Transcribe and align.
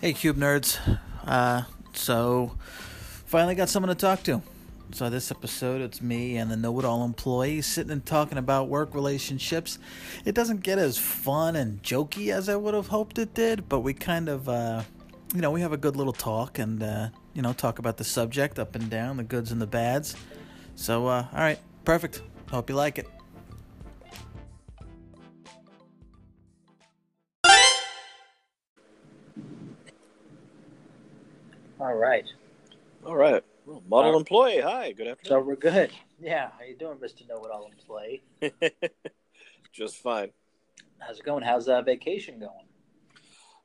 Hey, 0.00 0.14
Cube 0.14 0.38
Nerds. 0.38 0.78
Uh, 1.26 1.64
so, 1.92 2.52
finally 3.26 3.54
got 3.54 3.68
someone 3.68 3.90
to 3.90 3.94
talk 3.94 4.22
to. 4.22 4.40
So, 4.92 5.10
this 5.10 5.30
episode, 5.30 5.82
it's 5.82 6.00
me 6.00 6.38
and 6.38 6.50
the 6.50 6.56
know 6.56 6.78
it 6.78 6.86
all 6.86 7.04
employee 7.04 7.60
sitting 7.60 7.92
and 7.92 8.06
talking 8.06 8.38
about 8.38 8.68
work 8.70 8.94
relationships. 8.94 9.78
It 10.24 10.34
doesn't 10.34 10.62
get 10.62 10.78
as 10.78 10.96
fun 10.96 11.54
and 11.54 11.82
jokey 11.82 12.32
as 12.32 12.48
I 12.48 12.56
would 12.56 12.72
have 12.72 12.86
hoped 12.86 13.18
it 13.18 13.34
did, 13.34 13.68
but 13.68 13.80
we 13.80 13.92
kind 13.92 14.30
of, 14.30 14.48
uh, 14.48 14.84
you 15.34 15.42
know, 15.42 15.50
we 15.50 15.60
have 15.60 15.74
a 15.74 15.76
good 15.76 15.96
little 15.96 16.14
talk 16.14 16.58
and, 16.58 16.82
uh, 16.82 17.10
you 17.34 17.42
know, 17.42 17.52
talk 17.52 17.78
about 17.78 17.98
the 17.98 18.04
subject 18.04 18.58
up 18.58 18.74
and 18.74 18.88
down, 18.88 19.18
the 19.18 19.22
goods 19.22 19.52
and 19.52 19.60
the 19.60 19.66
bads. 19.66 20.16
So, 20.76 21.08
uh, 21.08 21.26
all 21.30 21.40
right, 21.40 21.58
perfect. 21.84 22.22
Hope 22.50 22.70
you 22.70 22.74
like 22.74 22.96
it. 22.96 23.06
All 31.90 31.96
right. 31.96 32.24
All 33.04 33.16
right. 33.16 33.42
Well, 33.66 33.82
model 33.88 34.14
Uh, 34.14 34.18
employee. 34.18 34.60
Hi. 34.60 34.92
Good 34.92 35.08
afternoon. 35.08 35.28
So 35.28 35.40
we're 35.44 35.56
good. 35.56 35.90
Yeah. 36.20 36.50
How 36.56 36.64
you 36.64 36.76
doing, 36.76 36.98
Mr. 36.98 37.28
Know 37.28 37.44
It 37.44 37.50
All 37.50 37.68
Employee? 37.68 38.22
Just 39.72 39.96
fine. 39.96 40.30
How's 41.00 41.18
it 41.18 41.24
going? 41.24 41.42
How's 41.42 41.66
uh, 41.66 41.82
vacation 41.82 42.38
going? 42.38 42.68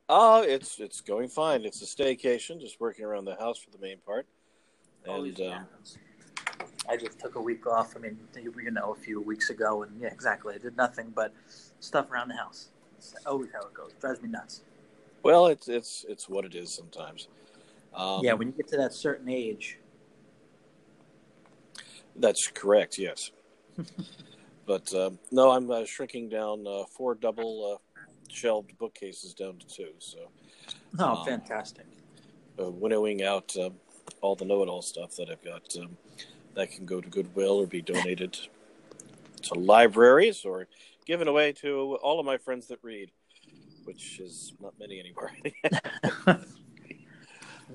Oh, 0.09 0.41
it's 0.41 0.79
it's 0.79 1.01
going 1.01 1.27
fine. 1.27 1.65
It's 1.65 1.83
a 1.83 1.85
staycation, 1.85 2.59
just 2.59 2.79
working 2.79 3.05
around 3.05 3.25
the 3.25 3.35
house 3.35 3.59
for 3.59 3.69
the 3.69 3.77
main 3.77 3.99
part. 3.99 4.25
And 5.05 5.39
uh, 5.39 5.51
happens. 5.51 5.99
I 6.89 6.97
just 6.97 7.19
took 7.19 7.35
a 7.35 7.41
week 7.41 7.67
off. 7.67 7.95
I 7.95 7.99
mean, 7.99 8.17
you 8.35 8.71
know, 8.71 8.91
a 8.91 8.95
few 8.95 9.21
weeks 9.21 9.51
ago, 9.51 9.83
and 9.83 10.01
yeah, 10.01 10.07
exactly. 10.07 10.55
I 10.55 10.57
did 10.57 10.75
nothing 10.75 11.11
but 11.15 11.31
stuff 11.79 12.09
around 12.09 12.29
the 12.29 12.37
house. 12.37 12.69
It's 12.97 13.13
always 13.27 13.51
how 13.53 13.61
it 13.67 13.73
goes. 13.75 13.91
Drives 14.01 14.19
me 14.23 14.29
nuts. 14.29 14.61
well, 15.21 15.45
it's 15.45 15.67
it's 15.67 16.05
it's 16.09 16.27
what 16.27 16.43
it 16.43 16.55
is 16.55 16.73
sometimes. 16.73 17.27
Um, 17.95 18.23
yeah, 18.23 18.33
when 18.33 18.49
you 18.49 18.53
get 18.53 18.67
to 18.69 18.77
that 18.77 18.93
certain 18.93 19.29
age, 19.29 19.79
that's 22.17 22.47
correct. 22.47 22.97
Yes. 22.97 23.31
but 24.65 24.93
um, 24.93 25.17
no, 25.31 25.51
I'm 25.51 25.71
uh, 25.71 25.85
shrinking 25.85 26.29
down 26.29 26.65
uh, 26.67 26.83
four 26.85 27.15
double 27.15 27.73
uh, 27.73 28.01
shelved 28.29 28.77
bookcases 28.77 29.33
down 29.33 29.57
to 29.57 29.67
two. 29.67 29.91
So 29.99 30.29
oh, 30.99 31.05
Um, 31.05 31.25
fantastic. 31.25 31.85
uh, 32.59 32.69
winnowing 32.69 33.23
out 33.23 33.55
um, 33.57 33.75
all 34.21 34.35
the 34.35 34.45
know-it-all 34.45 34.81
stuff 34.81 35.15
that 35.15 35.29
I've 35.29 35.43
got 35.43 35.75
um, 35.77 35.97
that 36.55 36.71
can 36.71 36.85
go 36.85 36.99
to 36.99 37.09
Goodwill 37.09 37.59
or 37.61 37.67
be 37.67 37.81
donated 37.81 38.37
to 39.43 39.53
libraries 39.53 40.43
or 40.43 40.67
given 41.05 41.27
away 41.27 41.53
to 41.53 41.97
all 42.01 42.19
of 42.19 42.25
my 42.25 42.37
friends 42.37 42.67
that 42.67 42.79
read, 42.81 43.11
which 43.85 44.19
is 44.19 44.53
not 44.59 44.73
many 44.79 44.99
anymore. 44.99 45.31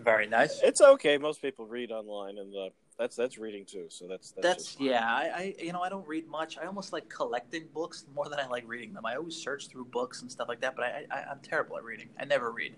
Very 0.05 0.27
nice. 0.27 0.61
it's 0.63 0.81
okay. 0.81 1.19
Most 1.19 1.43
people 1.43 1.67
read 1.67 1.91
online, 1.91 2.39
and 2.39 2.55
uh, 2.55 2.71
that's 2.99 3.17
that's 3.17 3.39
reading 3.39 3.65
too. 3.65 3.87
So 3.89 4.07
that's 4.07 4.33
that's, 4.33 4.47
That's 4.47 4.65
just 4.67 4.81
yeah. 4.81 5.07
I, 5.07 5.23
I 5.35 5.55
you 5.59 5.73
know 5.73 5.81
I 5.81 5.89
don't 5.89 6.07
read 6.07 6.29
much. 6.29 6.59
I 6.59 6.67
almost 6.67 6.93
like 6.93 7.09
collecting 7.09 7.65
books 7.73 8.05
more 8.15 8.29
than 8.29 8.39
I 8.39 8.47
like 8.47 8.65
reading 8.67 8.93
them. 8.93 9.07
I 9.07 9.17
always 9.17 9.37
search 9.37 9.69
through 9.69 9.87
books 9.87 10.23
and 10.23 10.31
stuff 10.31 10.49
like 10.49 10.61
that, 10.61 10.77
but 10.77 10.85
I, 10.85 11.07
I 11.11 11.25
I'm 11.31 11.41
terrible 11.41 11.77
at 11.77 11.85
reading. 11.85 12.09
I 12.19 12.25
never 12.25 12.51
read. 12.51 12.75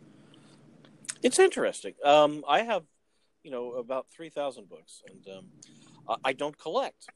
It's 1.23 1.39
interesting. 1.39 1.95
Um, 2.05 2.45
I 2.49 2.63
have, 2.63 2.83
you 3.45 3.51
know, 3.51 3.73
about 3.73 4.07
three 4.11 4.29
thousand 4.31 4.69
books, 4.69 5.03
and 5.09 5.37
um, 5.37 5.45
I, 6.09 6.31
I 6.31 6.33
don't 6.33 6.57
collect. 6.59 7.07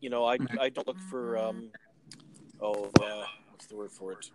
You 0.00 0.10
know, 0.10 0.24
I 0.24 0.38
I 0.60 0.68
don't 0.68 0.86
look 0.86 1.00
for 1.10 1.38
um, 1.38 1.70
oh, 2.60 2.90
uh, 3.00 3.24
what's 3.50 3.66
the 3.66 3.76
word 3.76 3.90
for 3.90 4.12
it? 4.12 4.30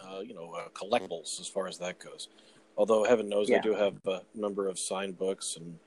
Uh, 0.00 0.20
you 0.20 0.34
know, 0.34 0.52
uh, 0.52 0.68
collectibles 0.70 1.40
as 1.40 1.48
far 1.48 1.68
as 1.68 1.78
that 1.78 1.98
goes. 1.98 2.28
Although 2.76 3.04
heaven 3.04 3.28
knows 3.28 3.50
I 3.50 3.58
do 3.58 3.74
have 3.74 3.94
a 4.06 4.20
number 4.34 4.68
of 4.68 4.78
signed 4.78 5.18
books 5.18 5.56
and 5.56 5.78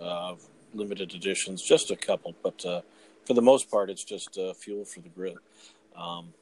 uh, 0.00 0.34
limited 0.74 1.14
editions, 1.14 1.62
just 1.62 1.90
a 1.90 1.96
couple, 1.96 2.34
but 2.42 2.64
uh, 2.66 2.82
for 3.24 3.34
the 3.34 3.42
most 3.42 3.70
part, 3.70 3.88
it's 3.90 4.04
just 4.04 4.36
uh, 4.38 4.52
fuel 4.52 4.84
for 4.84 5.00
the 5.00 5.08
grill. 5.08 5.36
Um, 5.96 6.34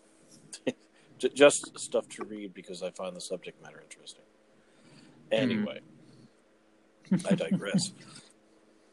just 1.18 1.78
stuff 1.78 2.08
to 2.10 2.24
read 2.24 2.54
because 2.54 2.82
I 2.82 2.90
find 2.90 3.14
the 3.14 3.20
subject 3.20 3.62
matter 3.62 3.80
interesting. 3.80 4.24
Anyway, 5.30 5.80
I 7.28 7.34
digress. 7.34 7.92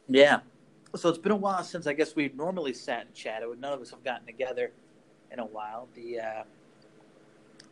Yeah. 0.08 0.42
So 0.96 1.10
it's 1.10 1.18
been 1.18 1.32
a 1.32 1.36
while 1.36 1.64
since 1.64 1.88
I 1.88 1.94
guess 1.94 2.16
we 2.16 2.32
normally 2.36 2.74
sat 2.74 3.08
and 3.08 3.14
chatted. 3.16 3.50
None 3.60 3.74
of 3.74 3.82
us 3.82 3.90
have 3.90 4.04
gotten 4.04 4.26
together 4.28 4.72
in 5.32 5.40
a 5.40 5.46
while. 5.46 5.88
The 5.96 6.20
uh, 6.20 6.44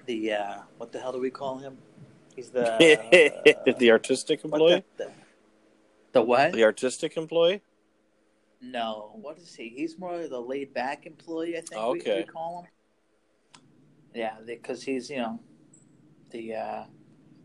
the 0.08 0.34
uh, 0.34 0.58
what 0.78 0.92
the 0.92 1.00
hell 1.00 1.12
do 1.12 1.20
we 1.20 1.30
call 1.30 1.60
him? 1.60 1.78
He's 2.36 2.50
the 2.50 3.76
the 3.80 3.92
artistic 3.92 4.44
employee. 4.44 4.84
The, 4.98 5.06
the, 5.06 5.12
the 6.14 6.22
what? 6.22 6.54
The 6.54 6.64
artistic 6.64 7.18
employee. 7.18 7.62
No, 8.62 9.12
what 9.22 9.38
is 9.38 9.54
he? 9.54 9.70
He's 9.70 10.00
more 10.00 10.28
the 10.28 10.40
laid 10.40 10.74
back 10.74 11.06
employee. 11.06 11.58
I 11.58 11.62
think 11.62 12.06
we, 12.06 12.14
we 12.16 12.24
call 12.24 12.62
him. 12.62 13.62
Yeah, 14.16 14.36
because 14.46 14.84
he's 14.84 15.10
you 15.10 15.18
know 15.18 15.40
the 16.32 16.56
uh, 16.56 16.84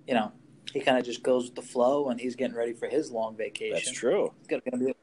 you 0.07 0.15
know 0.15 0.33
he 0.73 0.81
kind 0.81 0.99
of 0.99 1.05
just 1.05 1.23
goes 1.23 1.47
with 1.47 1.55
the 1.55 1.63
flow, 1.63 2.11
and 2.11 2.21
he's 2.21 2.37
getting 2.37 2.57
ready 2.57 2.73
for 2.73 2.89
his 2.89 3.11
long 3.11 3.37
vacation. 3.37 3.75
That's 3.75 3.91
true. 3.91 4.33
He's 4.39 4.47
gonna, 4.47 4.63
gonna 4.71 4.85
be 4.85 4.95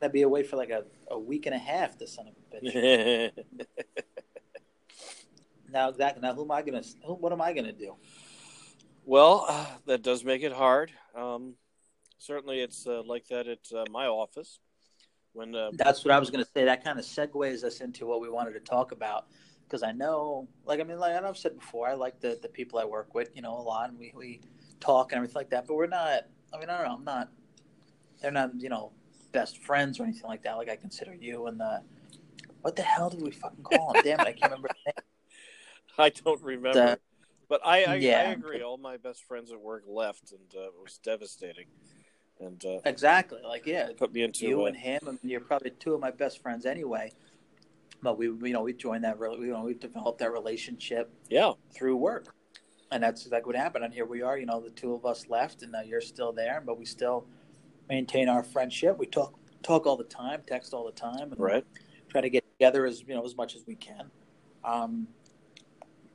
gonna 0.00 0.12
be 0.12 0.22
away 0.22 0.42
for 0.42 0.56
like 0.56 0.70
a, 0.70 0.84
a 1.10 1.18
week 1.18 1.46
and 1.46 1.54
a 1.54 1.58
half. 1.58 1.98
The 1.98 2.06
son 2.06 2.28
of 2.28 2.34
a 2.34 2.66
bitch. 2.66 3.30
now 5.70 5.88
exactly. 5.88 6.20
Now 6.20 6.34
who 6.34 6.42
am 6.42 6.50
I 6.50 6.62
gonna? 6.62 6.82
Who, 7.06 7.14
what 7.14 7.32
am 7.32 7.40
I 7.40 7.52
gonna 7.52 7.72
do? 7.72 7.94
Well, 9.04 9.46
uh, 9.48 9.66
that 9.86 10.02
does 10.02 10.24
make 10.24 10.42
it 10.42 10.52
hard. 10.52 10.92
Um, 11.14 11.54
certainly, 12.18 12.60
it's 12.60 12.86
uh, 12.86 13.02
like 13.04 13.26
that 13.28 13.46
at 13.46 13.60
uh, 13.74 13.84
my 13.90 14.06
office 14.06 14.60
when 15.32 15.54
uh, 15.54 15.70
That's 15.74 16.04
what 16.04 16.12
I 16.12 16.18
was 16.18 16.30
gonna 16.30 16.46
say. 16.54 16.64
That 16.64 16.84
kind 16.84 16.98
of 16.98 17.04
segues 17.04 17.64
us 17.64 17.80
into 17.80 18.06
what 18.06 18.20
we 18.20 18.28
wanted 18.28 18.52
to 18.52 18.60
talk 18.60 18.92
about. 18.92 19.26
Because 19.64 19.82
I 19.82 19.92
know, 19.92 20.48
like 20.66 20.80
I 20.80 20.82
mean, 20.84 20.98
like 20.98 21.14
I've 21.22 21.38
said 21.38 21.58
before, 21.58 21.88
I 21.88 21.94
like 21.94 22.20
the, 22.20 22.38
the 22.42 22.48
people 22.48 22.78
I 22.78 22.84
work 22.84 23.14
with, 23.14 23.30
you 23.34 23.40
know, 23.40 23.56
a 23.56 23.62
lot, 23.62 23.88
and 23.88 23.98
we, 23.98 24.12
we 24.14 24.40
talk 24.80 25.12
and 25.12 25.16
everything 25.16 25.36
like 25.36 25.50
that. 25.50 25.66
But 25.66 25.74
we're 25.74 25.86
not. 25.86 26.26
I 26.52 26.58
mean, 26.58 26.68
I 26.68 26.76
don't 26.76 26.86
know. 26.86 26.94
I'm 26.96 27.04
not. 27.04 27.30
They're 28.20 28.30
not, 28.30 28.50
you 28.60 28.68
know, 28.68 28.92
best 29.32 29.58
friends 29.58 29.98
or 29.98 30.02
anything 30.04 30.28
like 30.28 30.42
that. 30.42 30.58
Like 30.58 30.68
I 30.68 30.76
consider 30.76 31.14
you 31.14 31.46
and 31.46 31.58
the. 31.58 31.82
What 32.60 32.76
the 32.76 32.82
hell 32.82 33.10
did 33.10 33.22
we 33.22 33.30
fucking 33.30 33.64
call 33.64 33.94
him? 33.94 34.02
Damn 34.04 34.20
it, 34.20 34.26
I 34.26 34.32
can't 34.32 34.52
remember. 34.52 34.68
I 35.98 36.10
don't 36.10 36.42
remember. 36.42 36.72
The- 36.78 37.00
but 37.52 37.60
I, 37.66 37.84
I, 37.84 37.92
I 37.96 37.96
agree. 38.32 38.62
All 38.62 38.78
my 38.78 38.96
best 38.96 39.24
friends 39.24 39.52
at 39.52 39.60
work 39.60 39.84
left, 39.86 40.32
and 40.32 40.40
uh, 40.56 40.68
it 40.68 40.72
was 40.82 40.96
devastating. 40.96 41.66
And 42.40 42.64
uh, 42.64 42.78
Exactly. 42.86 43.40
Like 43.44 43.66
yeah, 43.66 43.90
put 43.94 44.10
me 44.10 44.22
into 44.22 44.46
you 44.46 44.62
uh, 44.62 44.68
and 44.68 44.76
him. 44.76 45.00
Mean, 45.04 45.18
you're 45.22 45.40
probably 45.40 45.72
two 45.72 45.92
of 45.92 46.00
my 46.00 46.10
best 46.10 46.40
friends 46.40 46.64
anyway. 46.64 47.12
But 48.02 48.16
we, 48.16 48.28
you 48.28 48.54
know, 48.54 48.62
we 48.62 48.72
joined 48.72 49.04
that. 49.04 49.18
rela- 49.18 49.38
You 49.38 49.52
know, 49.52 49.64
we 49.64 49.74
developed 49.74 50.20
that 50.20 50.32
relationship 50.32 51.12
yeah, 51.28 51.52
through 51.74 51.96
work, 51.96 52.34
and 52.90 53.02
that's 53.02 53.26
like 53.26 53.46
what 53.46 53.54
happened. 53.54 53.84
And 53.84 53.92
here 53.92 54.06
we 54.06 54.22
are. 54.22 54.38
You 54.38 54.46
know, 54.46 54.58
the 54.58 54.70
two 54.70 54.94
of 54.94 55.04
us 55.04 55.28
left, 55.28 55.62
and 55.62 55.72
now 55.72 55.82
you're 55.82 56.00
still 56.00 56.32
there, 56.32 56.62
but 56.64 56.78
we 56.78 56.86
still 56.86 57.26
maintain 57.86 58.30
our 58.30 58.42
friendship. 58.42 58.96
We 58.96 59.04
talk 59.04 59.34
talk 59.62 59.86
all 59.86 59.98
the 59.98 60.04
time, 60.04 60.40
text 60.46 60.72
all 60.72 60.86
the 60.86 60.92
time, 60.92 61.32
and 61.32 61.38
right. 61.38 61.66
try 62.08 62.22
to 62.22 62.30
get 62.30 62.50
together 62.50 62.86
as 62.86 63.02
you 63.06 63.14
know 63.14 63.26
as 63.26 63.36
much 63.36 63.54
as 63.56 63.66
we 63.66 63.74
can. 63.74 64.10
Um, 64.64 65.06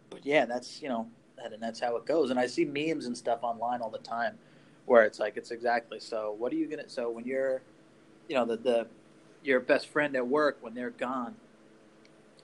but 0.09 0.25
yeah, 0.25 0.45
that's 0.45 0.81
you 0.81 0.89
know, 0.89 1.11
that, 1.37 1.53
and 1.53 1.61
that's 1.61 1.79
how 1.79 1.95
it 1.97 2.05
goes. 2.05 2.29
And 2.29 2.39
I 2.39 2.47
see 2.47 2.65
memes 2.65 3.05
and 3.05 3.17
stuff 3.17 3.39
online 3.41 3.81
all 3.81 3.89
the 3.89 3.97
time, 3.99 4.37
where 4.85 5.03
it's 5.03 5.19
like 5.19 5.37
it's 5.37 5.51
exactly 5.51 5.99
so. 5.99 6.35
What 6.37 6.51
are 6.51 6.55
you 6.55 6.67
gonna? 6.67 6.89
So 6.89 7.09
when 7.09 7.25
you're, 7.25 7.61
you 8.27 8.35
know, 8.35 8.45
the 8.45 8.57
the 8.57 8.87
your 9.43 9.59
best 9.59 9.87
friend 9.87 10.15
at 10.15 10.27
work 10.27 10.57
when 10.61 10.73
they're 10.73 10.89
gone 10.89 11.35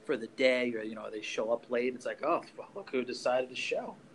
for 0.06 0.18
the 0.18 0.28
day, 0.28 0.74
or 0.74 0.84
you 0.84 0.96
know 0.96 1.10
they 1.10 1.22
show 1.22 1.52
up 1.52 1.70
late, 1.70 1.94
it's 1.96 2.06
like 2.06 2.24
oh 2.24 2.42
well, 2.58 2.70
look 2.76 2.90
who 2.92 3.04
decided 3.04 3.50
to 3.50 3.56
show. 3.56 3.96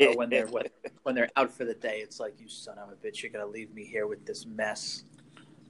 Or 0.00 0.16
when 0.16 0.28
they're 0.30 0.46
when, 0.46 0.64
when 1.04 1.14
they're 1.14 1.30
out 1.36 1.52
for 1.52 1.64
the 1.64 1.74
day, 1.74 1.98
it's 1.98 2.20
like 2.20 2.34
you 2.38 2.48
son 2.48 2.76
of 2.78 2.90
a 2.90 2.94
bitch, 2.94 3.22
you're 3.22 3.32
gonna 3.32 3.46
leave 3.46 3.72
me 3.72 3.84
here 3.84 4.06
with 4.06 4.26
this 4.26 4.44
mess. 4.46 5.04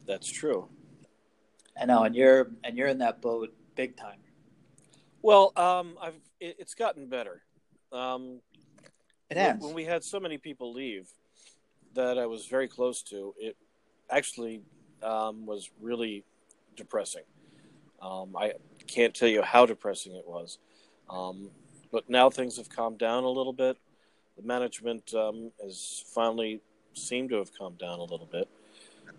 That's 0.07 0.29
true. 0.29 0.69
I 1.81 1.85
know, 1.85 2.03
and 2.03 2.15
you're 2.15 2.51
and 2.65 2.77
you're 2.77 2.89
in 2.89 2.99
that 2.99 3.21
boat 3.21 3.55
big 3.77 3.97
time. 3.97 4.19
Well, 5.23 5.53
um, 5.57 5.97
I've 6.01 6.15
it, 6.41 6.57
it's 6.59 6.75
gotten 6.75 7.09
better. 7.09 7.43
Um, 7.93 8.41
It 9.31 9.37
when- 9.37 9.45
has. 9.45 9.61
when 9.61 9.75
we 9.75 9.85
had 9.85 10.05
so 10.05 10.19
many 10.21 10.39
people 10.39 10.73
leave 10.73 11.09
that 11.95 12.19
I 12.19 12.27
was 12.27 12.47
very 12.47 12.69
close 12.69 13.03
to, 13.05 13.35
it 13.39 13.57
actually 14.11 14.63
um, 15.03 15.47
was 15.47 15.71
really 15.81 16.25
depressing. 16.77 17.25
Um, 18.01 18.37
I 18.37 18.55
can't 18.87 19.15
tell 19.15 19.29
you 19.29 19.43
how 19.43 19.67
depressing 19.67 20.15
it 20.15 20.27
was, 20.27 20.59
um, 21.09 21.51
but 21.91 22.09
now 22.09 22.31
things 22.31 22.57
have 22.57 22.69
calmed 22.69 22.99
down 22.99 23.25
a 23.25 23.29
little 23.29 23.53
bit. 23.53 23.77
The 24.37 24.43
management 24.43 25.13
um, 25.15 25.53
has 25.63 26.05
finally 26.15 26.61
seemed 26.95 27.31
to 27.31 27.37
have 27.37 27.53
calmed 27.57 27.79
down 27.79 27.99
a 27.99 28.05
little 28.05 28.27
bit. 28.27 28.49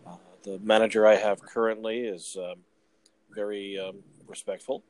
Uh, 0.06 0.18
the 0.44 0.60
manager 0.60 1.06
I 1.06 1.16
have 1.16 1.42
currently 1.42 2.00
is 2.00 2.38
um, 2.38 2.64
very 3.32 3.78
um, 3.80 4.04
respectful 4.28 4.84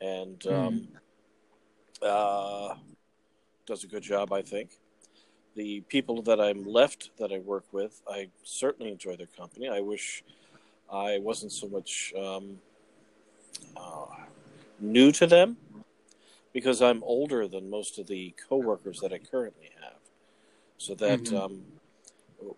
and 0.00 0.46
um, 0.46 0.88
uh, 2.02 2.74
does 3.66 3.84
a 3.84 3.86
good 3.86 4.02
job, 4.02 4.32
I 4.32 4.42
think. 4.42 4.70
the 5.56 5.82
people 5.82 6.20
that 6.22 6.40
I'm 6.40 6.64
left 6.64 7.10
that 7.18 7.32
I 7.32 7.38
work 7.38 7.64
with, 7.72 8.02
I 8.08 8.28
certainly 8.42 8.90
enjoy 8.90 9.14
their 9.16 9.28
company. 9.28 9.68
I 9.68 9.80
wish 9.80 10.24
I 10.92 11.18
wasn't 11.18 11.52
so 11.52 11.68
much 11.68 12.12
um, 12.18 12.58
uh, 13.76 14.06
new 14.80 15.12
to 15.12 15.26
them 15.28 15.56
because 16.52 16.82
I'm 16.82 17.02
older 17.04 17.46
than 17.46 17.70
most 17.70 17.98
of 18.00 18.08
the 18.08 18.34
coworkers 18.48 18.98
that 19.00 19.12
I 19.12 19.18
currently 19.18 19.70
have. 19.80 20.00
So 20.78 20.94
that 20.96 21.20
Mhm. 21.20 21.36
um, 21.36 21.62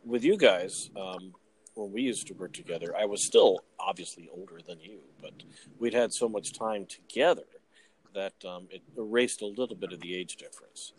with 0.04 0.24
you 0.24 0.36
guys, 0.38 0.90
um, 0.96 1.34
when 1.74 1.92
we 1.92 2.00
used 2.02 2.26
to 2.28 2.34
work 2.34 2.54
together, 2.54 2.96
I 2.96 3.04
was 3.04 3.22
still 3.22 3.62
obviously 3.78 4.30
older 4.32 4.60
than 4.66 4.80
you, 4.80 5.00
but 5.20 5.34
we'd 5.78 5.92
had 5.92 6.12
so 6.14 6.28
much 6.30 6.52
time 6.52 6.86
together 6.86 7.44
that 8.16 8.34
um, 8.44 8.66
it 8.70 8.82
erased 8.98 9.42
a 9.42 9.46
little 9.46 9.76
bit 9.76 9.92
of 9.92 10.00
the 10.00 10.14
age 10.14 10.36
difference. 10.36 10.92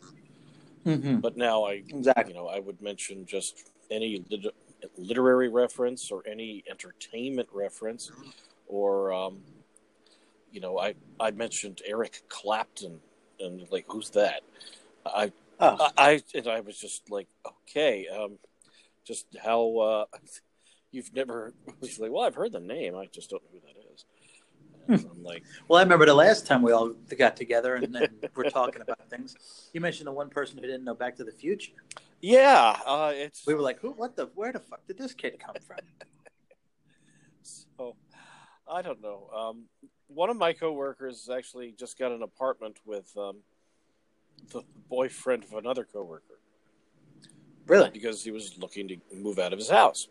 Mm-hmm. 0.86 1.18
But 1.18 1.36
now 1.36 1.66
I, 1.66 1.84
Exactly. 1.90 2.34
you 2.34 2.40
know, 2.40 2.48
I 2.48 2.60
would 2.60 2.82
mention 2.82 3.26
just 3.26 3.72
any 3.92 4.24
lit- 4.30 4.56
literary 4.98 5.50
reference 5.50 6.12
or 6.12 6.24
any 6.26 6.64
entertainment 6.70 7.50
reference, 7.52 8.12
or 8.68 9.12
um, 9.12 9.42
you 10.52 10.62
know, 10.62 10.80
I 10.80 10.96
I 11.20 11.32
mentioned 11.32 11.82
Eric 11.86 12.22
Clapton 12.30 13.00
and 13.40 13.68
like 13.70 13.86
who's 13.90 14.12
that? 14.12 14.42
I 15.06 15.32
Oh, 15.60 15.76
I 15.80 15.92
I, 15.98 16.22
and 16.36 16.48
I 16.48 16.60
was 16.60 16.78
just 16.78 17.10
like, 17.10 17.28
okay, 17.46 18.08
um, 18.08 18.38
just 19.06 19.26
how 19.44 19.78
uh, 19.78 20.06
you've 20.92 21.14
never. 21.14 21.54
Like, 22.00 22.12
well, 22.12 22.24
I've 22.24 22.36
heard 22.36 22.52
the 22.52 22.60
name, 22.60 22.96
I 22.96 23.08
just 23.08 23.30
don't 23.30 23.42
know 23.44 23.50
who 23.54 23.60
that 23.62 23.77
I'm 24.90 25.24
like, 25.24 25.44
well, 25.68 25.80
I 25.80 25.84
remember 25.84 26.06
the 26.06 26.14
last 26.14 26.46
time 26.48 26.62
we 26.62 26.72
all 26.72 26.90
got 27.18 27.36
together 27.36 27.76
and, 27.76 27.96
and 27.96 28.10
we're 28.36 28.50
talking 28.50 28.82
about 28.82 29.10
things. 29.10 29.70
You 29.74 29.82
mentioned 29.82 30.08
the 30.08 30.12
one 30.12 30.30
person 30.30 30.58
who 30.58 30.62
didn't 30.64 30.84
know 30.84 30.94
Back 30.96 31.16
to 31.18 31.24
the 31.24 31.32
Future. 31.32 31.74
yeah, 32.22 32.78
uh, 32.86 33.12
it's 33.14 33.46
We 33.46 33.54
were 33.54 33.62
like, 33.62 33.80
"Who? 33.80 33.92
What 33.92 34.16
the? 34.16 34.28
Where 34.36 34.52
the 34.52 34.60
fuck 34.60 34.86
did 34.88 34.98
this 34.98 35.14
kid 35.14 35.40
come 35.40 35.56
from?" 35.66 35.78
So, 37.44 37.96
I 38.68 38.82
don't 38.82 39.02
know. 39.02 39.30
Um, 39.34 39.64
one 40.08 40.30
of 40.30 40.36
my 40.36 40.52
coworkers 40.52 41.30
actually 41.34 41.74
just 41.78 41.98
got 41.98 42.12
an 42.12 42.22
apartment 42.24 42.78
with 42.86 43.10
um, 43.18 43.38
the 44.52 44.64
boyfriend 44.90 45.44
of 45.46 45.54
another 45.54 45.86
coworker 45.86 46.40
Really? 47.66 47.90
because 47.90 48.24
he 48.24 48.32
was 48.32 48.58
looking 48.58 48.88
to 48.90 48.98
move 49.14 49.40
out 49.40 49.54
of 49.54 49.60
his 49.60 49.70
house, 49.70 50.10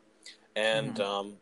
and 0.55 0.94
Mhm. 0.94 1.00
um, 1.05 1.37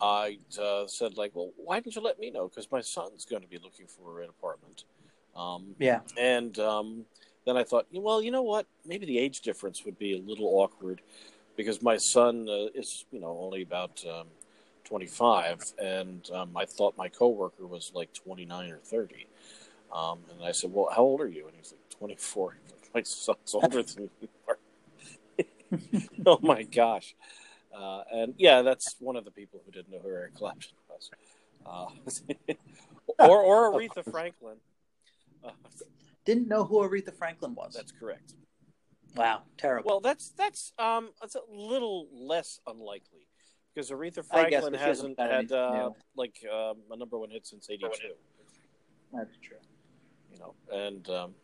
I 0.00 0.38
uh, 0.60 0.86
said 0.86 1.16
like, 1.16 1.32
"Well, 1.34 1.52
why 1.56 1.80
didn't 1.80 1.96
you 1.96 2.02
let 2.02 2.18
me 2.18 2.30
know? 2.30 2.48
Because 2.48 2.70
my 2.70 2.80
son's 2.80 3.24
going 3.24 3.42
to 3.42 3.48
be 3.48 3.58
looking 3.58 3.86
for 3.86 4.20
an 4.22 4.28
apartment." 4.28 4.84
Um, 5.36 5.74
Yeah. 5.78 6.00
and 6.16 6.58
um, 6.58 7.04
then 7.44 7.56
I 7.56 7.64
thought, 7.64 7.86
well, 7.92 8.22
you 8.22 8.30
know 8.30 8.42
what? 8.42 8.66
Maybe 8.86 9.06
the 9.06 9.18
age 9.18 9.40
difference 9.40 9.84
would 9.84 9.98
be 9.98 10.14
a 10.16 10.20
little 10.20 10.46
awkward 10.46 11.00
because 11.56 11.82
my 11.82 11.96
son 11.96 12.48
uh, 12.48 12.66
is, 12.74 13.04
you 13.10 13.20
know, 13.20 13.38
only 13.40 13.62
about 13.62 14.04
um, 14.08 14.26
25, 14.84 15.72
and 15.78 16.28
um, 16.30 16.56
I 16.56 16.64
thought 16.64 16.96
my 16.96 17.08
coworker 17.08 17.66
was 17.66 17.92
like 17.94 18.12
29 18.12 18.70
or 18.70 18.78
30. 18.78 19.26
Um, 19.94 20.20
and 20.32 20.44
I 20.44 20.52
said, 20.52 20.72
well, 20.72 20.88
how 20.94 21.02
old 21.02 21.20
are 21.20 21.28
you? 21.28 21.46
And 21.46 21.56
he's 21.56 21.72
like, 21.72 21.98
24. 21.98 22.56
My 22.94 23.02
son's 23.02 23.38
older 23.54 23.82
than 23.82 24.10
you 24.20 24.28
are. 24.48 24.58
oh 26.26 26.38
my 26.42 26.62
gosh. 26.62 27.14
Uh, 27.76 28.02
and 28.12 28.34
yeah, 28.38 28.62
that's 28.62 28.96
one 29.00 29.16
of 29.16 29.24
the 29.24 29.30
people 29.30 29.60
who 29.64 29.72
didn't 29.72 29.90
know 29.90 29.98
who 30.00 30.08
Eric 30.08 30.34
Clapton 30.34 30.76
was. 30.88 31.10
Uh, 31.66 31.86
or, 33.18 33.42
or 33.42 33.72
Aretha 33.72 34.08
Franklin. 34.10 34.56
Uh, 35.44 35.50
Didn't 36.24 36.48
know 36.48 36.64
who 36.64 36.76
Aretha 36.88 37.14
Franklin 37.14 37.54
was. 37.54 37.74
that's 37.74 37.92
correct. 37.92 38.34
wow, 39.16 39.42
terrible. 39.58 39.88
Well, 39.88 40.00
that's 40.00 40.30
that's 40.30 40.72
um 40.78 41.10
that's 41.20 41.34
a 41.34 41.40
little 41.50 42.08
less 42.12 42.60
unlikely 42.66 43.26
because 43.74 43.90
Aretha 43.90 44.24
I 44.30 44.48
guess, 44.48 44.62
Franklin 44.62 44.74
hasn't 44.74 45.18
hasn't 45.18 45.20
had 45.20 45.30
had 45.30 45.52
uh, 45.52 45.70
yeah. 45.74 45.88
like 46.16 46.36
um, 46.52 46.76
a 46.90 46.96
number 46.96 47.18
one 47.18 47.30
hit 47.30 47.46
since 47.46 47.68
'82. 47.70 47.88
That's 49.12 49.36
true. 49.42 49.56
You 50.32 50.38
know, 50.38 50.54
and 50.72 51.08
um, 51.10 51.34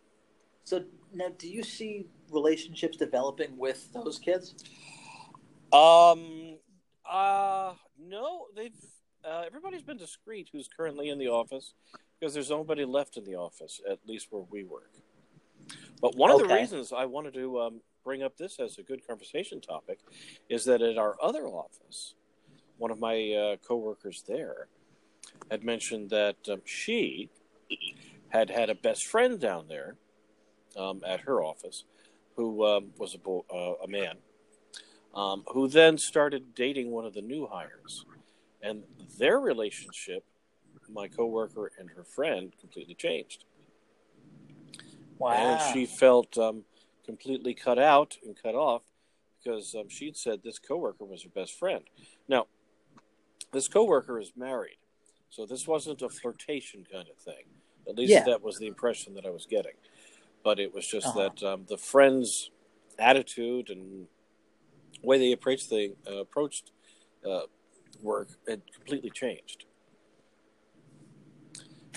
So 0.64 0.84
now, 1.12 1.28
do 1.38 1.48
you 1.48 1.62
see 1.62 2.06
relationships 2.30 2.96
developing 2.96 3.56
with 3.56 3.92
those 3.92 4.18
kids? 4.18 4.54
Um, 5.72 6.58
uh, 7.08 7.72
no, 7.98 8.46
they've 8.56 8.72
uh, 9.24 9.42
everybody's 9.46 9.82
been 9.82 9.98
discreet 9.98 10.48
who's 10.52 10.68
currently 10.74 11.10
in 11.10 11.18
the 11.18 11.28
office 11.28 11.74
because 12.18 12.32
there's 12.34 12.50
nobody 12.50 12.84
left 12.84 13.16
in 13.16 13.24
the 13.24 13.34
office 13.34 13.80
at 13.90 13.98
least 14.06 14.28
where 14.30 14.44
we 14.50 14.64
work. 14.64 14.90
But 16.00 16.16
one 16.16 16.30
of 16.30 16.38
the 16.38 16.54
reasons 16.54 16.92
I 16.92 17.04
wanted 17.04 17.34
to 17.34 17.60
um, 17.60 17.80
bring 18.04 18.22
up 18.22 18.36
this 18.36 18.58
as 18.58 18.78
a 18.78 18.82
good 18.82 19.06
conversation 19.06 19.60
topic 19.60 19.98
is 20.48 20.64
that 20.64 20.80
at 20.80 20.96
our 20.96 21.16
other 21.22 21.46
office, 21.46 22.14
one 22.78 22.90
of 22.90 22.98
my 22.98 23.32
uh, 23.32 23.56
coworkers 23.56 24.24
there 24.26 24.68
had 25.50 25.64
mentioned 25.64 26.10
that 26.10 26.36
um, 26.50 26.62
she 26.64 27.28
had 28.30 28.48
had 28.48 28.70
a 28.70 28.74
best 28.74 29.06
friend 29.06 29.38
down 29.38 29.66
there 29.68 29.96
um, 30.76 31.02
at 31.06 31.20
her 31.20 31.42
office 31.42 31.84
who 32.36 32.64
um, 32.64 32.90
was 32.96 33.14
a, 33.14 33.18
bo- 33.18 33.44
uh, 33.52 33.84
a 33.84 33.88
man 33.88 34.16
um, 35.14 35.44
who 35.52 35.68
then 35.68 35.98
started 35.98 36.54
dating 36.54 36.90
one 36.90 37.04
of 37.04 37.14
the 37.14 37.22
new 37.22 37.46
hires. 37.46 38.04
And 38.62 38.82
their 39.18 39.40
relationship, 39.40 40.24
my 40.88 41.08
coworker 41.08 41.72
and 41.78 41.90
her 41.90 42.04
friend, 42.04 42.52
completely 42.60 42.94
changed. 42.94 43.44
Wow. 45.18 45.30
And 45.32 45.72
she 45.72 45.86
felt 45.86 46.36
um, 46.38 46.64
completely 47.04 47.54
cut 47.54 47.78
out 47.78 48.16
and 48.24 48.36
cut 48.40 48.54
off 48.54 48.82
because 49.42 49.74
um, 49.74 49.88
she'd 49.88 50.16
said 50.16 50.40
this 50.42 50.58
coworker 50.58 51.04
was 51.04 51.22
her 51.22 51.30
best 51.30 51.58
friend. 51.58 51.84
Now, 52.28 52.46
this 53.52 53.68
coworker 53.68 54.18
is 54.20 54.32
married, 54.36 54.78
so 55.30 55.46
this 55.46 55.66
wasn't 55.66 56.02
a 56.02 56.08
flirtation 56.08 56.86
kind 56.90 57.08
of 57.08 57.16
thing. 57.16 57.44
At 57.88 57.96
least 57.96 58.12
Yeah. 58.12 58.24
that 58.24 58.42
was 58.42 58.58
the 58.58 58.66
impression 58.66 59.14
that 59.14 59.26
I 59.26 59.30
was 59.30 59.46
getting. 59.46 59.72
But 60.44 60.58
it 60.60 60.72
was 60.74 60.86
just 60.86 61.08
Uh-huh. 61.08 61.30
that 61.30 61.42
um, 61.42 61.66
the 61.68 61.78
friend's 61.78 62.50
attitude 62.98 63.70
and 63.70 64.06
way 65.02 65.18
they 65.18 65.32
approached 65.32 65.70
the 65.70 65.94
uh, 66.08 66.16
approached 66.18 66.72
uh, 67.28 67.40
work 68.02 68.28
had 68.48 68.62
completely 68.74 69.10
changed. 69.10 69.64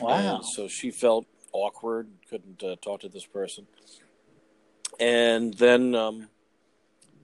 wow. 0.02 0.36
And 0.36 0.46
so 0.46 0.68
she 0.68 0.92
felt 0.92 1.26
awkward, 1.52 2.08
couldn't 2.30 2.64
uh, 2.64 2.76
talk 2.82 3.02
to 3.02 3.10
this 3.10 3.26
person. 3.26 3.68
And 5.00 5.54
then 5.56 5.96
um, 5.96 6.28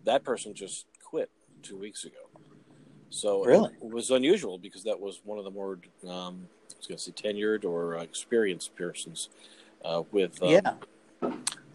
that 0.05 0.23
person 0.23 0.53
just 0.53 0.85
quit 1.03 1.29
two 1.61 1.77
weeks 1.77 2.05
ago. 2.05 2.15
So 3.09 3.43
Really? 3.43 3.71
it 3.81 3.89
was 3.91 4.11
unusual 4.11 4.57
because 4.57 4.83
that 4.83 4.99
was 4.99 5.21
one 5.23 5.39
of 5.39 5.43
the 5.43 5.51
more, 5.51 5.79
um, 6.07 6.47
I 6.71 6.77
was 6.77 6.87
going 6.87 6.97
to 6.97 7.03
say, 7.03 7.11
tenured 7.11 7.65
or 7.65 7.97
uh, 7.97 8.03
experienced 8.03 8.75
persons 8.75 9.29
uh, 9.83 10.03
with 10.11 10.41
um, 10.43 10.49
yeah. 10.49 10.73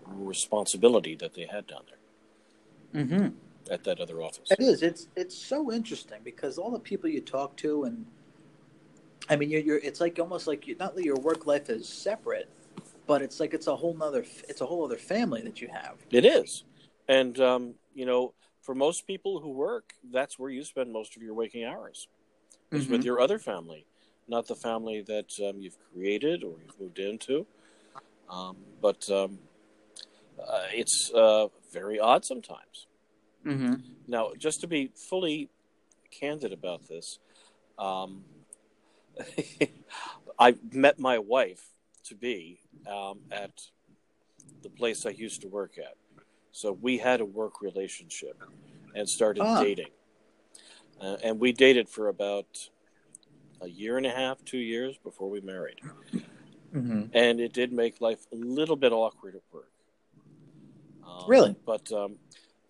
responsibility 0.07 1.17
that 1.17 1.35
they 1.35 1.47
had 1.47 1.67
down 1.67 1.83
there 1.89 1.99
Mm-hmm. 2.95 3.29
At 3.71 3.85
that 3.85 4.01
other 4.01 4.23
office. 4.23 4.51
It 4.51 4.61
is. 4.61 4.83
It's 4.83 5.09
it's 5.17 5.37
so 5.37 5.73
interesting 5.73 6.19
because 6.23 6.59
all 6.59 6.71
the 6.71 6.79
people 6.79 7.09
you 7.09 7.21
talk 7.21 7.57
to, 7.59 7.85
and 7.85 8.05
I 9.29 9.37
mean, 9.37 9.51
you're, 9.51 9.61
you're 9.61 9.79
it's 9.79 10.01
like 10.01 10.19
almost 10.19 10.47
like 10.47 10.67
you, 10.67 10.77
not 10.79 10.95
that 10.97 11.05
your 11.05 11.17
work 11.17 11.47
life 11.47 11.71
is 11.71 11.89
separate, 11.89 12.49
but 13.07 13.23
it's 13.23 13.41
like 13.41 13.55
it's 13.55 13.67
a 13.67 13.77
whole 13.77 13.95
nother 13.95 14.25
it's 14.49 14.61
a 14.61 14.67
whole 14.67 14.85
other 14.85 14.99
family 14.99 15.43
that 15.43 15.61
you 15.61 15.69
have. 15.69 15.97
It 16.11 16.25
is. 16.25 16.65
And, 17.09 17.39
um, 17.41 17.75
you 17.95 18.07
know, 18.07 18.33
for 18.63 18.75
most 18.75 19.07
people 19.07 19.41
who 19.41 19.51
work, 19.51 19.93
that's 20.11 20.39
where 20.39 20.51
you 20.51 20.65
spend 20.65 20.93
most 20.93 21.17
of 21.17 21.23
your 21.23 21.35
waking 21.35 21.65
hours. 21.65 22.09
is 22.73 22.89
with 22.89 23.03
Mhm. 23.03 23.05
your 23.05 23.21
other 23.21 23.39
family, 23.39 23.87
not 24.27 24.49
the 24.49 24.55
family 24.57 25.01
that 25.03 25.33
um, 25.41 25.61
you've 25.61 25.79
created 25.93 26.43
or 26.43 26.57
you've 26.65 26.81
moved 26.81 26.99
into. 26.99 27.47
Um, 28.29 28.57
but 28.81 29.09
um, 29.11 29.39
uh, 30.41 30.67
it's 30.73 31.13
uh, 31.15 31.49
very 31.71 32.01
odd 32.01 32.25
sometimes. 32.25 32.89
Mm-hmm. 33.45 33.75
Now, 34.07 34.33
just 34.39 34.61
to 34.63 34.67
be 34.67 34.91
fully 34.95 35.49
candid 36.11 36.53
about 36.53 36.87
this, 36.89 37.19
um, 37.79 38.25
I 40.39 40.57
met 40.73 40.99
my 40.99 41.19
wife 41.19 41.65
to 42.05 42.15
be 42.15 42.61
um, 42.91 43.21
at 43.31 43.53
the 44.63 44.69
place 44.71 45.07
I 45.07 45.11
used 45.11 45.43
to 45.43 45.49
work 45.49 45.79
at. 45.79 45.95
So 46.53 46.73
we 46.73 46.99
had 46.99 47.21
a 47.21 47.25
work 47.25 47.61
relationship 47.63 48.43
and 48.95 49.09
started 49.09 49.43
Ah. 49.43 49.63
dating. 49.63 49.91
Uh, 51.01 51.17
and 51.23 51.41
we 51.41 51.53
dated 51.53 51.89
for 51.89 52.09
about 52.09 52.71
a 53.61 53.69
year 53.69 53.97
and 53.97 54.07
a 54.07 54.11
half, 54.11 54.45
two 54.45 54.59
years 54.59 54.97
before 54.99 55.29
we 55.29 55.41
married. 55.41 55.81
Mm-hmm. 56.73 57.05
And 57.13 57.41
it 57.41 57.53
did 57.53 57.73
make 57.73 58.01
life 58.01 58.27
a 58.33 58.37
little 58.37 58.77
bit 58.77 58.93
awkward 58.93 59.35
at 59.37 59.43
work. 59.53 59.71
Um, 61.07 61.25
Really? 61.29 61.57
But 61.67 61.91
um, 61.93 62.17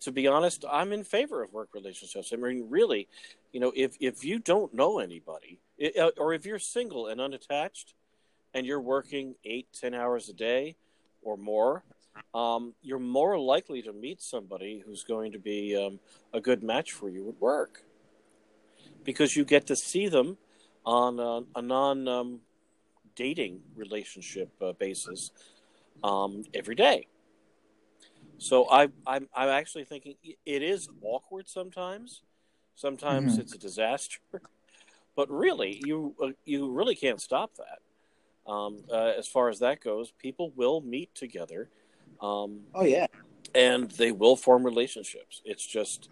to 0.05 0.11
be 0.11 0.27
honest, 0.27 0.63
I'm 0.71 0.91
in 0.93 1.03
favor 1.03 1.43
of 1.43 1.51
work 1.51 1.69
relationships. 1.73 2.31
I 2.31 2.37
mean, 2.37 2.65
really, 2.69 3.07
you 3.51 3.59
know, 3.59 3.71
if, 3.75 3.97
if 3.99 4.23
you 4.23 4.39
don't 4.39 4.73
know 4.73 4.99
anybody, 4.99 5.59
i- 5.81 5.93
uh, 5.99 6.11
or 6.17 6.33
if 6.33 6.45
you're 6.45 6.59
single 6.59 7.07
and 7.07 7.19
unattached, 7.19 7.93
and 8.53 8.65
you're 8.65 8.79
working 8.81 9.35
eight, 9.43 9.67
ten 9.73 9.93
hours 9.93 10.29
a 10.29 10.33
day 10.33 10.75
or 11.21 11.35
more, 11.35 11.83
um, 12.33 12.73
you're 12.81 12.99
more 12.99 13.37
likely 13.37 13.81
to 13.81 13.91
meet 13.91 14.21
somebody 14.21 14.81
who's 14.85 15.03
going 15.03 15.31
to 15.33 15.39
be 15.39 15.75
um, 15.75 15.99
a 16.33 16.39
good 16.39 16.63
match 16.63 16.93
for 16.93 17.09
you 17.09 17.27
at 17.27 17.41
work 17.41 17.83
because 19.03 19.35
you 19.35 19.43
get 19.43 19.67
to 19.67 19.75
see 19.75 20.07
them 20.07 20.37
on 20.85 21.19
a, 21.19 21.41
a 21.59 21.61
non 21.61 22.07
um, 22.07 22.39
dating 23.15 23.59
relationship 23.75 24.49
uh, 24.61 24.71
basis 24.73 25.31
um, 26.03 26.43
every 26.53 26.75
day. 26.75 27.07
So 28.37 28.69
I, 28.69 28.89
I'm 29.07 29.27
I'm 29.33 29.49
actually 29.49 29.85
thinking 29.85 30.15
it 30.23 30.61
is 30.61 30.89
awkward 31.01 31.47
sometimes. 31.47 32.21
Sometimes 32.75 33.37
Mhm. 33.37 33.39
it's 33.41 33.53
a 33.53 33.57
disaster, 33.57 34.19
but 35.15 35.29
really 35.29 35.81
you 35.85 36.15
uh, 36.21 36.31
you 36.45 36.71
really 36.71 36.95
can't 36.95 37.21
stop 37.21 37.55
that. 37.55 37.79
Um, 38.51 38.83
uh, 38.91 39.13
as 39.17 39.27
far 39.27 39.49
as 39.49 39.59
that 39.59 39.81
goes, 39.81 40.11
people 40.11 40.51
will 40.55 40.81
meet 40.81 41.15
together, 41.15 41.69
um, 42.21 42.61
Oh 42.75 42.83
yeah. 42.83 43.07
and 43.55 43.89
they 43.91 44.11
will 44.11 44.35
form 44.35 44.63
relationships. 44.63 45.41
It's 45.45 45.65
just 45.65 46.09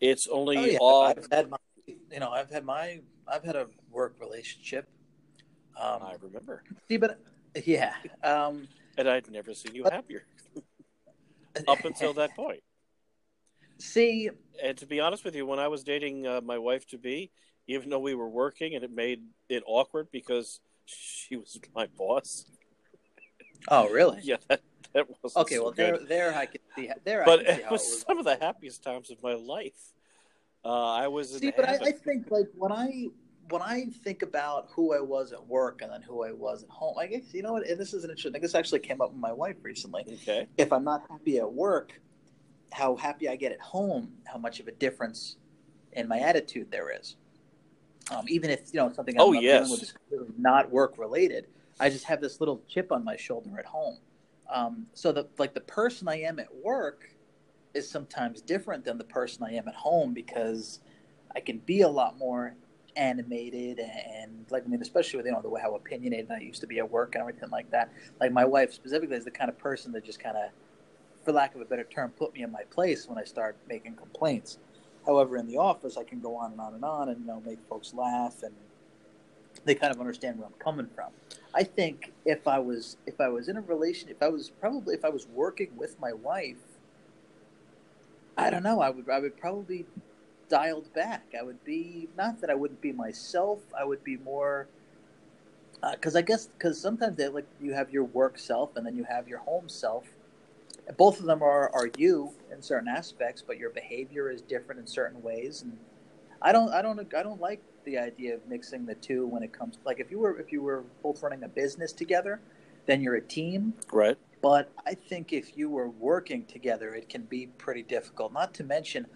it's 0.00 0.26
only 0.26 0.56
Oh 0.56 0.64
yeah. 0.64 0.78
odd. 0.80 1.18
I've 1.18 1.28
had 1.30 1.50
my, 1.50 1.56
you 1.86 2.18
know, 2.20 2.30
I've 2.30 2.50
had 2.50 2.64
my, 2.64 3.00
I've 3.26 3.44
had 3.44 3.54
a 3.56 3.66
work 3.90 4.16
relationship. 4.20 4.88
Um, 5.80 6.02
I 6.02 6.14
remember, 6.20 6.64
see, 6.88 6.96
but 6.96 7.20
yeah. 7.64 7.94
Um, 8.24 8.66
and 8.96 9.08
I'd 9.08 9.30
never 9.30 9.54
seen 9.54 9.74
you 9.76 9.84
But- 9.84 9.92
happier 9.92 10.24
up 11.66 11.84
until 11.84 12.14
that 12.14 12.34
point. 12.34 12.60
see, 13.78 14.30
And 14.62 14.76
to 14.78 14.86
be 14.86 15.00
honest 15.00 15.24
with 15.24 15.34
you, 15.34 15.46
when 15.46 15.58
I 15.58 15.68
was 15.68 15.84
dating 15.84 16.26
uh, 16.26 16.40
my 16.40 16.58
wife 16.58 16.86
to 16.88 16.98
be, 16.98 17.30
even 17.66 17.90
though 17.90 17.98
we 17.98 18.14
were 18.14 18.28
working 18.28 18.74
and 18.74 18.84
it 18.84 18.90
made 18.90 19.22
it 19.48 19.62
awkward 19.66 20.08
because 20.10 20.60
she 20.86 21.36
was 21.36 21.58
my 21.74 21.86
boss. 21.98 22.46
oh 23.68 23.88
really? 23.88 24.20
Yeah, 24.22 24.36
that, 24.48 24.60
that 24.94 25.06
wasn't 25.22 25.42
Okay, 25.42 25.56
so 25.56 25.64
well 25.64 25.72
good. 25.72 26.00
there, 26.08 26.30
there 26.30 26.34
I 26.34 26.46
could 26.46 26.60
see, 26.76 26.90
there 27.04 27.24
but 27.24 27.40
I 27.40 27.44
can 27.44 27.54
see 27.56 27.60
it 27.62 27.70
was, 27.70 27.82
it 27.82 27.90
was. 27.90 28.00
some 28.02 28.18
of 28.18 28.24
the 28.24 28.36
happiest 28.36 28.82
times 28.82 29.10
of 29.10 29.22
my 29.22 29.34
life. 29.34 29.92
Uh, 30.64 30.92
I 30.92 31.08
was 31.08 31.38
See, 31.38 31.52
but 31.54 31.68
I. 31.68 31.74
I 31.74 31.92
think 31.92 32.30
like 32.30 32.48
when 32.54 32.72
I 32.72 33.08
when 33.50 33.62
I 33.62 33.86
think 34.04 34.22
about 34.22 34.68
who 34.72 34.94
I 34.94 35.00
was 35.00 35.32
at 35.32 35.46
work 35.46 35.80
and 35.82 35.92
then 35.92 36.02
who 36.02 36.24
I 36.24 36.32
was 36.32 36.64
at 36.64 36.68
home, 36.70 36.96
I 36.98 37.06
guess 37.06 37.22
you 37.32 37.42
know 37.42 37.52
what? 37.54 37.66
And 37.66 37.78
this 37.78 37.94
is 37.94 38.04
an 38.04 38.10
interesting. 38.10 38.40
This 38.40 38.54
actually 38.54 38.80
came 38.80 39.00
up 39.00 39.10
with 39.12 39.20
my 39.20 39.32
wife 39.32 39.56
recently. 39.62 40.04
okay, 40.06 40.46
If 40.56 40.72
I'm 40.72 40.84
not 40.84 41.02
happy 41.10 41.38
at 41.38 41.50
work, 41.52 42.00
how 42.72 42.96
happy 42.96 43.28
I 43.28 43.36
get 43.36 43.52
at 43.52 43.60
home, 43.60 44.12
how 44.24 44.38
much 44.38 44.60
of 44.60 44.68
a 44.68 44.72
difference 44.72 45.36
in 45.92 46.06
my 46.08 46.18
attitude 46.18 46.70
there 46.70 46.90
is. 46.98 47.16
Um, 48.10 48.24
even 48.28 48.50
if 48.50 48.60
you 48.72 48.80
know 48.80 48.92
something 48.92 49.14
I'm, 49.16 49.22
Oh, 49.22 49.34
I'm 49.34 49.42
yes. 49.42 49.66
dealing 49.68 49.80
with 49.80 49.82
is 49.82 49.94
not 50.38 50.70
work 50.70 50.98
related, 50.98 51.46
I 51.80 51.90
just 51.90 52.04
have 52.04 52.20
this 52.20 52.40
little 52.40 52.62
chip 52.68 52.92
on 52.92 53.04
my 53.04 53.16
shoulder 53.16 53.50
at 53.58 53.66
home. 53.66 53.98
Um, 54.50 54.86
so 54.94 55.12
the 55.12 55.28
like 55.38 55.54
the 55.54 55.60
person 55.60 56.08
I 56.08 56.20
am 56.20 56.38
at 56.38 56.48
work 56.62 57.10
is 57.74 57.88
sometimes 57.88 58.40
different 58.40 58.84
than 58.84 58.96
the 58.98 59.04
person 59.04 59.44
I 59.44 59.52
am 59.52 59.68
at 59.68 59.74
home 59.74 60.14
because 60.14 60.80
I 61.36 61.40
can 61.40 61.58
be 61.58 61.82
a 61.82 61.88
lot 61.88 62.18
more 62.18 62.54
animated 62.98 63.78
and 63.78 64.44
like 64.50 64.64
I 64.64 64.68
mean, 64.68 64.82
especially 64.82 65.18
with 65.18 65.26
you 65.26 65.32
know 65.32 65.40
the 65.40 65.48
way 65.48 65.60
how 65.60 65.74
opinionated 65.74 66.30
I 66.30 66.40
used 66.40 66.60
to 66.60 66.66
be 66.66 66.78
at 66.78 66.90
work 66.90 67.14
and 67.14 67.22
everything 67.22 67.50
like 67.50 67.70
that. 67.70 67.92
Like 68.20 68.32
my 68.32 68.44
wife 68.44 68.74
specifically 68.74 69.16
is 69.16 69.24
the 69.24 69.30
kind 69.30 69.48
of 69.48 69.56
person 69.58 69.92
that 69.92 70.04
just 70.04 70.20
kind 70.20 70.36
of, 70.36 70.50
for 71.24 71.32
lack 71.32 71.54
of 71.54 71.60
a 71.60 71.64
better 71.64 71.84
term, 71.84 72.10
put 72.10 72.34
me 72.34 72.42
in 72.42 72.52
my 72.52 72.64
place 72.70 73.08
when 73.08 73.16
I 73.16 73.24
start 73.24 73.56
making 73.68 73.94
complaints. 73.94 74.58
However, 75.06 75.36
in 75.36 75.46
the 75.46 75.56
office, 75.56 75.96
I 75.96 76.04
can 76.04 76.20
go 76.20 76.36
on 76.36 76.52
and 76.52 76.60
on 76.60 76.74
and 76.74 76.84
on 76.84 77.08
and 77.08 77.20
you 77.20 77.26
know 77.26 77.40
make 77.46 77.60
folks 77.68 77.94
laugh 77.94 78.42
and 78.42 78.54
they 79.64 79.74
kind 79.74 79.92
of 79.92 80.00
understand 80.00 80.38
where 80.38 80.46
I'm 80.46 80.54
coming 80.58 80.88
from. 80.94 81.10
I 81.54 81.62
think 81.62 82.12
if 82.24 82.46
I 82.46 82.58
was 82.58 82.96
if 83.06 83.20
I 83.20 83.28
was 83.28 83.48
in 83.48 83.56
a 83.56 83.60
relation, 83.60 84.08
if 84.08 84.22
I 84.22 84.28
was 84.28 84.50
probably 84.50 84.94
if 84.94 85.04
I 85.04 85.08
was 85.08 85.26
working 85.28 85.70
with 85.76 85.98
my 86.00 86.12
wife, 86.12 86.56
I 88.36 88.50
don't 88.50 88.62
know. 88.62 88.80
I 88.80 88.90
would 88.90 89.08
I 89.08 89.20
would 89.20 89.36
probably 89.36 89.86
dialed 90.48 90.92
back. 90.94 91.34
I 91.38 91.42
would 91.42 91.62
be 91.64 92.08
not 92.16 92.40
that 92.40 92.50
I 92.50 92.54
wouldn't 92.54 92.80
be 92.80 92.92
myself. 92.92 93.60
I 93.78 93.84
would 93.84 94.02
be 94.04 94.16
more 94.16 94.68
uh, 95.82 95.92
because 95.92 96.16
I 96.16 96.22
guess 96.22 96.46
because 96.46 96.80
sometimes 96.80 97.16
they 97.16 97.28
like 97.28 97.46
you 97.60 97.72
have 97.72 97.90
your 97.90 98.04
work 98.04 98.38
self 98.38 98.76
and 98.76 98.84
then 98.84 98.96
you 98.96 99.04
have 99.04 99.28
your 99.28 99.38
home 99.38 99.68
self. 99.68 100.04
Both 100.96 101.20
of 101.20 101.26
them 101.26 101.42
are 101.42 101.70
are 101.74 101.90
you 101.96 102.32
in 102.52 102.62
certain 102.62 102.88
aspects, 102.88 103.42
but 103.46 103.58
your 103.58 103.70
behavior 103.70 104.30
is 104.30 104.42
different 104.42 104.80
in 104.80 104.86
certain 104.86 105.22
ways. 105.22 105.62
And 105.62 105.76
I 106.42 106.52
don't 106.52 106.72
I 106.72 106.82
don't 106.82 107.14
I 107.14 107.22
don't 107.22 107.40
like 107.40 107.62
the 107.84 107.98
idea 107.98 108.34
of 108.34 108.46
mixing 108.48 108.86
the 108.86 108.94
two 108.96 109.26
when 109.26 109.42
it 109.42 109.52
comes 109.52 109.78
like 109.84 110.00
if 110.00 110.10
you 110.10 110.18
were 110.18 110.38
if 110.38 110.52
you 110.52 110.62
were 110.62 110.84
both 111.02 111.22
running 111.22 111.44
a 111.44 111.48
business 111.48 111.92
together, 111.92 112.40
then 112.86 113.00
you're 113.00 113.16
a 113.16 113.22
team. 113.22 113.74
right? 113.92 114.16
But 114.40 114.70
I 114.86 114.94
think 114.94 115.32
if 115.32 115.56
you 115.56 115.68
were 115.68 115.90
working 115.90 116.44
together, 116.46 116.94
it 116.94 117.08
can 117.08 117.22
be 117.22 117.46
pretty 117.58 117.82
difficult. 117.82 118.32
Not 118.32 118.54
to 118.54 118.64
mention 118.64 119.06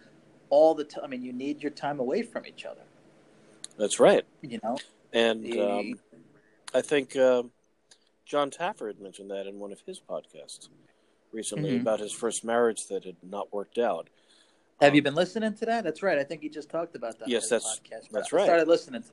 all 0.52 0.74
the 0.74 0.84
time. 0.84 1.04
I 1.04 1.06
mean, 1.06 1.22
you 1.22 1.32
need 1.32 1.62
your 1.62 1.70
time 1.70 1.98
away 1.98 2.22
from 2.22 2.44
each 2.46 2.66
other. 2.66 2.82
That's 3.78 3.98
right. 3.98 4.22
You 4.42 4.60
know. 4.62 4.76
And 5.14 5.42
The- 5.42 5.60
um, 5.60 6.00
I 6.74 6.82
think 6.82 7.16
um 7.16 7.50
John 8.26 8.50
Taffer 8.50 8.86
had 8.86 9.00
mentioned 9.00 9.30
that 9.30 9.46
in 9.46 9.58
one 9.58 9.72
of 9.72 9.80
his 9.86 9.98
podcasts 9.98 10.68
recently 11.32 11.70
Mhm. 11.72 11.80
about 11.80 12.00
his 12.00 12.12
first 12.12 12.44
marriage 12.44 12.86
that 12.88 13.04
had 13.04 13.16
not 13.22 13.50
worked 13.52 13.78
out. 13.78 14.08
Have 14.82 14.94
you 14.94 15.00
Um, 15.00 15.04
been 15.04 15.14
listening 15.14 15.54
to 15.54 15.66
that? 15.66 15.84
That's 15.84 16.02
right. 16.02 16.18
I 16.18 16.24
think 16.24 16.42
he 16.42 16.48
just 16.50 16.68
talked 16.68 16.94
about 16.96 17.18
that. 17.18 17.28
Yes, 17.28 17.48
that's- 17.48 17.78
podcast. 17.80 18.10
that's 18.10 18.32
I 18.32 18.36
right. 18.36 18.42
I 18.42 18.46
started 18.46 18.68
listening. 18.68 19.02
to 19.02 19.08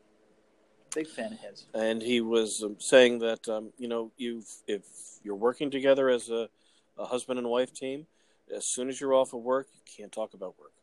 Big 0.96 1.08
fan 1.08 1.34
of 1.34 1.40
his. 1.40 1.68
and 1.74 2.02
he 2.02 2.20
was 2.20 2.64
um, 2.64 2.76
saying 2.80 3.20
that 3.20 3.48
um, 3.48 3.72
you 3.78 3.88
know 3.88 4.12
you 4.18 4.44
if 4.68 4.84
you're 5.24 5.36
working 5.36 5.70
together 5.72 6.10
as 6.10 6.30
a, 6.30 6.50
a 6.98 7.06
husband 7.06 7.38
and 7.40 7.48
wife 7.50 7.72
team, 7.74 8.08
as 8.54 8.66
soon 8.66 8.90
as 8.90 9.00
you're 9.00 9.14
off 9.14 9.32
of 9.34 9.42
work, 9.42 9.68
you 9.74 9.82
can't 9.98 10.12
talk 10.12 10.34
about 10.34 10.58
work. 10.60 10.74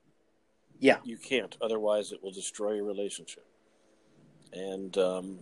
Yeah. 0.79 0.99
You 1.05 1.17
can't, 1.17 1.57
otherwise 1.61 2.13
it 2.13 2.23
will 2.23 2.33
destroy 2.33 2.75
your 2.75 2.85
relationship. 2.85 3.47
And 4.53 4.97
um, 4.99 5.39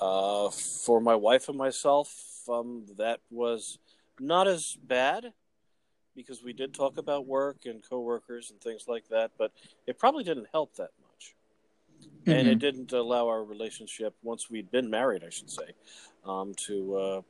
uh, 0.00 0.50
for 0.50 1.00
my 1.00 1.14
wife 1.14 1.48
and 1.48 1.58
myself, 1.58 2.42
um, 2.48 2.86
that 2.96 3.20
was 3.30 3.78
not 4.20 4.48
as 4.48 4.76
bad 4.82 5.32
because 6.16 6.42
we 6.42 6.52
did 6.52 6.74
talk 6.74 6.98
about 6.98 7.26
work 7.26 7.58
and 7.64 7.82
coworkers 7.88 8.50
and 8.50 8.60
things 8.60 8.86
like 8.88 9.08
that, 9.08 9.30
but 9.38 9.52
it 9.86 9.98
probably 9.98 10.24
didn't 10.24 10.48
help 10.52 10.74
that 10.76 10.90
much 11.02 11.34
and 12.26 12.48
Mm-hmm. 12.48 12.48
it 12.48 12.58
didn't 12.58 12.92
allow 12.92 13.26
our 13.28 13.42
relationship 13.42 14.14
once 14.22 14.50
we'd 14.50 14.70
been 14.70 14.90
married 14.90 15.24
i 15.24 15.30
should 15.30 15.50
say 15.50 15.62
um, 16.24 16.54
to 16.54 16.96
uh, 16.96 17.20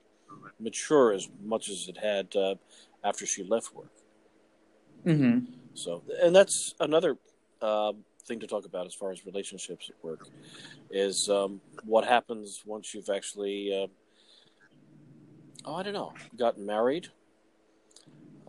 mature 0.58 1.12
as 1.12 1.28
much 1.42 1.68
as 1.68 1.88
it 1.88 1.96
had 1.96 2.34
uh, 2.36 2.54
after 3.04 3.24
she 3.26 3.44
left 3.44 3.74
work 3.74 3.92
hmm 5.04 5.38
so 5.78 6.02
and 6.22 6.34
that's 6.34 6.74
another 6.80 7.16
uh, 7.62 7.92
thing 8.24 8.40
to 8.40 8.46
talk 8.46 8.64
about 8.64 8.86
as 8.86 8.94
far 8.94 9.10
as 9.10 9.24
relationships 9.24 9.90
at 9.90 10.04
work 10.04 10.20
is 10.90 11.28
um, 11.28 11.60
what 11.84 12.04
happens 12.04 12.62
once 12.66 12.94
you've 12.94 13.08
actually 13.08 13.72
uh, 13.72 13.86
oh 15.64 15.76
i 15.76 15.82
don't 15.82 15.94
know 15.94 16.12
gotten 16.36 16.64
married. 16.66 17.08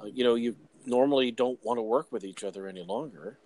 Uh, 0.02 0.06
you 0.06 0.24
know 0.24 0.36
you 0.36 0.56
normally 0.86 1.30
don't 1.32 1.60
want 1.64 1.78
to 1.78 1.82
work 1.82 2.12
with 2.12 2.24
each 2.24 2.44
other 2.44 2.68
any 2.68 2.84
longer. 2.84 3.38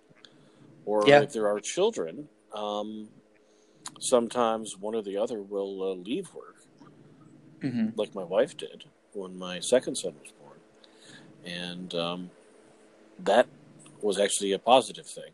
Or 0.86 1.08
Yeah. 1.08 1.22
if 1.22 1.32
there 1.32 1.48
are 1.48 1.60
children 1.60 2.28
um, 2.54 3.08
sometimes 3.98 4.78
one 4.78 4.94
or 4.94 5.02
the 5.02 5.16
other 5.16 5.42
will 5.42 5.82
uh, 5.82 5.94
leave 5.94 6.32
work. 6.34 6.56
Hmm 7.60 7.88
like 7.96 8.14
my 8.14 8.24
wife 8.24 8.56
did 8.56 8.84
when 9.12 9.38
my 9.38 9.60
second 9.60 9.96
son 9.96 10.14
was 10.22 10.32
born. 10.32 10.58
And 11.44 11.94
um, 11.94 12.30
that 13.20 13.46
was 14.04 14.18
actually 14.20 14.52
a 14.52 14.58
positive 14.58 15.06
thing 15.06 15.32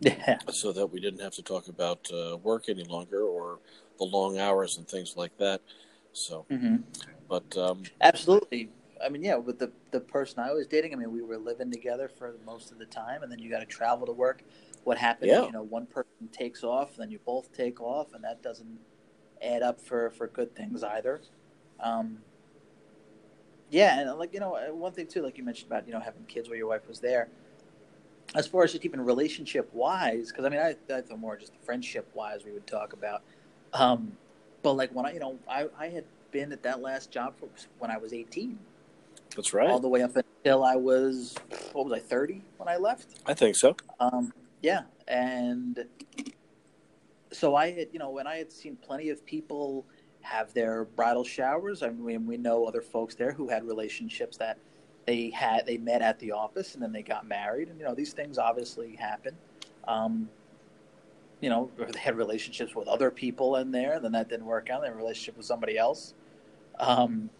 Yeah. 0.00 0.38
so 0.50 0.72
that 0.72 0.86
we 0.86 1.00
didn't 1.00 1.20
have 1.20 1.34
to 1.34 1.42
talk 1.42 1.68
about 1.68 2.00
uh, 2.12 2.36
work 2.38 2.64
any 2.68 2.84
longer 2.84 3.22
or 3.22 3.58
the 3.98 4.04
long 4.04 4.38
hours 4.38 4.76
and 4.78 4.88
things 4.88 5.14
like 5.16 5.36
that 5.38 5.60
so 6.12 6.44
hmm 6.50 6.76
but 7.28 7.56
um, 7.56 7.82
Absolutely. 8.00 8.70
I 9.04 9.10
mean, 9.10 9.22
yeah, 9.22 9.36
with 9.36 9.58
the 9.58 9.70
the 9.90 10.00
person 10.00 10.40
I 10.40 10.50
was 10.52 10.66
dating, 10.66 10.92
I 10.94 10.96
mean, 10.96 11.12
we 11.12 11.22
were 11.22 11.36
living 11.36 11.70
together 11.70 12.08
for 12.08 12.34
most 12.44 12.72
of 12.72 12.78
the 12.78 12.86
time, 12.86 13.22
and 13.22 13.30
then 13.30 13.38
you 13.38 13.50
got 13.50 13.60
to 13.60 13.66
travel 13.66 14.06
to 14.06 14.12
work. 14.12 14.42
What 14.84 14.96
happens? 14.98 15.30
Yeah. 15.30 15.44
You 15.46 15.52
know, 15.52 15.62
one 15.62 15.86
person 15.86 16.28
takes 16.32 16.64
off, 16.64 16.96
then 16.96 17.10
you 17.10 17.20
both 17.24 17.52
take 17.52 17.80
off, 17.80 18.14
and 18.14 18.24
that 18.24 18.42
doesn't 18.42 18.78
add 19.42 19.62
up 19.62 19.80
for 19.80 20.10
for 20.10 20.26
good 20.26 20.56
things 20.56 20.82
either. 20.82 21.20
Um, 21.80 22.18
yeah, 23.70 24.00
and 24.00 24.18
like 24.18 24.32
you 24.32 24.40
know, 24.40 24.56
one 24.72 24.92
thing 24.92 25.06
too, 25.06 25.22
like 25.22 25.36
you 25.38 25.44
mentioned 25.44 25.70
about 25.70 25.86
you 25.86 25.92
know 25.92 26.00
having 26.00 26.24
kids 26.24 26.48
where 26.48 26.58
your 26.58 26.68
wife 26.68 26.88
was 26.88 26.98
there. 26.98 27.28
As 28.34 28.46
far 28.46 28.62
as 28.64 28.72
just 28.72 28.84
even 28.84 29.00
relationship 29.00 29.70
wise, 29.72 30.30
because 30.30 30.44
I 30.44 30.48
mean, 30.50 30.60
I, 30.60 30.76
I 30.94 31.00
thought 31.00 31.18
more 31.18 31.36
just 31.36 31.52
friendship 31.64 32.08
wise 32.14 32.44
we 32.44 32.52
would 32.52 32.66
talk 32.66 32.92
about. 32.92 33.22
Um, 33.72 34.12
but 34.62 34.74
like 34.74 34.90
when 34.92 35.06
I, 35.06 35.12
you 35.12 35.20
know, 35.20 35.38
I, 35.48 35.68
I 35.78 35.88
had 35.88 36.04
been 36.30 36.52
at 36.52 36.62
that 36.62 36.80
last 36.80 37.10
job 37.10 37.34
for, 37.38 37.48
when 37.78 37.90
I 37.90 37.96
was 37.96 38.12
18 38.12 38.58
that's 39.34 39.52
right 39.52 39.68
all 39.70 39.78
the 39.80 39.88
way 39.88 40.02
up 40.02 40.16
until 40.16 40.64
I 40.64 40.76
was 40.76 41.34
what 41.72 41.84
was 41.84 41.92
I 41.92 42.00
thirty 42.00 42.42
when 42.56 42.68
I 42.68 42.76
left. 42.76 43.20
i 43.26 43.34
think 43.34 43.56
so 43.56 43.76
Um, 44.00 44.32
yeah, 44.62 44.82
and 45.06 45.84
so 47.30 47.54
I 47.54 47.70
had 47.70 47.88
you 47.92 47.98
know 47.98 48.10
when 48.10 48.26
I 48.26 48.36
had 48.36 48.50
seen 48.50 48.76
plenty 48.76 49.10
of 49.10 49.24
people 49.24 49.84
have 50.22 50.52
their 50.54 50.84
bridal 50.84 51.24
showers. 51.24 51.82
I 51.82 51.90
mean, 51.90 52.26
we 52.26 52.36
know 52.36 52.64
other 52.64 52.82
folks 52.82 53.14
there 53.14 53.32
who 53.32 53.48
had 53.48 53.64
relationships 53.64 54.36
that 54.38 54.58
they 55.08 55.30
had 55.30 55.64
they 55.64 55.78
met 55.78 56.02
at 56.02 56.18
the 56.18 56.32
office 56.32 56.74
and 56.74 56.82
then 56.82 56.92
they 56.92 57.02
got 57.02 57.26
married, 57.26 57.68
and 57.68 57.78
you 57.78 57.86
know 57.86 57.94
these 57.94 58.12
things 58.12 58.36
obviously 58.36 58.94
happen. 58.94 59.34
Um, 59.86 60.28
you 61.40 61.48
know, 61.48 61.70
they 61.78 61.98
had 61.98 62.14
relationships 62.14 62.74
with 62.74 62.86
other 62.88 63.10
people 63.10 63.56
in 63.56 63.70
there, 63.70 63.94
and 63.94 64.04
then 64.04 64.12
that 64.12 64.28
didn't 64.28 64.44
work 64.44 64.68
out. 64.68 64.82
They 64.82 64.88
had 64.88 64.94
a 64.94 64.98
relationship 64.98 65.38
with 65.38 65.46
somebody 65.46 65.78
else. 65.78 66.12
Um, 66.78 67.30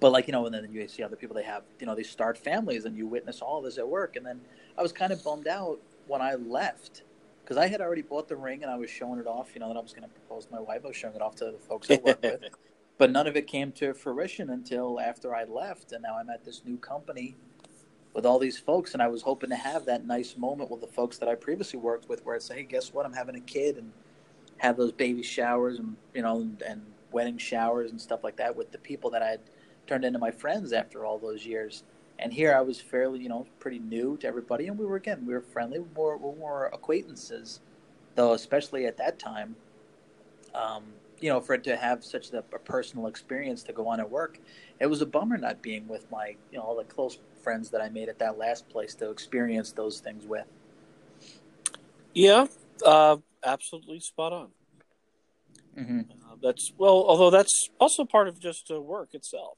but 0.00 0.12
like 0.12 0.26
you 0.26 0.32
know, 0.32 0.46
and 0.46 0.54
then 0.54 0.66
you 0.72 0.88
see 0.88 1.02
other 1.02 1.16
people 1.16 1.36
they 1.36 1.42
have, 1.42 1.62
you 1.78 1.86
know, 1.86 1.94
they 1.94 2.02
start 2.02 2.38
families, 2.38 2.86
and 2.86 2.96
you 2.96 3.06
witness 3.06 3.42
all 3.42 3.60
this 3.60 3.76
at 3.76 3.86
work. 3.86 4.16
And 4.16 4.24
then 4.24 4.40
I 4.78 4.82
was 4.82 4.92
kind 4.92 5.12
of 5.12 5.22
bummed 5.22 5.48
out 5.48 5.78
when 6.06 6.22
I 6.22 6.36
left 6.36 7.02
because 7.44 7.58
I 7.58 7.66
had 7.66 7.82
already 7.82 8.00
bought 8.00 8.28
the 8.28 8.36
ring 8.36 8.62
and 8.62 8.72
I 8.72 8.76
was 8.76 8.88
showing 8.88 9.20
it 9.20 9.26
off. 9.26 9.50
You 9.52 9.60
know 9.60 9.68
that 9.68 9.76
I 9.76 9.82
was 9.82 9.92
going 9.92 10.08
to 10.08 10.14
propose 10.14 10.46
to 10.46 10.52
my 10.52 10.60
wife. 10.60 10.80
I 10.84 10.88
was 10.88 10.96
showing 10.96 11.16
it 11.16 11.20
off 11.20 11.36
to 11.36 11.44
the 11.44 11.58
folks 11.68 11.90
I 11.90 11.96
work 12.02 12.22
with, 12.22 12.44
but 13.02 13.10
none 13.10 13.26
of 13.26 13.36
it 13.36 13.48
came 13.48 13.72
to 13.72 13.92
fruition 13.92 14.48
until 14.48 15.00
after 15.00 15.34
I 15.34 15.42
left. 15.42 15.90
And 15.90 16.04
now 16.04 16.16
I'm 16.16 16.30
at 16.30 16.44
this 16.44 16.62
new 16.64 16.76
company 16.76 17.34
with 18.14 18.24
all 18.24 18.38
these 18.38 18.60
folks, 18.60 18.92
and 18.92 19.02
I 19.02 19.08
was 19.08 19.22
hoping 19.22 19.50
to 19.50 19.56
have 19.56 19.86
that 19.86 20.06
nice 20.06 20.36
moment 20.36 20.70
with 20.70 20.82
the 20.82 20.86
folks 20.86 21.18
that 21.18 21.28
I 21.28 21.34
previously 21.34 21.80
worked 21.80 22.08
with, 22.08 22.24
where 22.24 22.36
I'd 22.36 22.42
say, 22.42 22.58
"Hey, 22.58 22.62
guess 22.62 22.92
what? 22.94 23.04
I'm 23.04 23.12
having 23.12 23.34
a 23.34 23.40
kid," 23.40 23.76
and 23.76 23.90
have 24.58 24.76
those 24.76 24.92
baby 24.92 25.24
showers 25.24 25.80
and 25.80 25.96
you 26.14 26.22
know 26.22 26.42
and, 26.42 26.62
and 26.62 26.82
wedding 27.10 27.38
showers 27.38 27.90
and 27.90 28.00
stuff 28.00 28.22
like 28.22 28.36
that 28.36 28.54
with 28.54 28.70
the 28.70 28.78
people 28.78 29.10
that 29.10 29.20
I 29.20 29.30
had 29.30 29.40
turned 29.88 30.04
into 30.04 30.20
my 30.20 30.30
friends 30.30 30.72
after 30.72 31.04
all 31.04 31.18
those 31.18 31.44
years. 31.44 31.82
And 32.20 32.32
here 32.32 32.54
I 32.54 32.60
was 32.60 32.80
fairly, 32.80 33.18
you 33.18 33.28
know, 33.28 33.48
pretty 33.58 33.80
new 33.80 34.16
to 34.18 34.28
everybody, 34.28 34.68
and 34.68 34.78
we 34.78 34.86
were 34.86 34.94
again, 34.94 35.26
we 35.26 35.34
were 35.34 35.40
friendly, 35.40 35.80
we 35.80 35.86
were, 35.96 36.16
we 36.18 36.26
were 36.26 36.36
more 36.36 36.66
acquaintances, 36.66 37.58
though, 38.14 38.34
especially 38.34 38.86
at 38.86 38.96
that 38.98 39.18
time. 39.18 39.56
Um, 40.54 40.84
you 41.22 41.28
know, 41.28 41.40
for 41.40 41.54
it 41.54 41.64
to 41.64 41.76
have 41.76 42.04
such 42.04 42.32
a, 42.32 42.38
a, 42.38 42.58
personal 42.58 43.06
experience 43.06 43.62
to 43.64 43.72
go 43.72 43.88
on 43.88 44.00
at 44.00 44.10
work, 44.10 44.38
it 44.80 44.86
was 44.86 45.00
a 45.00 45.06
bummer 45.06 45.38
not 45.38 45.62
being 45.62 45.86
with 45.88 46.10
my, 46.10 46.36
you 46.50 46.58
know, 46.58 46.64
all 46.64 46.76
the 46.76 46.84
close 46.84 47.18
friends 47.42 47.70
that 47.70 47.80
I 47.80 47.88
made 47.88 48.08
at 48.08 48.18
that 48.18 48.38
last 48.38 48.68
place 48.68 48.94
to 48.96 49.10
experience 49.10 49.72
those 49.72 50.00
things 50.00 50.26
with. 50.26 50.46
Yeah, 52.14 52.46
uh, 52.84 53.16
absolutely 53.44 54.00
spot 54.00 54.32
on. 54.32 54.48
Mm-hmm. 55.78 56.00
Uh, 56.00 56.36
that's 56.42 56.72
well, 56.76 57.04
although 57.06 57.30
that's 57.30 57.70
also 57.80 58.04
part 58.04 58.28
of 58.28 58.38
just 58.38 58.70
uh, 58.70 58.80
work 58.80 59.14
itself 59.14 59.56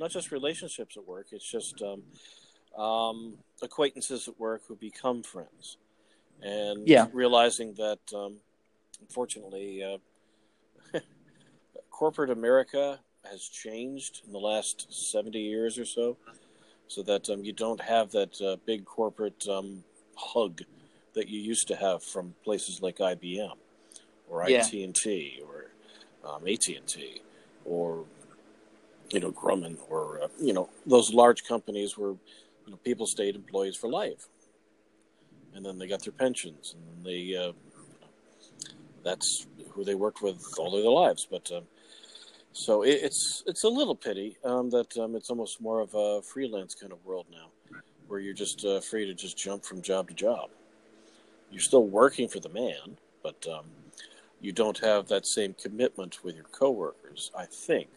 not 0.00 0.10
just 0.10 0.32
relationships 0.32 0.96
at 0.96 1.06
work. 1.06 1.28
It's 1.30 1.48
just 1.48 1.80
um, 1.82 2.82
um, 2.82 3.34
acquaintances 3.62 4.26
at 4.26 4.40
work 4.40 4.62
who 4.66 4.74
become 4.74 5.22
friends, 5.22 5.76
and 6.42 6.88
yeah. 6.88 7.06
realizing 7.12 7.74
that 7.74 8.00
um, 8.14 8.38
unfortunately, 9.00 9.84
uh, 9.84 9.98
corporate 12.00 12.30
America 12.30 12.98
has 13.30 13.42
changed 13.42 14.22
in 14.26 14.32
the 14.32 14.38
last 14.38 14.76
seventy 15.12 15.40
years 15.40 15.78
or 15.78 15.84
so, 15.84 16.16
so 16.88 17.02
that 17.02 17.28
um, 17.28 17.44
you 17.44 17.52
don't 17.52 17.82
have 17.82 18.10
that 18.10 18.40
uh, 18.40 18.56
big 18.64 18.86
corporate 18.86 19.46
um, 19.48 19.84
hug 20.16 20.62
that 21.14 21.28
you 21.28 21.38
used 21.38 21.68
to 21.68 21.76
have 21.76 22.02
from 22.02 22.34
places 22.42 22.80
like 22.80 22.96
IBM 22.96 23.58
or 24.30 24.48
yeah. 24.48 24.60
AT 24.60 24.72
and 24.72 24.94
T 24.94 25.42
or 25.46 25.70
um, 26.26 26.48
AT 26.48 26.66
and 26.68 26.88
T 26.88 27.20
or 27.66 28.06
you 29.10 29.20
know, 29.20 29.32
Grumman 29.32 29.76
or, 29.88 30.22
uh, 30.22 30.28
you 30.40 30.52
know, 30.52 30.70
those 30.86 31.12
large 31.12 31.44
companies 31.44 31.98
where, 31.98 32.12
you 32.64 32.70
know, 32.70 32.76
people 32.76 33.06
stayed 33.06 33.34
employees 33.34 33.76
for 33.76 33.90
life. 33.90 34.28
And 35.54 35.66
then 35.66 35.78
they 35.78 35.88
got 35.88 36.02
their 36.04 36.12
pensions 36.12 36.76
and 36.76 37.04
they, 37.04 37.36
uh, 37.36 37.52
that's 39.04 39.48
who 39.70 39.84
they 39.84 39.96
worked 39.96 40.22
with 40.22 40.40
all 40.58 40.70
their 40.70 40.88
lives. 40.88 41.26
But, 41.28 41.50
um, 41.50 41.64
so 42.52 42.82
it, 42.82 42.98
it's, 43.02 43.42
it's 43.46 43.64
a 43.64 43.68
little 43.68 43.94
pity, 43.94 44.36
um, 44.44 44.70
that, 44.70 44.96
um, 44.98 45.14
it's 45.14 45.30
almost 45.30 45.60
more 45.60 45.80
of 45.80 45.94
a 45.94 46.20
freelance 46.22 46.74
kind 46.74 46.92
of 46.92 47.04
world 47.04 47.26
now 47.30 47.50
where 48.08 48.20
you're 48.20 48.34
just 48.34 48.64
uh, 48.64 48.80
free 48.80 49.06
to 49.06 49.14
just 49.14 49.36
jump 49.36 49.64
from 49.64 49.80
job 49.80 50.08
to 50.08 50.14
job. 50.14 50.50
You're 51.50 51.60
still 51.60 51.86
working 51.86 52.28
for 52.28 52.40
the 52.40 52.48
man, 52.48 52.96
but, 53.22 53.46
um, 53.46 53.66
you 54.40 54.52
don't 54.52 54.78
have 54.78 55.06
that 55.08 55.26
same 55.26 55.54
commitment 55.54 56.24
with 56.24 56.34
your 56.34 56.44
coworkers, 56.44 57.30
I 57.36 57.44
think, 57.44 57.88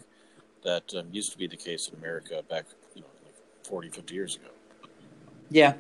that 0.64 0.94
um, 0.94 1.08
used 1.12 1.32
to 1.32 1.38
be 1.38 1.48
the 1.48 1.58
case 1.58 1.88
in 1.88 1.98
America 1.98 2.44
back, 2.50 2.66
you 2.96 3.02
know, 3.02 3.08
like 3.24 3.36
40, 3.66 3.90
50 3.90 4.14
years 4.14 4.36
ago. 4.36 4.50
Yeah. 5.50 5.74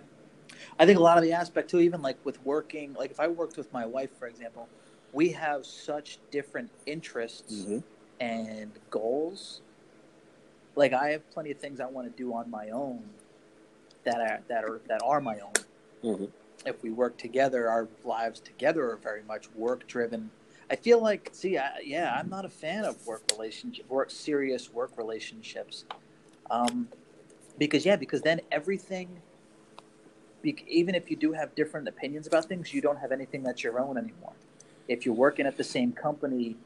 I 0.79 0.85
think 0.85 0.97
a 0.97 1.01
lot 1.01 1.17
of 1.17 1.23
the 1.23 1.33
aspect 1.33 1.69
too, 1.69 1.79
even 1.79 2.01
like 2.01 2.17
with 2.25 2.43
working, 2.45 2.93
like 2.93 3.11
if 3.11 3.19
I 3.19 3.27
worked 3.27 3.57
with 3.57 3.71
my 3.73 3.85
wife, 3.85 4.17
for 4.17 4.27
example, 4.27 4.67
we 5.11 5.29
have 5.29 5.65
such 5.65 6.19
different 6.31 6.71
interests 6.85 7.63
mm-hmm. 7.63 7.79
And 8.19 8.71
goals. 8.89 9.61
Like 10.75 10.93
I 10.93 11.09
have 11.09 11.29
plenty 11.31 11.51
of 11.51 11.57
things 11.57 11.79
I 11.79 11.85
want 11.85 12.09
to 12.09 12.17
do 12.17 12.33
on 12.33 12.49
my 12.49 12.69
own 12.69 13.03
that 14.03 14.19
are 14.19 14.39
that 14.47 14.63
are 14.63 14.81
that 14.87 15.01
are 15.03 15.21
my 15.21 15.39
own. 15.39 15.53
Mm-hmm. 16.03 16.25
If 16.65 16.81
we 16.81 16.91
work 16.91 17.17
together, 17.17 17.69
our 17.69 17.87
lives 18.03 18.39
together 18.39 18.89
are 18.89 18.97
very 18.97 19.23
much 19.23 19.49
work 19.51 19.85
driven 19.87 20.31
I 20.69 20.75
feel 20.75 20.99
like, 21.01 21.29
see, 21.33 21.57
I, 21.57 21.79
yeah, 21.83 22.15
I'm 22.17 22.29
not 22.29 22.45
a 22.45 22.49
fan 22.49 22.85
of 22.85 23.05
work 23.05 23.23
relationship, 23.31 23.87
work 23.89 24.09
serious 24.09 24.73
work 24.73 24.97
relationships, 24.97 25.85
um, 26.49 26.87
because 27.57 27.85
yeah, 27.85 27.95
because 27.95 28.21
then 28.21 28.41
everything, 28.51 29.21
even 30.43 30.95
if 30.95 31.11
you 31.11 31.15
do 31.15 31.33
have 31.33 31.53
different 31.55 31.87
opinions 31.87 32.27
about 32.27 32.45
things, 32.45 32.73
you 32.73 32.81
don't 32.81 32.97
have 32.97 33.11
anything 33.11 33.43
that's 33.43 33.63
your 33.63 33.79
own 33.79 33.97
anymore. 33.97 34.33
If 34.87 35.05
you're 35.05 35.15
working 35.15 35.45
at 35.45 35.57
the 35.57 35.63
same 35.63 35.91
company, 35.91 36.57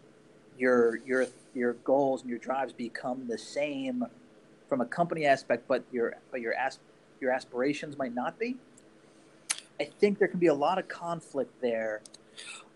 your 0.58 0.98
your 1.06 1.28
your 1.54 1.74
goals 1.74 2.22
and 2.22 2.30
your 2.30 2.40
drives 2.40 2.74
become 2.74 3.28
the 3.28 3.38
same 3.38 4.04
from 4.68 4.82
a 4.82 4.86
company 4.86 5.26
aspect, 5.26 5.68
but 5.68 5.84
your 5.92 6.18
but 6.32 6.42
your 6.42 6.54
as, 6.54 6.80
your 7.20 7.32
aspirations 7.32 7.98
might 7.98 8.14
not 8.14 8.38
be. 8.40 8.58
I 9.80 9.86
think 9.86 10.18
there 10.18 10.28
can 10.28 10.40
be 10.40 10.48
a 10.48 10.54
lot 10.54 10.80
of 10.80 10.88
conflict 10.88 11.62
there 11.62 12.02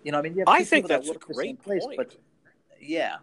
you 0.04 0.12
know, 0.12 0.20
I 0.20 0.22
mean, 0.22 0.44
I 0.48 0.64
think 0.64 0.88
that's 0.88 1.08
that 1.08 1.16
a 1.16 1.34
great 1.34 1.62
place, 1.62 1.86
point. 1.86 1.98
But 1.98 2.16
yeah, 2.80 3.18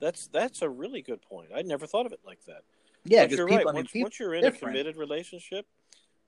that's 0.00 0.28
that's 0.28 0.62
a 0.62 0.68
really 0.68 1.02
good 1.02 1.22
point. 1.22 1.48
I 1.54 1.62
never 1.62 1.86
thought 1.86 2.06
of 2.06 2.12
it 2.12 2.20
like 2.24 2.44
that. 2.44 2.62
Yeah, 3.04 3.24
you're 3.24 3.46
people, 3.46 3.56
right. 3.56 3.66
I 3.66 3.72
mean, 3.72 3.74
once, 3.74 3.90
once, 3.94 4.20
you're 4.20 4.34
in 4.34 4.42
different. 4.42 4.76
a 4.76 4.78
committed 4.78 4.96
relationship, 4.96 5.66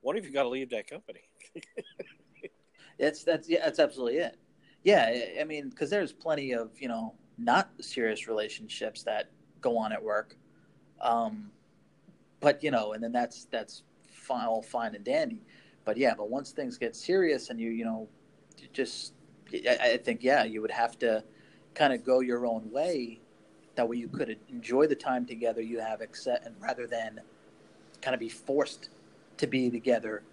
one 0.01 0.17
of 0.17 0.25
you 0.25 0.31
got 0.31 0.43
to 0.43 0.49
leave 0.49 0.71
that 0.71 0.89
company. 0.89 1.21
that's 2.99 3.23
that's 3.23 3.47
yeah, 3.47 3.63
that's 3.63 3.79
absolutely 3.79 4.17
it. 4.17 4.37
Yeah, 4.83 5.13
I 5.39 5.43
mean, 5.45 5.69
because 5.69 5.89
there's 5.89 6.11
plenty 6.11 6.53
of 6.53 6.71
you 6.79 6.87
know 6.87 7.13
not 7.37 7.69
serious 7.79 8.27
relationships 8.27 9.03
that 9.03 9.29
go 9.61 9.77
on 9.77 9.93
at 9.93 10.01
work, 10.03 10.35
um, 11.01 11.51
but 12.39 12.63
you 12.63 12.71
know, 12.71 12.93
and 12.93 13.03
then 13.03 13.11
that's 13.11 13.45
that's 13.45 13.83
fine, 14.11 14.45
all 14.45 14.61
fine 14.61 14.95
and 14.95 15.03
dandy. 15.03 15.41
But 15.85 15.97
yeah, 15.97 16.13
but 16.15 16.29
once 16.29 16.51
things 16.51 16.77
get 16.77 16.95
serious 16.95 17.49
and 17.49 17.59
you 17.59 17.71
you 17.71 17.85
know 17.85 18.07
just 18.73 19.13
I 19.69 19.97
think 20.03 20.23
yeah, 20.23 20.43
you 20.43 20.61
would 20.61 20.71
have 20.71 20.97
to 20.99 21.23
kind 21.75 21.93
of 21.93 22.03
go 22.03 22.19
your 22.19 22.45
own 22.45 22.69
way. 22.71 23.19
That 23.75 23.87
way, 23.89 23.97
you 23.97 24.07
could 24.07 24.37
enjoy 24.49 24.87
the 24.87 24.95
time 24.95 25.25
together 25.25 25.61
you 25.61 25.79
have, 25.79 26.01
except 26.01 26.45
and 26.45 26.55
rather 26.59 26.87
than 26.87 27.21
kind 28.01 28.13
of 28.13 28.19
be 28.19 28.29
forced 28.29 28.89
to 29.37 29.47
be 29.47 29.69
together, 29.71 30.23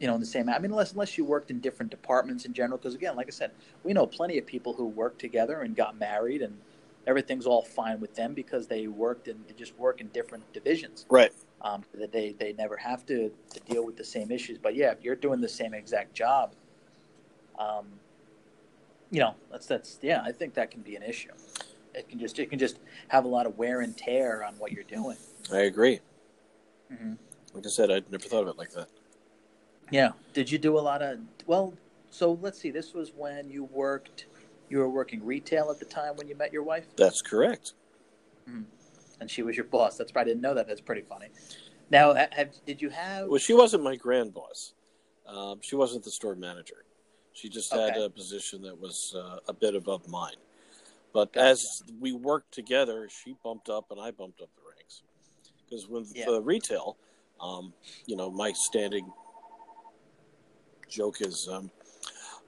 you 0.00 0.06
know, 0.06 0.14
in 0.14 0.20
the 0.20 0.26
same. 0.26 0.48
I 0.48 0.58
mean, 0.58 0.70
unless 0.70 0.92
unless 0.92 1.16
you 1.16 1.24
worked 1.24 1.50
in 1.50 1.60
different 1.60 1.90
departments 1.90 2.44
in 2.44 2.52
general, 2.52 2.78
because 2.78 2.94
again, 2.94 3.16
like 3.16 3.26
I 3.26 3.30
said, 3.30 3.52
we 3.84 3.92
know 3.92 4.06
plenty 4.06 4.38
of 4.38 4.46
people 4.46 4.72
who 4.72 4.86
worked 4.86 5.20
together 5.20 5.60
and 5.62 5.74
got 5.74 5.98
married, 5.98 6.42
and 6.42 6.58
everything's 7.06 7.46
all 7.46 7.62
fine 7.62 8.00
with 8.00 8.14
them 8.14 8.34
because 8.34 8.66
they 8.66 8.86
worked 8.86 9.28
and 9.28 9.44
just 9.56 9.78
work 9.78 10.00
in 10.00 10.08
different 10.08 10.52
divisions. 10.52 11.06
Right. 11.08 11.32
Um, 11.62 11.84
that 11.94 12.12
they 12.12 12.34
they 12.38 12.52
never 12.52 12.76
have 12.76 13.06
to 13.06 13.32
to 13.50 13.60
deal 13.60 13.84
with 13.84 13.96
the 13.96 14.04
same 14.04 14.30
issues. 14.30 14.58
But 14.58 14.74
yeah, 14.74 14.92
if 14.92 15.02
you're 15.02 15.16
doing 15.16 15.40
the 15.40 15.48
same 15.48 15.74
exact 15.74 16.14
job 16.14 16.52
um, 17.58 17.86
you 19.10 19.20
know, 19.20 19.34
that's 19.50 19.66
that's 19.66 19.98
yeah. 20.02 20.22
I 20.24 20.32
think 20.32 20.54
that 20.54 20.70
can 20.70 20.82
be 20.82 20.96
an 20.96 21.02
issue. 21.02 21.30
It 21.94 22.08
can 22.08 22.18
just 22.18 22.38
it 22.38 22.50
can 22.50 22.58
just 22.58 22.78
have 23.08 23.24
a 23.24 23.28
lot 23.28 23.46
of 23.46 23.56
wear 23.56 23.80
and 23.80 23.96
tear 23.96 24.44
on 24.44 24.54
what 24.54 24.72
you're 24.72 24.84
doing. 24.84 25.16
I 25.52 25.60
agree. 25.60 26.00
Mm-hmm. 26.92 27.14
Like 27.54 27.66
I 27.66 27.68
said, 27.68 27.90
I'd 27.90 28.10
never 28.10 28.24
thought 28.24 28.42
of 28.42 28.48
it 28.48 28.58
like 28.58 28.72
that. 28.72 28.88
Yeah. 29.90 30.10
Did 30.32 30.50
you 30.50 30.58
do 30.58 30.78
a 30.78 30.80
lot 30.80 31.02
of 31.02 31.18
well? 31.46 31.74
So 32.10 32.38
let's 32.40 32.58
see. 32.60 32.70
This 32.70 32.94
was 32.94 33.12
when 33.16 33.50
you 33.50 33.64
worked. 33.64 34.26
You 34.68 34.78
were 34.78 34.88
working 34.88 35.24
retail 35.24 35.70
at 35.70 35.78
the 35.78 35.84
time 35.84 36.16
when 36.16 36.28
you 36.28 36.34
met 36.34 36.52
your 36.52 36.62
wife. 36.62 36.86
That's 36.96 37.22
correct. 37.22 37.74
Mm-hmm. 38.48 38.62
And 39.20 39.30
she 39.30 39.42
was 39.42 39.56
your 39.56 39.64
boss. 39.66 39.96
That's 39.96 40.12
why 40.12 40.22
I 40.22 40.24
didn't 40.24 40.42
know 40.42 40.54
that. 40.54 40.66
That's 40.66 40.80
pretty 40.80 41.02
funny. 41.02 41.28
Now, 41.90 42.14
have, 42.14 42.50
did 42.66 42.82
you 42.82 42.90
have? 42.90 43.28
Well, 43.28 43.38
she 43.38 43.54
wasn't 43.54 43.84
my 43.84 43.96
grand 43.96 44.34
boss. 44.34 44.74
Um, 45.26 45.60
she 45.62 45.76
wasn't 45.76 46.04
the 46.04 46.10
store 46.10 46.34
manager. 46.34 46.84
She 47.32 47.48
just 47.48 47.72
okay. 47.72 47.92
had 47.92 48.02
a 48.02 48.10
position 48.10 48.62
that 48.62 48.78
was 48.78 49.14
uh, 49.16 49.38
a 49.48 49.52
bit 49.52 49.74
above 49.74 50.08
mine. 50.08 50.36
But 51.12 51.32
gotcha. 51.32 51.46
as 51.46 51.82
we 52.00 52.12
worked 52.12 52.52
together, 52.52 53.08
she 53.08 53.36
bumped 53.44 53.68
up 53.68 53.90
and 53.90 54.00
I 54.00 54.10
bumped 54.10 54.40
up 54.40 54.48
the 54.56 54.62
ranks. 54.74 55.02
Because 55.64 55.88
with 55.88 56.12
yeah. 56.14 56.26
the 56.26 56.40
retail, 56.40 56.96
um, 57.40 57.72
you 58.06 58.16
know, 58.16 58.30
my 58.30 58.52
standing 58.52 59.10
joke 60.88 61.20
is 61.20 61.48
um, 61.48 61.70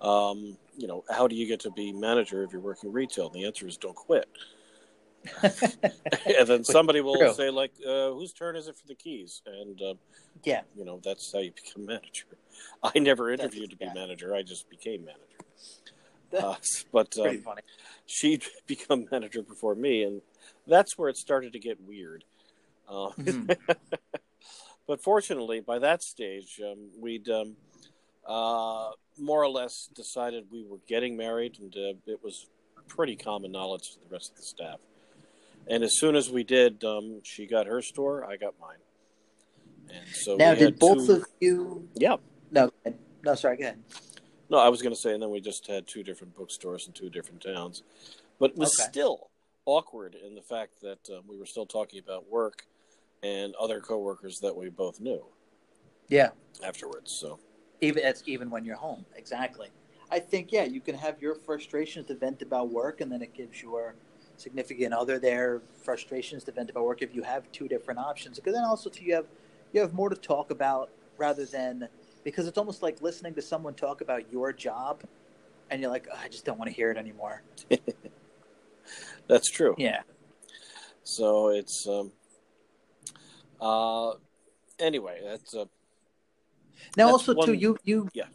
um, 0.00 0.56
you 0.76 0.86
know, 0.86 1.04
how 1.10 1.26
do 1.26 1.34
you 1.34 1.46
get 1.46 1.60
to 1.60 1.70
be 1.70 1.92
manager 1.92 2.42
if 2.44 2.52
you're 2.52 2.60
working 2.60 2.92
retail? 2.92 3.26
And 3.26 3.34
the 3.34 3.46
answer 3.46 3.66
is 3.66 3.76
don't 3.76 3.96
quit. 3.96 4.28
and 6.38 6.46
then 6.46 6.64
somebody 6.64 7.00
will 7.00 7.18
True. 7.18 7.34
say, 7.34 7.50
like, 7.50 7.72
uh, 7.86 8.10
whose 8.10 8.32
turn 8.32 8.56
is 8.56 8.68
it 8.68 8.76
for 8.76 8.86
the 8.86 8.94
keys? 8.94 9.42
And, 9.46 9.80
uh, 9.82 9.94
Yeah. 10.44 10.62
you 10.76 10.84
know, 10.84 11.00
that's 11.02 11.32
how 11.32 11.40
you 11.40 11.52
become 11.52 11.86
manager. 11.86 12.26
I 12.82 12.98
never 12.98 13.30
That's 13.30 13.42
interviewed 13.42 13.70
to 13.70 13.76
be 13.76 13.86
yeah. 13.86 13.92
manager, 13.94 14.34
I 14.34 14.42
just 14.42 14.68
became 14.68 15.04
manager. 15.04 15.22
Uh, 16.38 16.54
but 16.92 17.18
um, 17.18 17.42
she'd 18.04 18.44
become 18.66 19.06
manager 19.10 19.42
before 19.42 19.74
me, 19.74 20.02
and 20.02 20.20
that's 20.66 20.98
where 20.98 21.08
it 21.08 21.16
started 21.16 21.54
to 21.54 21.58
get 21.58 21.80
weird. 21.80 22.22
Uh, 22.86 23.08
Mhm. 23.18 23.56
but 24.86 25.02
fortunately, 25.02 25.60
by 25.60 25.78
that 25.78 26.02
stage, 26.02 26.60
um, 26.62 26.90
we'd 27.00 27.30
um, 27.30 27.56
uh, 28.28 28.90
more 29.18 29.42
or 29.42 29.48
less 29.48 29.88
decided 29.94 30.44
we 30.52 30.62
were 30.62 30.78
getting 30.86 31.16
married, 31.16 31.58
and 31.60 31.74
uh, 31.76 31.94
it 32.06 32.22
was 32.22 32.46
pretty 32.86 33.16
common 33.16 33.50
knowledge 33.50 33.92
to 33.94 33.98
the 34.06 34.12
rest 34.14 34.30
of 34.32 34.36
the 34.36 34.42
staff. 34.42 34.78
And 35.66 35.82
as 35.82 35.98
soon 35.98 36.14
as 36.16 36.30
we 36.30 36.44
did, 36.44 36.84
um, 36.84 37.20
she 37.24 37.46
got 37.46 37.66
her 37.66 37.82
store, 37.82 38.24
I 38.24 38.36
got 38.36 38.54
mine. 38.60 38.78
And 39.90 40.06
so 40.14 40.36
now, 40.36 40.54
did 40.54 40.78
both 40.78 41.06
two- 41.06 41.12
of 41.14 41.26
you? 41.40 41.88
yeah. 41.94 42.16
No, 42.50 42.70
no, 43.22 43.34
sorry. 43.34 43.56
Go 43.56 43.64
ahead. 43.64 43.82
No, 44.50 44.58
I 44.58 44.68
was 44.68 44.80
going 44.80 44.94
to 44.94 45.00
say, 45.00 45.12
and 45.12 45.22
then 45.22 45.30
we 45.30 45.40
just 45.40 45.66
had 45.66 45.86
two 45.86 46.02
different 46.02 46.34
bookstores 46.34 46.86
in 46.86 46.94
two 46.94 47.10
different 47.10 47.42
towns, 47.42 47.82
but 48.38 48.50
it 48.52 48.56
was 48.56 48.78
Okay. 48.80 48.88
still 48.90 49.28
awkward 49.66 50.14
in 50.14 50.34
the 50.34 50.40
fact 50.42 50.80
that 50.80 50.98
um, 51.14 51.24
we 51.28 51.36
were 51.36 51.44
still 51.44 51.66
talking 51.66 51.98
about 51.98 52.30
work 52.30 52.64
and 53.22 53.54
other 53.56 53.80
coworkers 53.80 54.38
that 54.40 54.56
we 54.56 54.70
both 54.70 55.00
knew 55.00 55.22
Yeah, 56.08 56.30
afterwards. 56.64 57.12
So 57.20 57.38
even 57.80 58.02
that's 58.02 58.22
even 58.26 58.50
when 58.50 58.64
you're 58.64 58.76
home. 58.76 59.04
Exactly. 59.16 59.68
I 60.10 60.18
think 60.18 60.52
yeah, 60.52 60.64
you 60.64 60.80
can 60.80 60.94
have 60.94 61.20
your 61.20 61.34
frustrations 61.34 62.06
to 62.06 62.14
vent 62.14 62.42
about 62.42 62.70
work, 62.70 63.00
and 63.00 63.10
then 63.12 63.22
it 63.22 63.34
gives 63.34 63.62
your 63.62 63.94
significant 64.36 64.94
other 64.94 65.18
their 65.18 65.60
frustrations 65.82 66.44
to 66.44 66.52
vent 66.52 66.70
about 66.70 66.84
work 66.84 67.02
if 67.02 67.14
you 67.14 67.22
have 67.22 67.50
two 67.52 67.68
different 67.68 68.00
options. 68.00 68.38
Because 68.38 68.54
then 68.54 68.64
also 68.64 68.88
too, 68.88 69.04
you 69.04 69.14
have 69.14 69.26
you 69.72 69.80
have 69.80 69.92
more 69.92 70.08
to 70.08 70.16
talk 70.16 70.50
about 70.50 70.90
rather 71.18 71.44
than 71.44 71.88
because 72.24 72.46
it's 72.46 72.58
almost 72.58 72.82
like 72.82 73.00
listening 73.02 73.34
to 73.34 73.42
someone 73.42 73.74
talk 73.74 74.00
about 74.00 74.32
your 74.32 74.52
job, 74.52 75.02
and 75.70 75.80
you're 75.80 75.90
like, 75.90 76.08
"Oh, 76.12 76.18
I 76.22 76.28
just 76.28 76.44
don't 76.44 76.58
want 76.58 76.70
to 76.70 76.74
hear 76.74 76.90
it 76.90 76.96
anymore. 76.96 77.42
that's 79.28 79.50
true. 79.50 79.74
Yeah. 79.78 80.02
So 81.04 81.48
it's 81.48 81.86
um, 81.86 82.12
uh, 83.60 84.12
anyway. 84.78 85.20
That's 85.24 85.54
uh, 85.54 85.66
Now, 86.96 87.06
That's 87.06 87.28
also 87.28 87.34
too, 87.46 87.52
you 87.54 87.78
you 87.84 88.08
Yeah. 88.14 88.26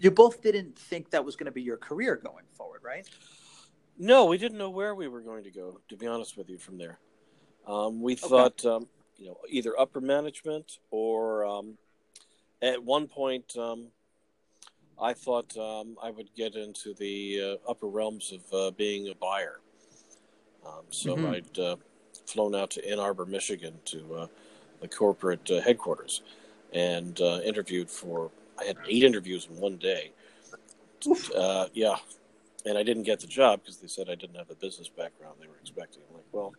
you 0.00 0.10
both 0.10 0.42
didn't 0.42 0.78
think 0.78 1.10
that 1.10 1.24
was 1.24 1.36
going 1.36 1.46
to 1.46 1.52
be 1.52 1.62
your 1.62 1.76
career 1.76 2.16
going 2.16 2.44
forward, 2.52 2.82
right? 2.82 3.08
no, 3.96 4.24
we 4.24 4.38
didn't 4.38 4.58
know 4.58 4.70
where 4.70 4.94
we 4.94 5.06
were 5.06 5.20
going 5.20 5.44
to 5.44 5.50
go. 5.50 5.80
To 5.88 5.96
be 5.96 6.06
honest 6.06 6.36
with 6.36 6.50
you, 6.50 6.58
from 6.58 6.78
there, 6.78 6.98
um, 7.66 8.02
we 8.02 8.16
thought 8.16 8.64
um, 8.66 8.88
you 9.16 9.26
know 9.26 9.38
either 9.48 9.78
upper 9.78 10.00
management 10.00 10.78
or 10.90 11.44
um, 11.46 11.78
at 12.60 12.82
one 12.82 13.06
point 13.06 13.56
um, 13.56 13.88
I 15.00 15.12
thought 15.12 15.56
um, 15.56 15.96
I 16.02 16.10
would 16.10 16.34
get 16.34 16.54
into 16.54 16.94
the 16.94 17.58
uh, 17.66 17.70
upper 17.70 17.86
realms 17.86 18.32
of 18.32 18.52
uh, 18.52 18.70
being 18.72 19.08
a 19.08 19.14
buyer. 19.14 19.60
Um, 20.66 20.84
so 20.90 21.16
Mhm. 21.16 21.34
I'd 21.34 21.58
uh, 21.58 21.76
flown 22.26 22.54
out 22.54 22.70
to 22.72 22.88
Ann 22.88 22.98
Arbor, 22.98 23.26
Michigan, 23.26 23.80
to 23.86 24.14
uh, 24.14 24.26
the 24.80 24.88
corporate 24.88 25.50
uh, 25.50 25.60
headquarters, 25.60 26.22
and 26.74 27.20
uh, 27.20 27.40
interviewed 27.44 27.88
for. 27.88 28.30
I 28.58 28.64
had 28.64 28.76
eight 28.88 29.02
interviews 29.02 29.48
in 29.50 29.60
one 29.60 29.78
day. 29.78 30.12
Uh, 31.34 31.66
yeah, 31.72 31.96
and 32.66 32.76
I 32.78 32.82
didn't 32.82 33.02
get 33.04 33.20
the 33.20 33.26
job 33.26 33.60
because 33.60 33.78
they 33.78 33.88
said 33.88 34.08
I 34.08 34.14
didn't 34.14 34.36
have 34.36 34.48
the 34.48 34.54
business 34.54 34.88
background 34.88 35.36
they 35.40 35.46
were 35.46 35.56
expecting. 35.60 36.02
I'm 36.08 36.16
like, 36.16 36.24
well, 36.32 36.52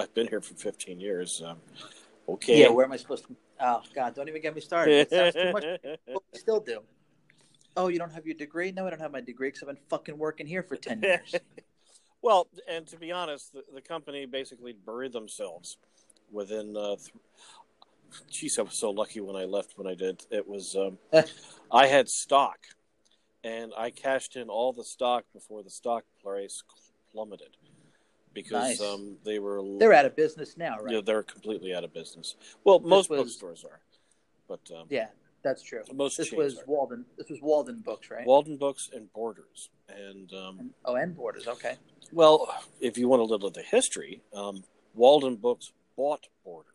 I've 0.00 0.12
been 0.14 0.28
here 0.28 0.40
for 0.40 0.54
15 0.54 1.00
years. 1.00 1.42
Um, 1.44 1.58
okay. 2.28 2.60
Yeah. 2.60 2.68
Where 2.68 2.84
am 2.84 2.92
I 2.92 2.96
supposed 2.96 3.26
to? 3.26 3.36
Oh 3.60 3.82
God! 3.94 4.14
Don't 4.14 4.28
even 4.28 4.42
get 4.42 4.54
me 4.54 4.60
started. 4.60 4.92
It 4.92 5.10
sounds 5.10 5.34
too 5.34 5.52
much. 5.52 5.64
What 6.06 6.24
we 6.32 6.38
still 6.38 6.60
do. 6.60 6.80
Oh, 7.76 7.88
you 7.88 7.98
don't 7.98 8.12
have 8.12 8.26
your 8.26 8.34
degree? 8.34 8.70
No, 8.70 8.86
I 8.86 8.90
don't 8.90 9.00
have 9.00 9.12
my 9.12 9.20
degree 9.20 9.48
because 9.48 9.62
I've 9.62 9.68
been 9.68 9.84
fucking 9.88 10.18
working 10.18 10.46
here 10.46 10.62
for 10.62 10.76
ten 10.76 11.00
years. 11.02 11.34
well, 12.22 12.48
and 12.68 12.86
to 12.88 12.96
be 12.96 13.12
honest, 13.12 13.52
the, 13.52 13.62
the 13.74 13.80
company 13.80 14.26
basically 14.26 14.72
buried 14.72 15.12
themselves 15.12 15.76
within. 16.30 16.76
Uh, 16.76 16.96
th- 16.96 17.12
Geez, 18.30 18.58
I 18.58 18.62
was 18.62 18.78
so 18.78 18.90
lucky 18.90 19.20
when 19.20 19.36
I 19.36 19.44
left. 19.44 19.72
When 19.76 19.86
I 19.86 19.94
did, 19.94 20.22
it 20.30 20.46
was 20.48 20.76
um, 20.76 20.98
I 21.72 21.86
had 21.86 22.08
stock, 22.08 22.58
and 23.44 23.72
I 23.76 23.90
cashed 23.90 24.36
in 24.36 24.48
all 24.48 24.72
the 24.72 24.84
stock 24.84 25.24
before 25.32 25.62
the 25.62 25.70
stock 25.70 26.04
price 26.22 26.62
plummeted 27.12 27.56
because 28.34 28.78
Nice. 28.78 28.80
um, 28.80 29.16
they 29.24 29.38
were 29.38 29.62
They're 29.78 29.92
out 29.92 30.06
of 30.06 30.16
business 30.16 30.56
now, 30.56 30.78
right? 30.78 30.94
yeah, 30.94 31.00
they're 31.04 31.22
completely 31.22 31.74
out 31.74 31.84
of 31.84 31.92
business. 31.92 32.36
Well, 32.64 32.80
most 32.80 33.10
was- 33.10 33.20
bookstores 33.20 33.64
are, 33.64 33.80
but 34.48 34.60
um, 34.74 34.86
Yeah, 34.88 35.08
that's 35.42 35.62
true. 35.62 35.82
most 35.92 36.16
This 36.16 36.32
was 36.32 36.58
are. 36.58 36.64
Walden. 36.66 37.04
This 37.18 37.28
was 37.28 37.40
Walden 37.42 37.80
Books, 37.84 38.10
right? 38.10 38.26
Walden 38.26 38.56
Books 38.56 38.88
and 38.92 39.12
Borders. 39.12 39.68
And 39.88 40.32
um, 40.32 40.58
And- 40.60 40.70
oh, 40.86 40.94
and 40.94 41.14
Borders. 41.14 41.46
Okay. 41.46 41.76
well, 42.12 42.48
if 42.80 42.96
you 42.96 43.06
want 43.08 43.20
a 43.20 43.24
little 43.26 43.48
of 43.48 43.54
the 43.54 43.62
history, 43.62 44.22
um, 44.34 44.64
Walden 44.94 45.36
Books 45.36 45.72
bought 45.96 46.28
Borders. 46.44 46.71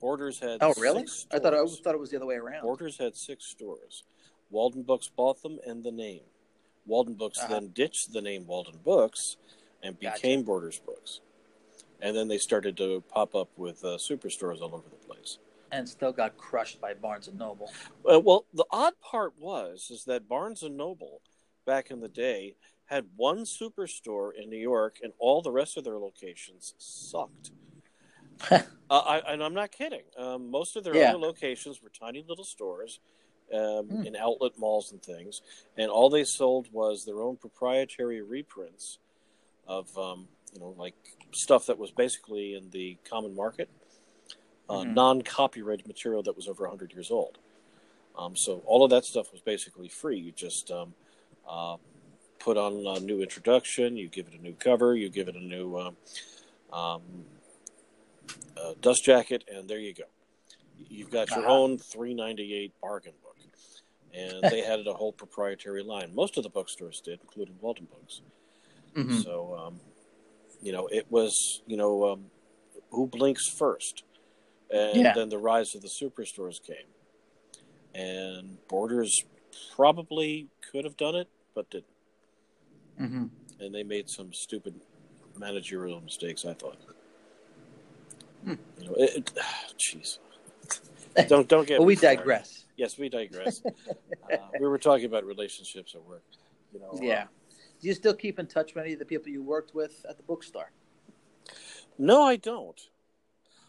Borders 0.00 0.38
had 0.38 0.58
Oh, 0.62 0.72
really? 0.78 1.06
I 1.32 1.38
thought 1.38 1.54
I 1.54 1.64
thought 1.66 1.94
it 1.94 2.00
was 2.00 2.10
the 2.10 2.16
other 2.16 2.26
way 2.26 2.36
around. 2.36 2.62
Borders 2.62 2.98
had 2.98 3.16
six 3.16 3.46
stores. 3.46 4.04
Walden 4.50 4.82
Books 4.82 5.10
bought 5.14 5.42
them 5.42 5.58
and 5.66 5.84
the 5.84 5.92
name. 5.92 6.22
Walden 6.86 7.14
Books 7.14 7.38
Uh-huh. 7.38 7.48
then 7.54 7.68
ditched 7.68 8.12
the 8.12 8.20
name 8.22 8.46
Walden 8.46 8.78
Books 8.84 9.36
and 9.82 9.98
Gotcha. 10.00 10.22
became 10.22 10.42
Borders 10.42 10.78
Books. 10.80 11.20
And 12.00 12.16
then 12.16 12.28
they 12.28 12.38
started 12.38 12.76
to 12.78 13.02
pop 13.08 13.34
up 13.34 13.50
with 13.56 13.84
uh, 13.84 13.98
superstores 13.98 14.60
all 14.60 14.74
over 14.74 14.88
the 14.88 14.96
place. 15.06 15.38
and 15.72 15.88
still 15.88 16.10
got 16.12 16.36
crushed 16.36 16.80
by 16.80 16.92
Barnes 16.94 17.28
and 17.28 17.38
Noble. 17.38 17.70
Uh, 18.10 18.18
well, 18.18 18.44
the 18.52 18.64
odd 18.72 18.94
part 19.00 19.34
was 19.38 19.86
is 19.90 20.02
that 20.04 20.28
Barnes 20.28 20.64
and 20.64 20.76
Noble 20.76 21.20
back 21.64 21.92
in 21.92 22.00
the 22.00 22.08
day 22.08 22.56
had 22.86 23.06
one 23.14 23.44
superstore 23.44 24.32
in 24.34 24.50
New 24.50 24.58
York, 24.58 24.98
and 25.00 25.12
all 25.20 25.42
the 25.42 25.52
rest 25.52 25.76
of 25.76 25.84
their 25.84 25.96
locations 25.98 26.74
sucked. 26.76 27.52
uh, 28.50 28.58
I, 28.90 29.32
and 29.32 29.42
I'm 29.42 29.54
not 29.54 29.70
kidding. 29.72 30.02
Um, 30.16 30.50
most 30.50 30.76
of 30.76 30.84
their 30.84 30.94
Yeah. 30.94 31.10
other 31.10 31.18
locations 31.18 31.82
were 31.82 31.90
tiny 31.90 32.24
little 32.26 32.44
stores 32.44 33.00
um, 33.54 33.88
Hmm. 33.88 34.06
in 34.06 34.16
outlet 34.16 34.52
malls 34.58 34.92
and 34.92 35.02
things, 35.02 35.42
and 35.76 35.90
all 35.90 36.08
they 36.08 36.24
sold 36.24 36.68
was 36.72 37.04
their 37.04 37.20
own 37.20 37.36
proprietary 37.36 38.22
reprints 38.22 38.98
of, 39.66 39.96
um, 39.98 40.28
you 40.52 40.60
know, 40.60 40.74
like 40.78 40.94
stuff 41.32 41.66
that 41.66 41.78
was 41.78 41.90
basically 41.90 42.54
in 42.54 42.70
the 42.70 42.96
common 43.08 43.34
market, 43.34 43.68
uh, 44.68 44.84
Mhm. 44.84 44.94
non-copyrighted 44.94 45.86
material 45.86 46.22
that 46.22 46.36
was 46.36 46.46
over 46.48 46.64
100 46.64 46.92
years 46.92 47.10
old. 47.10 47.38
Um, 48.16 48.36
so 48.36 48.62
all 48.66 48.84
of 48.84 48.90
that 48.90 49.04
stuff 49.04 49.32
was 49.32 49.40
basically 49.40 49.88
free. 49.88 50.18
You 50.18 50.32
just 50.32 50.70
um, 50.70 50.94
uh, 51.48 51.76
put 52.38 52.56
on 52.56 52.84
a 52.86 53.00
new 53.00 53.22
introduction, 53.22 53.96
you 53.96 54.08
give 54.08 54.26
it 54.28 54.34
a 54.34 54.42
new 54.42 54.54
cover, 54.54 54.94
you 54.96 55.08
give 55.08 55.28
it 55.28 55.36
a 55.36 55.40
new 55.44 55.76
um, 55.78 55.96
um, 56.72 57.02
uh, 58.56 58.74
dust 58.80 59.04
jacket, 59.04 59.44
and 59.48 59.68
there 59.68 59.78
you 59.78 59.94
go. 59.94 60.04
You've 60.88 61.10
got 61.10 61.30
your 61.30 61.44
Uh-huh. 61.44 61.54
own 61.54 61.78
398 61.78 62.72
bargain 62.80 63.14
book. 63.22 63.36
And 64.12 64.42
they 64.50 64.60
had 64.62 64.86
a 64.86 64.92
whole 64.92 65.12
proprietary 65.12 65.82
line. 65.84 66.14
Most 66.14 66.36
of 66.36 66.42
the 66.42 66.50
bookstores 66.50 67.00
did, 67.00 67.20
including 67.20 67.56
Walden 67.60 67.86
Books. 67.86 68.22
Mhm. 68.94 69.22
So, 69.22 69.56
um, 69.56 69.80
you 70.60 70.72
know, 70.72 70.88
it 70.88 71.10
was, 71.10 71.62
you 71.66 71.76
know, 71.76 72.04
um, 72.10 72.30
who 72.90 73.06
blinks 73.06 73.48
first? 73.48 74.02
And 74.68 74.96
Yeah. 74.96 75.12
then 75.14 75.28
the 75.28 75.38
rise 75.38 75.74
of 75.74 75.82
the 75.82 75.88
superstores 75.88 76.60
came. 76.62 76.86
And 77.94 78.58
Borders 78.68 79.24
probably 79.74 80.48
could 80.70 80.84
have 80.84 80.96
done 80.96 81.14
it, 81.14 81.28
but 81.54 81.70
didn't. 81.70 81.86
Mhm. 82.98 83.30
And 83.60 83.74
they 83.74 83.82
made 83.84 84.08
some 84.08 84.32
stupid 84.32 84.80
managerial 85.36 86.00
mistakes, 86.00 86.44
I 86.44 86.54
thought. 86.54 86.78
Hmm. 88.44 88.54
You 88.78 88.86
know, 88.86 88.94
it, 88.98 89.32
jeez. 89.78 90.18
Don't 91.28 91.48
don't 91.48 91.66
get 91.66 91.78
Well, 91.78 91.86
we 91.86 91.96
started. 91.96 92.18
digress. 92.18 92.64
Yes, 92.76 92.98
we 92.98 93.08
digress. 93.08 93.62
uh, 94.32 94.36
we 94.58 94.66
were 94.66 94.78
talking 94.78 95.06
about 95.06 95.24
relationships 95.24 95.94
at 95.94 96.02
work. 96.04 96.24
You 96.72 96.80
know, 96.80 96.90
uh, 96.92 97.02
Yeah. 97.02 97.24
Do 97.80 97.88
you 97.88 97.94
still 97.94 98.14
keep 98.14 98.38
in 98.38 98.46
touch 98.46 98.74
with 98.74 98.84
any 98.84 98.92
of 98.92 98.98
the 98.98 99.04
people 99.06 99.28
you 99.30 99.42
worked 99.42 99.74
with 99.74 100.04
at 100.08 100.16
the 100.16 100.22
bookstore? 100.22 100.70
no, 101.98 102.22
I 102.22 102.36
don't. 102.36 102.80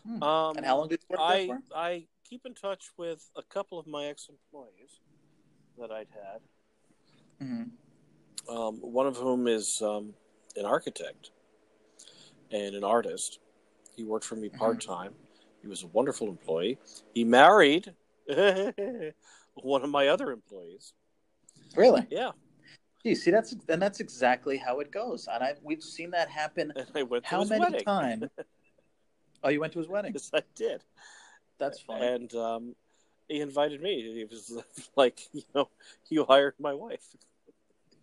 Hmm. 0.05 0.23
Um, 0.23 0.57
and 0.57 0.65
how 0.65 0.77
long 0.77 0.87
did 0.89 0.99
you 1.01 1.17
work 1.17 1.19
I 1.21 1.37
there 1.37 1.47
for? 1.47 1.77
I 1.77 2.07
keep 2.29 2.45
in 2.45 2.53
touch 2.53 2.91
with 2.97 3.29
a 3.35 3.43
couple 3.43 3.77
of 3.79 3.87
my 3.87 4.05
ex-employees 4.05 4.99
that 5.77 5.91
I'd 5.91 6.07
had. 6.09 6.41
hmm 7.45 7.63
Um, 8.49 8.75
one 8.77 9.07
of 9.07 9.17
whom 9.17 9.47
is 9.47 9.81
um, 9.81 10.13
an 10.55 10.65
architect 10.65 11.31
and 12.51 12.75
an 12.75 12.83
artist. 12.83 13.39
He 13.95 14.03
worked 14.03 14.25
for 14.25 14.35
me 14.35 14.49
Mhm. 14.49 14.57
part 14.57 14.81
time. 14.81 15.15
He 15.61 15.67
was 15.67 15.83
a 15.83 15.87
wonderful 15.87 16.27
employee. 16.29 16.79
He 17.13 17.23
married 17.23 17.93
one 18.27 19.83
of 19.83 19.89
my 19.89 20.07
other 20.07 20.31
employees. 20.31 20.93
Really? 21.75 22.05
Yeah, 22.09 22.31
Gee, 23.03 23.15
see, 23.15 23.31
that's 23.31 23.55
and 23.67 23.81
that's 23.81 23.99
exactly 23.99 24.57
how 24.57 24.79
it 24.79 24.91
goes, 24.91 25.27
and 25.27 25.43
I 25.43 25.55
we've 25.63 25.83
seen 25.83 26.11
that 26.11 26.29
happen. 26.29 26.71
and 26.75 26.87
I 26.93 27.03
went 27.03 27.23
to 27.25 27.29
How 27.29 27.39
his 27.41 27.49
many 27.49 27.61
wedding. 27.65 27.85
times? 27.85 28.23
Oh, 29.43 29.49
you 29.49 29.59
went 29.59 29.73
to 29.73 29.79
his 29.79 29.87
wedding. 29.87 30.13
yes, 30.13 30.29
I 30.35 30.43
did. 30.53 30.83
That's 31.57 31.79
fine. 31.79 32.03
And 32.03 32.35
um, 32.35 32.75
he 33.27 33.41
invited 33.41 33.81
me. 33.81 34.13
He 34.13 34.23
was 34.25 34.53
like, 34.95 35.19
you 35.33 35.41
know, 35.55 35.67
you 36.09 36.25
hired 36.25 36.53
my 36.59 36.75
wife. 36.75 37.03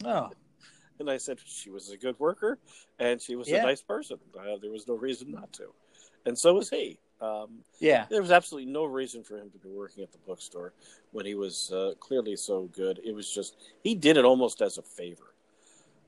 Oh, 0.05 0.31
And 1.01 1.11
I 1.11 1.17
said 1.17 1.39
she 1.45 1.71
was 1.71 1.91
a 1.91 1.97
good 1.97 2.19
worker 2.19 2.59
and 2.99 3.21
she 3.21 3.37
was 3.37 3.49
Yeah. 3.49 3.59
a 3.63 3.67
nice 3.67 3.83
person. 3.83 4.19
Uh, 4.39 4.57
there 4.61 4.71
was 4.71 4.87
no 4.89 4.95
reason 4.95 5.31
not 5.31 5.53
to. 5.55 5.73
And 6.27 6.39
so 6.39 6.55
was 6.55 6.71
he. 6.71 6.99
Um, 7.21 7.65
yeah. 7.81 8.07
there 8.09 8.21
was 8.23 8.31
absolutely 8.31 8.71
no 8.71 8.85
reason 8.85 9.25
for 9.25 9.37
him 9.37 9.51
to 9.51 9.59
be 9.59 9.69
working 9.71 10.05
at 10.05 10.13
the 10.13 10.19
bookstore 10.19 10.73
when 11.11 11.27
he 11.27 11.35
was 11.35 11.73
uh, 11.73 11.95
clearly 11.99 12.37
so 12.37 12.69
good. 12.75 13.01
It 13.05 13.13
was 13.13 13.33
just, 13.33 13.57
he 13.83 13.95
did 13.97 14.17
it 14.17 14.25
almost 14.25 14.63
as 14.63 14.79
a 14.79 14.83
favor. 14.83 15.35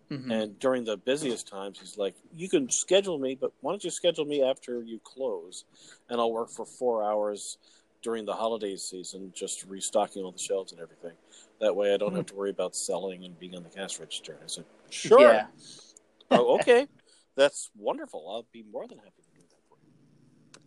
Mhm. 0.09 0.33
And 0.33 0.59
during 0.59 0.85
the 0.85 0.96
busiest 0.96 1.46
times, 1.46 1.79
he's 1.79 1.96
like, 1.96 2.14
"You 2.37 2.48
can 2.48 2.68
schedule 2.68 3.18
me, 3.18 3.37
but 3.37 3.53
why 3.61 3.70
don't 3.70 3.83
you 3.85 3.90
schedule 3.90 4.24
me 4.24 4.42
after 4.42 4.83
you 4.83 4.98
close, 5.05 5.64
and 6.09 6.20
I'll 6.20 6.33
work 6.33 6.50
for 6.50 6.66
four 6.66 7.05
hours 7.05 7.59
during 8.03 8.24
the 8.24 8.35
holiday 8.35 8.74
season, 8.76 9.33
just 9.37 9.64
restocking 9.66 10.24
all 10.24 10.33
the 10.33 10.38
shelves 10.38 10.72
and 10.72 10.81
everything. 10.81 11.12
That 11.60 11.76
way, 11.76 11.92
I 11.92 11.96
don't 11.96 12.14
have 12.16 12.26
to 12.26 12.34
worry 12.34 12.50
about 12.50 12.74
selling 12.74 13.24
and 13.24 13.38
being 13.38 13.54
on 13.54 13.62
the 13.62 13.68
cash 13.68 13.98
register." 14.00 14.38
I 14.42 14.46
said, 14.46 14.64
"Sure, 14.88 15.20
Yeah. 15.20 15.46
oh, 16.30 16.54
okay, 16.58 16.88
that's 17.36 17.70
wonderful. 17.76 18.26
I'll 18.30 18.46
be 18.52 18.62
more 18.62 18.86
than 18.88 18.98
happy 18.98 19.22
to 19.22 19.40
do 19.40 19.42
that 19.50 19.60
for 19.68 19.76
you." 19.82 20.60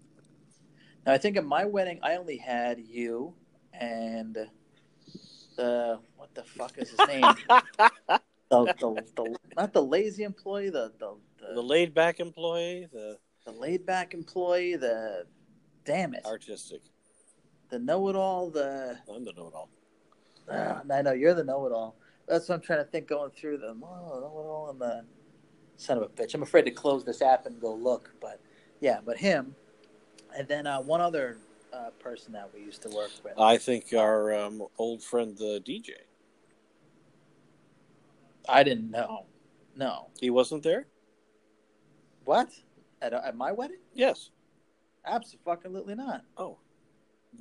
Now, 1.05 1.13
I 1.13 1.17
think 1.17 1.35
at 1.37 1.45
my 1.45 1.65
wedding, 1.65 1.99
I 2.03 2.15
only 2.15 2.37
had 2.37 2.79
you 2.79 3.33
and 3.73 4.37
the 5.55 5.99
what 6.15 6.33
the 6.35 6.43
fuck 6.43 6.77
is 6.77 6.91
his 6.91 6.99
name? 7.07 7.21
the, 7.47 8.19
the, 8.49 9.03
the 9.15 9.37
not 9.55 9.73
the 9.73 9.81
lazy 9.83 10.23
employee, 10.23 10.69
the 10.69 10.91
the 10.99 11.15
The 11.39 11.53
the, 11.55 11.61
laid 11.61 11.93
back 11.93 12.19
employee, 12.19 12.87
the 12.91 13.17
the 13.45 13.51
laid 13.51 13.85
back 13.85 14.13
employee, 14.13 14.75
the 14.75 15.25
damn 15.85 16.13
it, 16.13 16.25
artistic. 16.25 16.81
the 17.69 17.79
know 17.79 18.09
it 18.09 18.15
all, 18.15 18.49
the 18.49 18.97
I'm 19.13 19.25
the 19.25 19.33
know-it-all. 19.33 19.69
Uh, 20.49 20.81
I 20.91 21.01
know 21.01 21.13
you're 21.13 21.33
the 21.33 21.43
know 21.43 21.65
it 21.65 21.71
all. 21.71 21.95
That's 22.27 22.47
what 22.47 22.55
I'm 22.55 22.61
trying 22.61 22.79
to 22.79 22.85
think 22.85 23.07
going 23.07 23.31
through 23.31 23.57
them. 23.57 23.83
Oh, 23.83 24.19
know 24.19 24.25
it 24.25 24.47
all 24.47 24.69
and 24.69 24.79
the 24.79 25.05
son 25.77 25.97
of 25.97 26.03
a 26.03 26.07
bitch. 26.07 26.33
I'm 26.33 26.43
afraid 26.43 26.63
to 26.65 26.71
close 26.71 27.03
this 27.03 27.21
app 27.21 27.45
and 27.45 27.59
go 27.59 27.73
look, 27.73 28.13
but 28.21 28.39
yeah, 28.79 28.99
but 29.05 29.17
him, 29.17 29.55
and 30.35 30.47
then 30.47 30.67
uh, 30.67 30.81
one 30.81 31.01
other 31.01 31.37
uh, 31.73 31.89
person 31.99 32.33
that 32.33 32.49
we 32.53 32.61
used 32.61 32.81
to 32.83 32.89
work 32.89 33.11
with. 33.23 33.33
I 33.37 33.57
think 33.57 33.93
our 33.93 34.33
um, 34.33 34.65
old 34.77 35.03
friend, 35.03 35.37
the 35.37 35.61
DJ, 35.65 35.91
I 38.47 38.63
didn't 38.63 38.91
know. 38.91 39.25
No. 39.75 40.09
he 40.19 40.29
wasn't 40.29 40.63
there. 40.63 40.87
What? 42.25 42.49
At, 43.01 43.13
at 43.13 43.35
my 43.35 43.51
wedding? 43.51 43.79
Yes. 43.93 44.29
Absolutely 45.05 45.95
not. 45.95 46.23
Oh, 46.37 46.57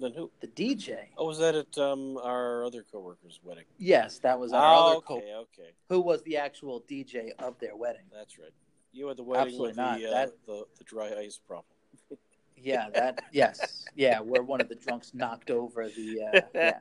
then 0.01 0.13
who? 0.15 0.31
The 0.41 0.49
DJ. 0.49 0.97
Oh, 1.17 1.27
was 1.27 1.39
that 1.39 1.55
at 1.55 1.77
um, 1.79 2.17
our 2.23 2.65
other 2.65 2.85
coworker's 2.93 3.41
wedding? 3.43 3.65
Yes, 3.79 4.19
that 4.21 4.39
was 4.39 4.53
our 4.53 4.63
Oh, 4.75 4.87
other 4.87 4.97
okay, 4.97 5.07
co 5.07 5.15
okay, 5.43 5.71
who 5.89 6.01
was 6.01 6.23
the 6.23 6.37
actual 6.37 6.83
DJ 6.91 7.31
of 7.39 7.59
their 7.59 7.77
wedding. 7.77 8.03
that's 8.13 8.39
right. 8.39 8.53
You 8.93 9.09
had 9.09 9.17
the 9.17 9.23
wedding 9.23 9.45
Absolutely 9.47 9.69
with 9.69 9.77
not. 9.77 9.99
the, 10.01 10.07
uh, 10.07 10.11
That- 10.11 10.47
the 10.47 10.65
the 10.79 10.85
dry 10.85 11.13
ice 11.19 11.39
problem. 11.39 11.67
Yeah, 12.55 12.91
that 12.91 13.23
yes, 13.33 13.87
yeah, 13.97 14.21
where 14.21 14.43
one 14.45 14.61
of 14.61 14.69
the 14.69 14.77
drunks 14.77 15.15
knocked 15.15 15.51
over 15.51 15.89
the 15.89 16.21
uh, 16.33 16.41
yeah, 16.55 16.79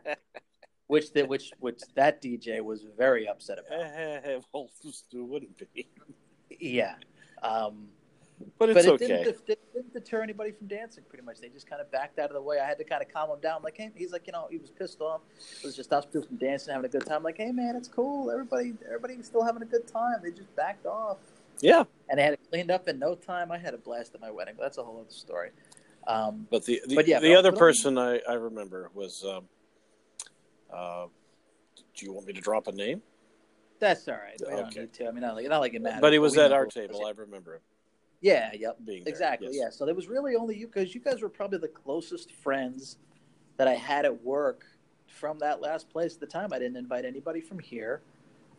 which 0.86 1.12
the, 1.12 1.24
which 1.24 1.52
which 1.60 1.82
that 1.96 2.22
DJ 2.22 2.62
was 2.62 2.86
very 2.96 3.28
upset 3.28 3.58
about. 3.58 4.44
well, 4.54 4.70
who 5.12 5.26
wouldn't 5.26 5.58
be? 5.74 5.88
Yeah, 6.60 6.96
um, 7.42 7.88
But 8.58 8.74
but 8.74 8.86
it 8.86 8.88
okay. 8.88 9.08
didn't, 9.08 9.28
it 9.48 9.60
didn't 9.74 9.94
deter 9.94 10.22
anybody 10.22 10.52
from 10.52 10.68
dancing. 10.68 11.04
Pretty 11.10 11.26
much, 11.26 11.40
they 11.40 11.50
just 11.50 11.70
kind 11.70 11.82
of 11.82 11.92
backed 11.92 12.20
out 12.20 12.30
of 12.30 12.34
the 12.34 12.42
way. 12.42 12.60
I 12.60 12.66
had 12.66 12.78
to 12.78 12.84
kind 12.84 13.02
of 13.02 13.12
calm 13.12 13.30
him 13.30 13.40
down. 13.42 13.62
Like, 13.64 13.78
hey, 13.78 13.92
he's 13.96 14.12
like, 14.12 14.28
you 14.28 14.34
know, 14.34 14.48
he 14.50 14.58
was 14.58 14.70
pissed 14.70 15.02
off. 15.02 15.22
It 15.60 15.66
was 15.66 15.76
just 15.76 15.90
stops 15.90 16.06
people 16.06 16.28
from 16.28 16.38
dancing, 16.38 16.74
having 16.74 16.86
a 16.86 16.92
good 16.92 17.06
time. 17.06 17.24
Like, 17.24 17.38
hey, 17.38 17.52
man, 17.52 17.76
it's 17.76 17.88
cool. 17.88 18.32
Everybody, 18.32 18.74
everybody 18.86 19.18
was 19.18 19.26
still 19.26 19.44
having 19.44 19.62
a 19.62 19.66
good 19.66 19.88
time. 19.88 20.16
They 20.24 20.32
just 20.32 20.56
backed 20.56 20.86
off, 20.86 21.18
Yeah, 21.62 21.84
and 22.10 22.20
they 22.20 22.24
had 22.24 22.34
it 22.34 22.40
cleaned 22.50 22.72
up 22.72 22.88
in 22.88 23.00
no 23.00 23.16
time. 23.16 23.52
I 23.52 23.58
had 23.58 23.74
a 23.74 23.78
blast 23.78 24.16
at 24.16 24.22
my 24.22 24.32
wedding. 24.32 24.56
That's 24.60 24.78
a 24.78 24.84
whole 24.84 25.00
other 25.02 25.12
story. 25.12 25.52
Um, 26.08 26.48
but 26.50 26.66
the 26.66 26.82
the, 26.88 26.96
But 26.96 27.08
yeah, 27.08 27.20
the 27.20 27.30
but- 27.30 27.38
other 27.40 27.52
but- 27.52 27.60
person 27.60 27.98
I, 27.98 28.20
I 28.28 28.34
remember 28.34 28.90
was. 28.94 29.24
Um, 29.24 29.46
uh, 30.74 31.08
do 31.94 32.06
you 32.06 32.14
want 32.14 32.26
me 32.28 32.34
to 32.34 32.42
drop 32.42 32.68
a 32.68 32.72
name? 32.72 33.02
that's 33.82 34.08
all 34.08 34.14
right. 34.14 34.40
We 34.40 34.56
don't 34.56 34.76
need 34.76 34.94
to. 34.94 35.08
I 35.08 35.12
mean, 35.12 35.22
not 35.22 35.36
like 35.36 35.50
not 35.50 35.60
like 35.60 35.74
it 35.74 35.82
matters. 35.82 36.02
but 36.02 36.14
he 36.14 36.20
was 36.20 36.38
we 36.38 36.44
at 36.44 36.54
our 36.54 36.68
table. 36.68 37.04
I 37.06 37.12
remember 37.12 37.56
him 37.56 37.62
Yeah, 38.22 38.52
yep. 38.54 38.78
being 38.86 39.04
there. 39.04 39.12
Exactly. 39.12 39.48
yes. 39.52 39.56
Yeah. 39.58 39.70
So 39.72 39.86
there 39.86 39.96
was 39.96 40.08
really 40.08 40.36
only 40.36 40.56
you 40.56 40.68
because 40.68 40.94
you 40.94 41.02
guys 41.02 41.22
were 41.22 41.30
probably 41.30 41.58
the 41.58 41.68
closest 41.68 42.32
friends 42.32 42.98
that 43.58 43.68
I 43.68 43.74
had 43.74 44.06
at 44.06 44.24
work 44.24 44.66
from 45.08 45.40
that 45.40 45.60
last 45.60 45.90
place 45.90 46.14
at 46.14 46.20
the 46.20 46.28
time. 46.28 46.54
I 46.54 46.60
didn't 46.60 46.78
invite 46.78 47.04
anybody 47.04 47.42
from 47.42 47.60
here, 47.60 48.02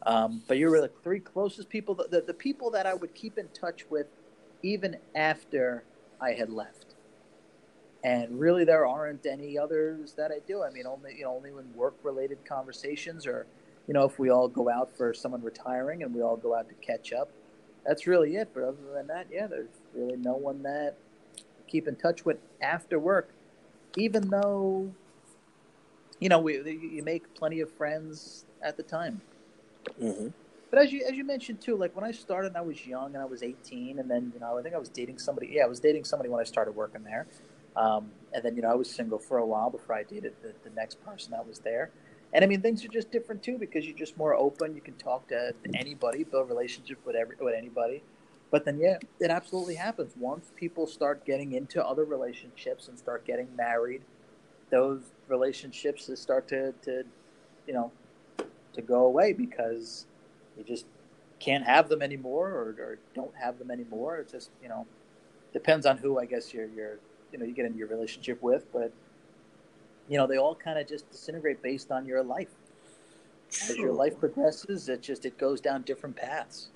um, 0.04 0.42
but 0.48 0.58
you 0.58 0.68
were 0.68 0.80
the 0.80 0.90
three 1.02 1.20
closest 1.20 1.68
people. 1.68 1.94
The, 1.94 2.08
the, 2.10 2.20
the 2.20 2.34
people 2.34 2.70
that 2.72 2.86
I 2.86 2.94
would 2.94 3.14
keep 3.14 3.38
in 3.38 3.48
touch 3.48 3.86
with 3.88 4.06
even 4.62 4.96
after 5.14 5.84
I 6.20 6.32
had 6.32 6.50
left. 6.50 6.94
And 8.04 8.40
really, 8.40 8.64
there 8.64 8.84
aren't 8.84 9.26
any 9.26 9.56
others 9.56 10.14
that 10.14 10.32
I 10.32 10.40
do. 10.46 10.64
I 10.64 10.70
mean, 10.70 10.86
only 10.86 11.14
you 11.18 11.22
know, 11.22 11.36
only 11.36 11.52
when 11.52 11.72
work-related 11.72 12.44
conversations, 12.44 13.28
or 13.28 13.46
you 13.86 13.94
know, 13.94 14.04
if 14.04 14.18
we 14.18 14.28
all 14.28 14.48
go 14.48 14.68
out 14.68 14.90
for 14.96 15.14
someone 15.14 15.40
retiring 15.40 16.02
and 16.02 16.12
we 16.12 16.20
all 16.20 16.36
go 16.36 16.52
out 16.52 16.68
to 16.68 16.74
catch 16.74 17.12
up 17.12 17.30
that's 17.86 18.06
really 18.06 18.36
it. 18.36 18.50
But 18.54 18.64
other 18.64 18.78
than 18.94 19.06
that, 19.08 19.28
yeah, 19.30 19.46
there's 19.46 19.70
really 19.94 20.16
no 20.16 20.34
one 20.34 20.62
that 20.62 20.96
I 21.38 21.70
keep 21.70 21.88
in 21.88 21.96
touch 21.96 22.24
with 22.24 22.38
after 22.62 22.98
work. 22.98 23.34
Even 23.96 24.30
though, 24.30 24.92
you 26.20 26.28
know, 26.28 26.38
we 26.38 26.54
you 26.56 27.02
make 27.04 27.34
plenty 27.34 27.60
of 27.60 27.70
friends 27.72 28.46
at 28.62 28.76
the 28.76 28.82
time. 28.82 29.20
hmm 30.00 30.28
But 30.70 30.80
as 30.80 30.92
you 30.92 31.04
as 31.08 31.14
you 31.16 31.24
mentioned 31.24 31.60
too, 31.60 31.76
like 31.76 31.94
when 31.96 32.04
I 32.04 32.12
started, 32.12 32.48
and 32.48 32.56
I 32.56 32.62
was 32.62 32.86
young 32.86 33.14
and 33.14 33.22
I 33.22 33.26
was 33.26 33.42
18, 33.42 33.98
and 33.98 34.10
then 34.10 34.32
you 34.34 34.40
know 34.40 34.58
I 34.58 34.62
think 34.62 34.74
I 34.74 34.78
was 34.78 34.88
dating 34.88 35.18
somebody. 35.18 35.50
Yeah, 35.52 35.64
I 35.64 35.68
was 35.68 35.80
dating 35.80 36.04
somebody 36.04 36.30
when 36.30 36.40
I 36.40 36.44
started 36.44 36.72
working 36.72 37.04
there, 37.04 37.26
um, 37.76 38.10
and 38.32 38.44
then 38.44 38.56
you 38.56 38.62
know 38.62 38.70
I 38.70 38.74
was 38.74 38.90
single 38.90 39.18
for 39.18 39.38
a 39.38 39.46
while 39.46 39.70
before 39.70 39.96
I 39.96 40.04
dated 40.04 40.34
the, 40.42 40.54
the 40.64 40.74
next 40.74 41.04
person 41.04 41.32
that 41.32 41.46
was 41.46 41.60
there. 41.60 41.90
And 42.32 42.44
I 42.44 42.48
mean 42.48 42.62
things 42.62 42.84
are 42.84 42.88
just 42.88 43.10
different 43.10 43.42
too 43.42 43.58
because 43.58 43.86
you're 43.86 43.96
just 43.96 44.16
more 44.16 44.34
open. 44.34 44.74
You 44.74 44.80
can 44.80 44.94
talk 44.94 45.28
to 45.28 45.52
anybody, 45.74 46.24
build 46.24 46.48
relationship 46.48 46.98
with 47.04 47.16
every 47.16 47.36
with 47.40 47.54
anybody. 47.54 48.02
But 48.50 48.64
then 48.64 48.78
yeah, 48.78 48.98
it 49.20 49.30
absolutely 49.30 49.74
happens 49.74 50.12
once 50.18 50.52
people 50.56 50.86
start 50.86 51.24
getting 51.24 51.52
into 51.52 51.84
other 51.84 52.04
relationships 52.04 52.88
and 52.88 52.98
start 52.98 53.24
getting 53.26 53.48
married. 53.56 54.02
Those 54.70 55.00
relationships 55.28 56.10
start 56.20 56.48
to, 56.48 56.72
to 56.82 57.04
you 57.66 57.74
know 57.74 57.92
to 58.72 58.82
go 58.82 59.06
away 59.06 59.32
because 59.32 60.06
you 60.56 60.64
just 60.64 60.86
can't 61.38 61.64
have 61.64 61.88
them 61.88 62.00
anymore 62.02 62.48
or, 62.48 62.68
or 62.78 62.98
don't 63.14 63.34
have 63.34 63.58
them 63.58 63.70
anymore. 63.70 64.18
It 64.18 64.30
just 64.30 64.50
you 64.62 64.68
know 64.68 64.86
depends 65.52 65.84
on 65.86 65.98
who 65.98 66.18
I 66.18 66.24
guess 66.24 66.54
you're 66.54 66.68
you're 66.68 66.98
you 67.32 67.38
know 67.38 67.44
you 67.44 67.52
get 67.52 67.66
into 67.66 67.78
your 67.78 67.88
relationship 67.88 68.42
with, 68.42 68.70
but 68.72 68.92
you 70.08 70.18
know 70.18 70.26
they 70.26 70.36
all 70.36 70.54
kind 70.54 70.78
of 70.78 70.86
just 70.86 71.10
disintegrate 71.10 71.62
based 71.62 71.90
on 71.90 72.06
your 72.06 72.22
life. 72.22 72.48
As 73.68 73.76
your 73.76 73.92
life 73.92 74.18
progresses, 74.18 74.88
it 74.88 75.02
just 75.02 75.24
it 75.26 75.38
goes 75.38 75.60
down 75.60 75.82
different 75.82 76.16
paths. 76.16 76.68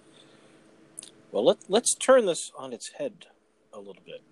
Well, 1.33 1.45
let, 1.45 1.59
let's 1.69 1.95
turn 1.95 2.27
this 2.27 2.53
on 2.57 2.73
its 2.73 2.91
head 2.99 3.27
a 3.73 3.79
little 3.79 4.03
bit. 4.05 4.23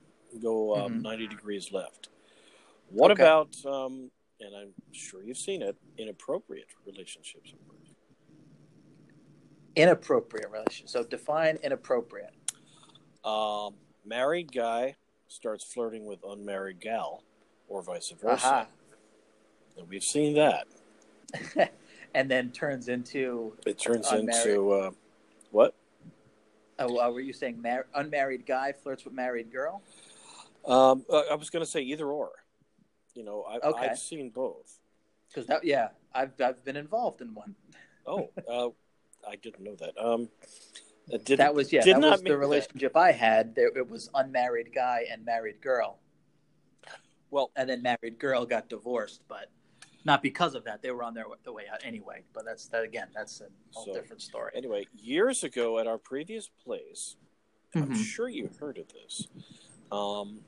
Go 0.43 0.75
um, 0.77 1.01
Mhm. 1.01 1.03
90 1.03 1.27
degrees 1.29 1.73
left. 1.73 2.09
What 2.91 3.11
Okay. 3.11 3.23
about, 3.23 3.55
um, 3.67 4.11
and 4.41 4.55
I'm 4.55 4.75
sure 4.93 5.23
you've 5.23 5.39
seen 5.39 5.63
it, 5.63 5.77
inappropriate 5.99 6.69
relationships? 6.87 7.55
Inappropriate 9.77 10.51
relationship. 10.51 10.89
So 10.89 11.03
define 11.03 11.57
inappropriate. 11.63 12.33
Um, 13.25 13.75
married 14.05 14.53
guy 14.53 14.97
starts 15.29 15.65
flirting 15.65 16.05
with 16.07 16.21
unmarried 16.25 16.81
gal, 16.81 17.23
or 17.69 17.83
vice 17.83 18.11
versa. 18.11 18.47
Aha. 18.47 18.67
And 19.77 19.89
we've 19.89 20.05
seen 20.05 20.35
that. 20.35 20.67
and 22.15 22.31
then 22.31 22.51
turns 22.51 22.89
into 22.89 23.55
It 23.67 23.79
turns 23.79 24.07
Unmarried. 24.11 24.47
into 24.47 24.73
uh, 24.73 24.91
what? 25.51 25.75
oh, 26.79 26.99
uh, 26.99 27.11
were 27.11 27.21
you 27.21 27.33
saying 27.33 27.61
mar- 27.61 27.87
unmarried 27.95 28.47
guy 28.47 28.73
flirts 28.73 29.05
with 29.05 29.15
married 29.15 29.53
girl? 29.53 29.83
Um, 30.67 31.05
uh, 31.13 31.23
I 31.31 31.35
was 31.35 31.51
going 31.51 31.65
to 31.65 31.71
say 31.71 31.81
either 31.83 32.07
or. 32.07 32.31
You 33.15 33.25
know, 33.25 33.43
I, 33.49 33.59
Okay. 33.69 33.87
I've 33.89 33.99
seen 33.99 34.31
both. 34.31 34.81
Because 35.29 35.47
that 35.49 35.65
yeah, 35.65 35.89
I've 36.15 36.31
I've 36.41 36.65
been 36.65 36.77
involved 36.77 37.21
in 37.21 37.35
one. 37.35 37.55
Oh, 38.07 38.29
uh, 38.47 38.69
I 39.27 39.37
didn't 39.37 39.65
know 39.65 39.77
that. 39.77 39.95
Um, 39.99 40.29
did, 41.25 41.39
that 41.39 41.55
was 41.55 41.73
yeah, 41.73 41.83
that 41.87 41.99
was 41.99 42.21
the 42.21 42.29
that. 42.29 42.37
relationship 42.37 42.95
I 42.99 43.13
had. 43.13 43.55
There, 43.55 43.69
it 43.75 43.89
was 43.89 44.11
unmarried 44.15 44.75
guy 44.75 45.07
and 45.11 45.25
married 45.25 45.63
girl, 45.63 45.97
Well, 47.31 47.51
and 47.57 47.67
then 47.71 47.81
married 47.81 48.19
girl 48.19 48.45
got 48.45 48.69
divorced. 48.69 49.23
But 49.27 49.49
not 50.05 50.23
because 50.23 50.55
of 50.55 50.65
that. 50.65 50.83
They 50.83 50.91
were 50.91 51.03
on 51.03 51.15
their 51.15 51.25
the 51.45 51.53
way 51.53 51.65
out 51.73 51.81
anyway. 51.85 52.23
But 52.33 52.45
that's 52.45 52.67
that 52.69 52.85
again. 52.85 53.09
That's 53.15 53.41
a 53.41 53.47
whole 53.73 53.87
So, 53.87 53.95
different 53.95 54.23
story. 54.23 54.53
Anyway, 54.55 54.87
years 54.97 55.45
ago 55.45 55.79
at 55.79 55.87
our 55.87 55.99
previous 55.99 56.49
place, 56.65 57.17
I'm 57.75 57.91
Mhm. 57.91 57.97
sure 57.97 58.29
you 58.29 58.51
heard 58.61 58.79
of 58.79 58.93
this. 58.93 59.29
Um, 59.91 60.45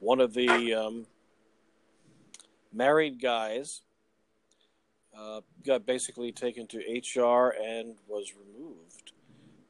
one 0.00 0.20
of 0.20 0.34
the 0.34 0.74
um, 0.74 1.06
married 2.72 3.20
guys 3.20 3.82
uh, 5.16 5.40
got 5.64 5.84
basically 5.86 6.30
taken 6.30 6.66
to 6.68 6.78
HR 6.78 7.50
and 7.60 7.96
was 8.06 8.34
removed 8.36 9.12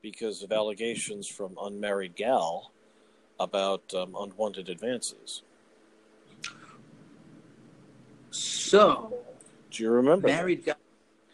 because 0.02 0.42
of 0.42 0.52
allegations 0.52 1.26
from 1.26 1.56
unmarried 1.62 2.14
gal 2.16 2.72
about 3.40 3.94
um, 3.94 4.14
unwanted 4.18 4.68
advances. 4.68 5.42
So 8.68 9.14
Do 9.70 9.82
you 9.82 9.90
remember? 9.90 10.26
married 10.28 10.64
guy. 10.64 10.74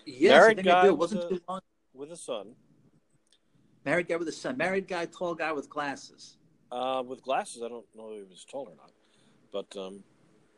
Yes, 0.07 0.31
Married 0.33 0.59
I 0.59 0.62
think 0.62 0.66
I 0.68 0.70
guy 0.70 0.83
do. 0.83 0.88
It 0.88 0.90
with 0.92 0.99
wasn't 1.01 1.25
a- 1.25 1.29
too 1.29 1.40
long. 1.49 1.61
with 1.94 2.12
a 2.12 2.16
son, 2.16 2.55
Married 3.85 4.09
guy 4.09 4.16
with 4.16 4.29
a 4.29 4.33
son. 4.33 4.57
Married 4.57 4.87
guy, 4.88 5.07
tall 5.07 5.35
guy 5.35 5.53
with 5.53 5.68
glasses. 5.68 6.37
uh, 6.73 7.03
with 7.07 7.23
glasses. 7.23 7.62
I 7.62 7.68
don't 7.68 7.85
know 7.94 8.11
if 8.12 8.25
he 8.25 8.31
was 8.31 8.44
tall 8.51 8.68
or 8.68 8.75
not, 8.77 8.90
but 9.53 9.77
um, 9.81 10.03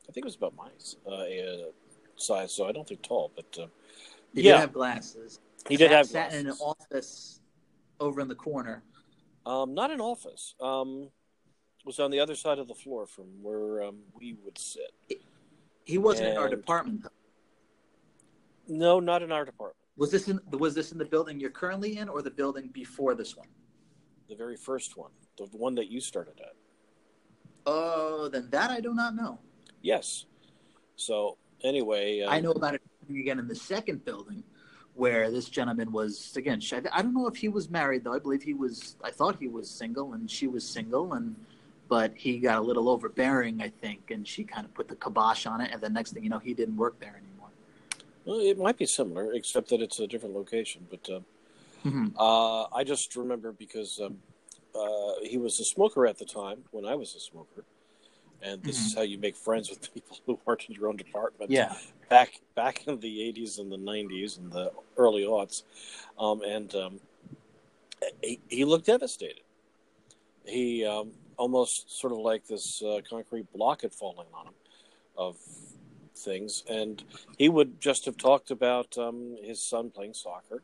I 0.09 0.13
think 0.13 0.25
it 0.25 0.25
was 0.25 0.37
about 0.37 0.55
my 0.57 0.69
uh, 1.07 1.11
uh, 1.15 1.71
size, 2.17 2.53
so 2.53 2.67
I 2.67 2.73
don't 2.73 2.87
think 2.89 3.03
tall. 3.03 3.31
But 3.37 3.59
uh, 3.63 3.67
He 4.35 4.43
Yeah. 4.43 4.53
did 4.53 4.61
have 4.61 4.73
glasses. 4.73 5.41
he 5.69 5.77
did 5.77 5.89
sat, 5.91 5.97
have 5.97 6.07
sat 6.07 6.31
glasses. 6.31 6.41
in 6.41 6.47
an 6.49 6.57
office 6.61 7.41
over 8.01 8.21
in 8.21 8.29
the 8.29 8.35
corner. 8.35 8.83
Um, 9.45 9.75
not 9.75 9.91
an 9.91 10.01
office. 10.01 10.55
Um, 10.61 11.11
it 11.81 11.87
was 11.87 11.99
on 12.01 12.11
the 12.11 12.19
other 12.21 12.35
side 12.35 12.59
of 12.59 12.67
the 12.69 12.75
floor 12.75 13.07
from 13.07 13.27
where 13.43 13.83
um, 13.85 13.99
we 14.19 14.35
would 14.45 14.59
sit. 14.59 14.93
He 15.87 15.99
wasn't 15.99 16.31
in 16.31 16.37
our 16.37 16.49
department. 16.49 17.05
Though. 17.05 17.09
No, 18.69 18.99
not 18.99 19.23
in 19.23 19.31
our 19.31 19.45
department. 19.45 19.77
Was 19.97 20.11
this 20.11 20.29
in 20.29 20.41
was 20.51 20.75
this 20.75 20.91
in 20.91 20.99
the 20.99 21.05
building 21.05 21.39
you're 21.39 21.49
currently 21.49 21.99
in, 21.99 22.09
or 22.09 22.23
the 22.23 22.31
building 22.31 22.69
before 22.73 23.15
this 23.15 23.37
one? 23.37 23.47
The 24.29 24.35
very 24.35 24.57
first 24.57 24.97
one, 24.97 25.13
the 25.39 25.47
one 25.53 25.77
that 25.77 25.89
you 25.89 26.01
started 26.01 26.41
at. 26.41 26.55
Oh, 27.67 28.29
then 28.29 28.49
that 28.51 28.71
I 28.71 28.81
do 28.81 28.93
not 28.95 29.15
know. 29.15 29.39
Yes. 29.81 30.27
So 30.97 31.39
anyway, 31.63 32.23
um, 32.23 32.33
I 32.33 32.41
know 32.41 32.51
about 32.51 32.75
it 32.75 32.83
again 33.09 33.39
in 33.39 33.47
the 33.47 33.55
second 33.55 34.05
building, 34.05 34.43
where 34.95 35.31
this 35.31 35.49
gentleman 35.49 35.93
was 35.93 36.37
again. 36.37 36.61
I 36.93 37.01
don't 37.01 37.15
know 37.15 37.29
if 37.29 37.37
he 37.37 37.49
was 37.49 37.71
married 37.71 38.03
though. 38.03 38.15
I 38.15 38.19
believe 38.19 38.43
he 38.43 38.55
was. 38.55 38.97
I 39.05 39.13
thought 39.13 39.37
he 39.39 39.47
was 39.47 39.71
single, 39.71 40.15
and 40.15 40.29
she 40.29 40.49
was 40.49 40.67
single, 40.67 41.13
and 41.13 41.37
but 41.89 42.13
he 42.17 42.39
got 42.39 42.59
a 42.59 42.61
little 42.61 42.89
overbearing, 42.89 43.61
I 43.63 43.69
think, 43.69 44.11
and 44.11 44.27
she 44.27 44.45
kind 44.45 44.65
of 44.65 44.75
put 44.75 44.89
the 44.89 44.97
kibosh 44.97 45.47
on 45.47 45.61
it. 45.61 45.71
And 45.73 45.81
the 45.81 45.89
next 45.89 46.13
thing 46.13 46.25
you 46.25 46.31
know, 46.31 46.39
he 46.39 46.55
didn't 46.55 46.77
work 46.77 46.99
there 47.01 47.17
anymore. 47.23 47.49
Well, 48.25 48.41
it 48.41 48.59
might 48.59 48.77
be 48.77 48.87
similar, 48.87 49.33
except 49.35 49.69
that 49.71 49.81
it's 49.81 50.01
a 50.01 50.07
different 50.07 50.35
location. 50.35 50.87
But 50.91 51.09
um, 51.15 51.25
Mhm. 51.85 52.13
uh, 52.19 52.65
I 52.75 52.83
just 52.83 53.15
remember 53.15 53.53
because 53.53 54.01
um, 54.01 54.19
uh, 54.75 55.13
he 55.23 55.39
was 55.39 55.61
a 55.61 55.65
smoker 55.65 56.07
at 56.07 56.19
the 56.19 56.25
time 56.25 56.65
when 56.73 56.85
I 56.85 56.97
was 56.97 57.15
a 57.15 57.21
smoker, 57.21 57.65
and 58.43 58.63
this 58.65 58.85
is 58.85 58.95
how 58.95 59.03
you 59.03 59.19
make 59.19 59.37
friends 59.37 59.71
with 59.71 59.81
people 59.95 60.19
who 60.27 60.39
aren't 60.47 60.65
in 60.69 60.75
your 60.75 60.89
own 60.89 60.97
department. 60.97 61.51
Yeah. 61.51 61.75
back 62.09 62.41
back 62.55 62.87
in 62.87 62.99
the 63.01 63.33
'80s 63.33 63.59
and 63.61 63.71
the 63.71 63.79
'90s 63.79 64.39
and 64.39 64.51
the 64.51 64.73
early 64.97 65.23
aughts, 65.23 65.63
um, 66.19 66.43
and 66.43 66.75
um, 66.75 67.01
he, 68.23 68.41
he 68.49 68.65
looked 68.65 68.87
devastated. 68.87 69.41
He 70.45 70.85
um, 70.85 71.13
almost 71.37 71.99
sort 71.99 72.13
of 72.13 72.19
like 72.19 72.47
this 72.47 72.83
uh, 72.83 73.01
concrete 73.09 73.53
block 73.53 73.83
had 73.83 73.93
fallen 73.93 74.27
on 74.35 74.47
him 74.47 74.55
of 75.17 75.37
things, 76.15 76.65
and 76.69 77.03
he 77.39 77.49
would 77.49 77.81
just 77.81 78.05
have 78.07 78.17
talked 78.17 78.51
about 78.51 78.97
um, 78.99 79.37
his 79.43 79.61
son 79.63 79.91
playing 79.91 80.15
soccer, 80.15 80.63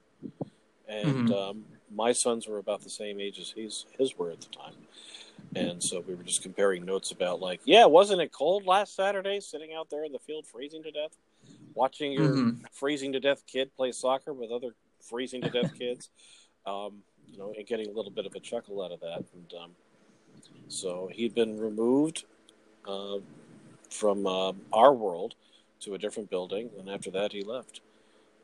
and 0.88 1.28
Mhm. 1.28 1.50
um, 1.50 1.64
my 1.94 2.12
sons 2.12 2.48
were 2.48 2.58
about 2.58 2.82
the 2.82 2.90
same 2.90 3.20
age 3.20 3.38
as 3.38 3.50
his 3.50 3.87
his 3.98 4.16
were 4.18 4.30
at 4.30 4.40
the 4.40 4.48
time. 4.48 4.74
And 5.54 5.82
so 5.82 6.00
we 6.00 6.14
were 6.14 6.22
just 6.22 6.42
comparing 6.42 6.87
notes 6.87 7.11
about 7.11 7.40
like, 7.40 7.61
yeah, 7.66 7.85
wasn't 7.85 8.22
it 8.22 8.32
cold 8.32 8.64
last 8.64 8.94
Saturday 8.96 9.38
sitting 9.40 9.74
out 9.74 9.90
there 9.90 10.04
in 10.04 10.12
the 10.12 10.18
field 10.18 10.46
freezing 10.46 10.82
to 10.85 10.90
death, 10.90 11.14
watching 11.74 12.12
your 12.12 12.32
Mhm. 12.37 12.56
freezing 12.72 13.12
to 13.12 13.20
death 13.20 13.44
kid 13.46 13.74
play 13.76 13.92
soccer 13.92 14.32
with 14.32 14.50
other 14.50 14.74
freezing 15.02 15.42
to 15.42 15.50
death 15.50 15.74
kids, 15.78 16.08
um, 16.66 17.02
you 17.30 17.38
know, 17.38 17.52
and 17.54 17.66
getting 17.66 17.88
a 17.88 17.92
little 17.92 18.11
bit 18.11 18.24
of 18.24 18.35
a 18.35 18.40
chuckle 18.40 18.82
out 18.82 18.92
of 18.92 19.00
that. 19.00 19.24
And 19.35 19.52
um, 19.62 19.76
so 20.72 21.11
he'd 21.12 21.35
been 21.35 21.58
removed 21.61 22.24
uh, 22.88 23.18
from 23.90 24.26
uh, 24.26 24.52
our 24.72 24.92
world 24.94 25.35
to 25.80 25.94
a 25.94 25.98
different 25.98 26.30
building, 26.30 26.70
and 26.78 26.88
after 26.88 27.11
that 27.11 27.32
he 27.32 27.42
left. 27.42 27.80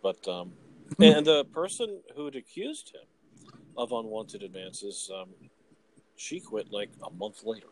But 0.03 0.27
um, 0.29 0.53
and 1.01 1.27
the 1.27 1.45
person 1.47 2.01
who 2.15 2.27
had 2.27 2.37
accused 2.37 2.91
him 2.95 3.07
of 3.77 3.93
unwanted 3.93 4.43
advances, 4.43 5.11
um, 5.15 5.29
she 6.17 6.41
quit 6.41 6.71
like 6.71 6.91
a 7.07 7.11
month 7.15 7.45
later. 7.45 7.69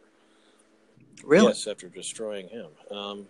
Really? 1.25 1.49
Yes, 1.49 1.67
after 1.67 1.89
destroying 1.89 2.49
him. 2.49 2.69
Um, 2.91 3.27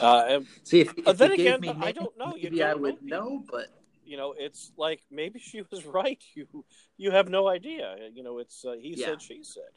uh, 0.00 0.40
See, 0.64 0.80
if, 0.80 0.98
if 0.98 1.06
uh, 1.06 1.12
then 1.12 1.32
again, 1.32 1.60
me 1.60 1.76
I 1.80 1.92
don't 1.92 2.16
know. 2.18 2.34
You 2.34 2.44
Maybe 2.50 2.62
I 2.62 2.70
don't 2.70 2.82
know 2.82 2.90
would 2.90 3.02
know, 3.04 3.44
but 3.50 3.66
you 4.04 4.16
know, 4.16 4.34
it's 4.36 4.72
like 4.76 5.02
maybe 5.10 5.38
she 5.38 5.62
was 5.70 5.84
right. 6.00 6.22
You 6.34 6.64
you 6.96 7.10
have 7.10 7.28
no 7.28 7.48
idea. 7.48 7.96
You 8.12 8.22
know, 8.22 8.38
it's 8.38 8.64
uh, 8.64 8.72
he 8.72 8.96
Yeah. 8.96 9.06
said, 9.06 9.22
she 9.22 9.44
said, 9.44 9.72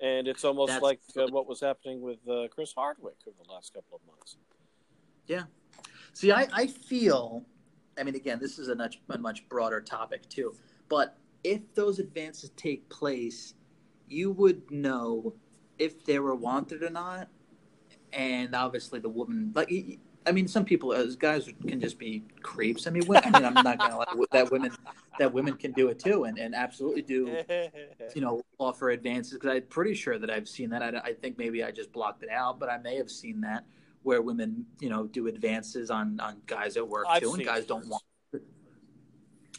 and 0.00 0.26
it's 0.28 0.44
almost 0.44 0.68
That's- 0.68 0.82
like 0.82 1.00
uh, 1.16 1.26
what 1.30 1.46
was 1.46 1.60
happening 1.60 2.00
with 2.00 2.18
uh, 2.28 2.48
Chris 2.48 2.72
Hardwick 2.76 3.16
over 3.26 3.36
the 3.44 3.52
last 3.52 3.74
couple 3.74 3.96
of 3.96 4.06
months. 4.06 4.36
Yeah. 5.26 5.44
See, 6.12 6.32
I, 6.32 6.48
I 6.52 6.66
feel, 6.66 7.44
I 7.98 8.02
mean, 8.02 8.16
again, 8.16 8.38
this 8.40 8.58
is 8.58 8.68
a 8.68 8.74
much, 8.74 9.00
a 9.10 9.18
much 9.18 9.48
broader 9.48 9.80
topic 9.80 10.28
too, 10.28 10.54
but 10.88 11.16
if 11.44 11.60
those 11.74 11.98
advances 11.98 12.50
take 12.56 12.88
place, 12.88 13.54
you 14.08 14.32
would 14.32 14.70
know 14.70 15.34
if 15.78 16.04
they 16.04 16.18
were 16.18 16.34
wanted 16.34 16.82
or 16.82 16.90
not. 16.90 17.28
And 18.12 18.56
obviously, 18.56 18.98
the 18.98 19.08
woman, 19.08 19.52
like, 19.54 19.70
I 20.26 20.32
mean, 20.32 20.46
some 20.46 20.64
people, 20.64 20.92
as 20.92 21.16
guys, 21.16 21.48
can 21.66 21.80
just 21.80 21.98
be 21.98 22.24
creeps. 22.42 22.86
I 22.86 22.90
mean, 22.90 23.06
women, 23.06 23.34
I 23.34 23.38
mean, 23.38 23.46
I'm 23.46 23.64
not 23.64 23.78
gonna 23.78 23.96
lie, 23.96 24.04
that 24.32 24.50
women, 24.50 24.70
that 25.18 25.32
women 25.32 25.54
can 25.54 25.72
do 25.72 25.88
it 25.88 25.98
too, 25.98 26.24
and, 26.24 26.38
and 26.38 26.54
absolutely 26.54 27.02
do, 27.02 27.42
you 28.14 28.20
know, 28.20 28.42
offer 28.58 28.90
advances. 28.90 29.34
Because 29.34 29.56
I'm 29.56 29.62
pretty 29.62 29.94
sure 29.94 30.18
that 30.18 30.30
I've 30.30 30.48
seen 30.48 30.70
that. 30.70 30.82
I, 30.82 30.98
I 30.98 31.12
think 31.14 31.38
maybe 31.38 31.64
I 31.64 31.70
just 31.70 31.90
blocked 31.92 32.22
it 32.22 32.28
out, 32.28 32.60
but 32.60 32.68
I 32.68 32.76
may 32.78 32.96
have 32.96 33.10
seen 33.10 33.40
that 33.42 33.64
where 34.02 34.22
women, 34.22 34.66
you 34.78 34.88
know, 34.88 35.06
do 35.06 35.26
advances 35.26 35.90
on 35.90 36.20
on 36.20 36.42
guys 36.46 36.76
at 36.76 36.86
work 36.86 37.06
I've 37.08 37.22
too, 37.22 37.32
and 37.32 37.44
guys 37.44 37.64
don't 37.64 37.86
want. 37.88 38.02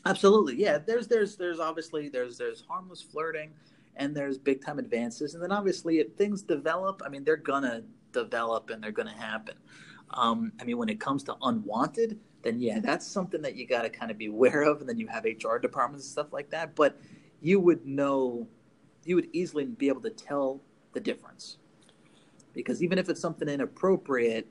Absolutely, 0.06 0.56
yeah. 0.56 0.78
There's 0.78 1.08
there's 1.08 1.36
there's 1.38 1.60
obviously 1.60 2.10
there's 2.10 2.38
there's 2.38 2.64
harmless 2.68 3.02
flirting, 3.02 3.52
and 3.96 4.16
there's 4.16 4.38
big 4.38 4.64
time 4.64 4.80
advances, 4.80 5.34
and 5.34 5.44
then 5.44 5.52
obviously 5.52 6.00
if 6.00 6.14
things 6.14 6.42
develop, 6.42 7.02
I 7.06 7.10
mean, 7.10 7.24
they're 7.24 7.36
gonna 7.38 7.84
develop 8.12 8.70
and 8.70 8.84
they're 8.84 8.92
gonna 8.92 9.12
happen. 9.12 9.56
Um, 10.14 10.52
I 10.60 10.64
mean, 10.64 10.78
when 10.78 10.90
it 10.90 11.00
comes 11.00 11.24
to 11.24 11.36
unwanted, 11.42 12.20
then 12.44 12.60
yeah, 12.60 12.80
that's 12.80 13.06
something 13.06 13.42
that 13.42 13.56
you 13.56 13.68
got 13.68 13.84
to 13.84 13.90
kind 13.90 14.12
of 14.12 14.18
be 14.18 14.28
aware 14.28 14.64
of, 14.64 14.80
and 14.80 14.90
then 14.90 14.98
you 14.98 15.08
have 15.08 15.26
HR 15.26 15.58
departments 15.58 16.06
and 16.06 16.12
stuff 16.12 16.34
like 16.34 16.50
that. 16.50 16.76
But 16.76 17.00
you 17.42 17.60
would 17.60 17.86
know, 17.86 18.48
you 19.06 19.16
would 19.16 19.30
easily 19.34 19.66
be 19.66 19.88
able 19.88 20.02
to 20.02 20.10
tell 20.10 20.62
the 20.94 21.00
difference, 21.00 21.58
because 22.54 22.84
even 22.84 22.98
if 22.98 23.10
it's 23.10 23.22
something 23.22 23.48
inappropriate, 23.48 24.48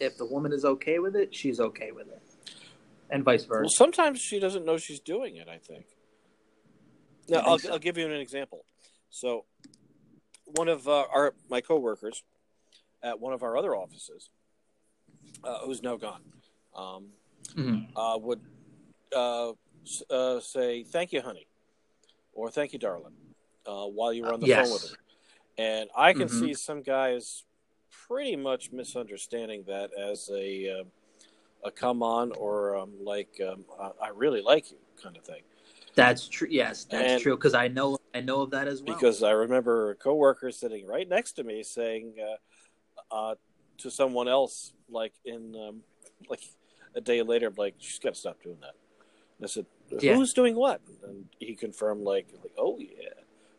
if 0.00 0.16
the 0.16 0.26
woman 0.26 0.52
is 0.52 0.64
okay 0.64 0.98
with 0.98 1.16
it, 1.16 1.34
she's 1.34 1.58
okay 1.60 1.90
with 1.90 2.08
it, 2.08 2.22
and 3.10 3.24
vice 3.24 3.46
Well, 3.48 3.62
versa. 3.62 3.76
sometimes 3.76 4.20
she 4.20 4.38
doesn't 4.38 4.64
know 4.64 4.76
she's 4.76 5.00
doing 5.00 5.36
it. 5.36 5.48
I 5.48 5.58
think. 5.58 5.86
Now, 7.28 7.40
I'll? 7.40 7.58
I'll 7.70 7.78
give 7.78 7.98
you 7.98 8.06
an 8.06 8.12
example. 8.12 8.64
So, 9.10 9.44
one 10.44 10.68
of 10.68 10.86
uh, 10.86 11.04
our 11.12 11.34
my 11.50 11.60
coworkers 11.60 12.22
at 13.02 13.20
one 13.20 13.32
of 13.32 13.42
our 13.42 13.56
other 13.56 13.74
offices, 13.76 14.30
uh, 15.44 15.58
who's 15.60 15.82
now 15.82 15.96
gone, 15.96 16.20
um, 16.74 17.06
Mhm. 17.54 17.86
uh, 17.96 18.18
would 18.20 18.40
uh, 19.14 19.52
uh, 20.10 20.40
say 20.40 20.84
"Thank 20.84 21.12
you, 21.12 21.20
honey," 21.20 21.46
or 22.32 22.50
"Thank 22.50 22.72
you, 22.72 22.78
darling," 22.78 23.12
uh, 23.66 23.86
while 23.86 24.12
you 24.12 24.22
were 24.24 24.32
on 24.32 24.40
the 24.40 24.46
Yes. 24.46 24.68
phone 24.68 24.72
with 24.72 24.90
her. 24.90 24.98
And 25.56 25.90
I 25.96 26.12
can 26.12 26.28
Mhm. 26.28 26.30
see 26.40 26.54
some 26.54 26.82
guys 26.82 27.44
pretty 28.06 28.36
much 28.36 28.70
misunderstanding 28.72 29.64
that 29.64 29.92
as 29.94 30.30
a 30.32 30.84
a 31.64 31.70
come 31.72 32.02
on 32.04 32.30
or 32.32 32.76
um, 32.76 32.92
like 33.02 33.40
um, 33.40 33.64
I 33.80 34.06
I 34.06 34.08
really 34.10 34.40
like 34.42 34.70
you 34.70 34.78
kind 35.02 35.16
of 35.16 35.24
thing. 35.24 35.42
That's 35.94 36.28
true. 36.28 36.46
Yes, 36.48 36.84
that's 36.84 37.14
And- 37.14 37.22
true. 37.22 37.34
Because 37.36 37.54
I 37.54 37.66
know 37.68 37.98
I 38.14 38.20
know 38.20 38.42
of 38.42 38.50
that 38.50 38.68
as 38.68 38.82
well. 38.82 38.94
Because 38.94 39.22
I 39.22 39.32
remember 39.32 39.90
a 39.90 39.94
coworker 39.96 40.52
sitting 40.52 40.86
right 40.86 41.08
next 41.08 41.32
to 41.32 41.44
me 41.44 41.62
saying 41.64 42.14
uh, 42.20 43.14
uh, 43.14 43.34
to 43.78 43.90
someone 43.90 44.28
else, 44.28 44.72
like 44.90 45.12
in 45.24 45.54
um, 45.56 45.82
like 46.28 46.42
a 46.94 47.00
day 47.00 47.22
later, 47.22 47.52
like 47.56 47.74
she's 47.78 47.98
got 47.98 48.14
to 48.14 48.20
stop 48.20 48.42
doing 48.42 48.58
that. 48.60 48.74
And 49.38 49.44
I 49.44 49.48
said, 49.48 49.66
"Who's 49.90 50.02
Yeah. 50.02 50.24
doing 50.34 50.56
what?" 50.56 50.80
And 51.04 51.28
he 51.38 51.54
confirmed, 51.54 52.02
like, 52.02 52.28
like, 52.42 52.52
"Oh 52.58 52.78
yeah, 52.78 53.10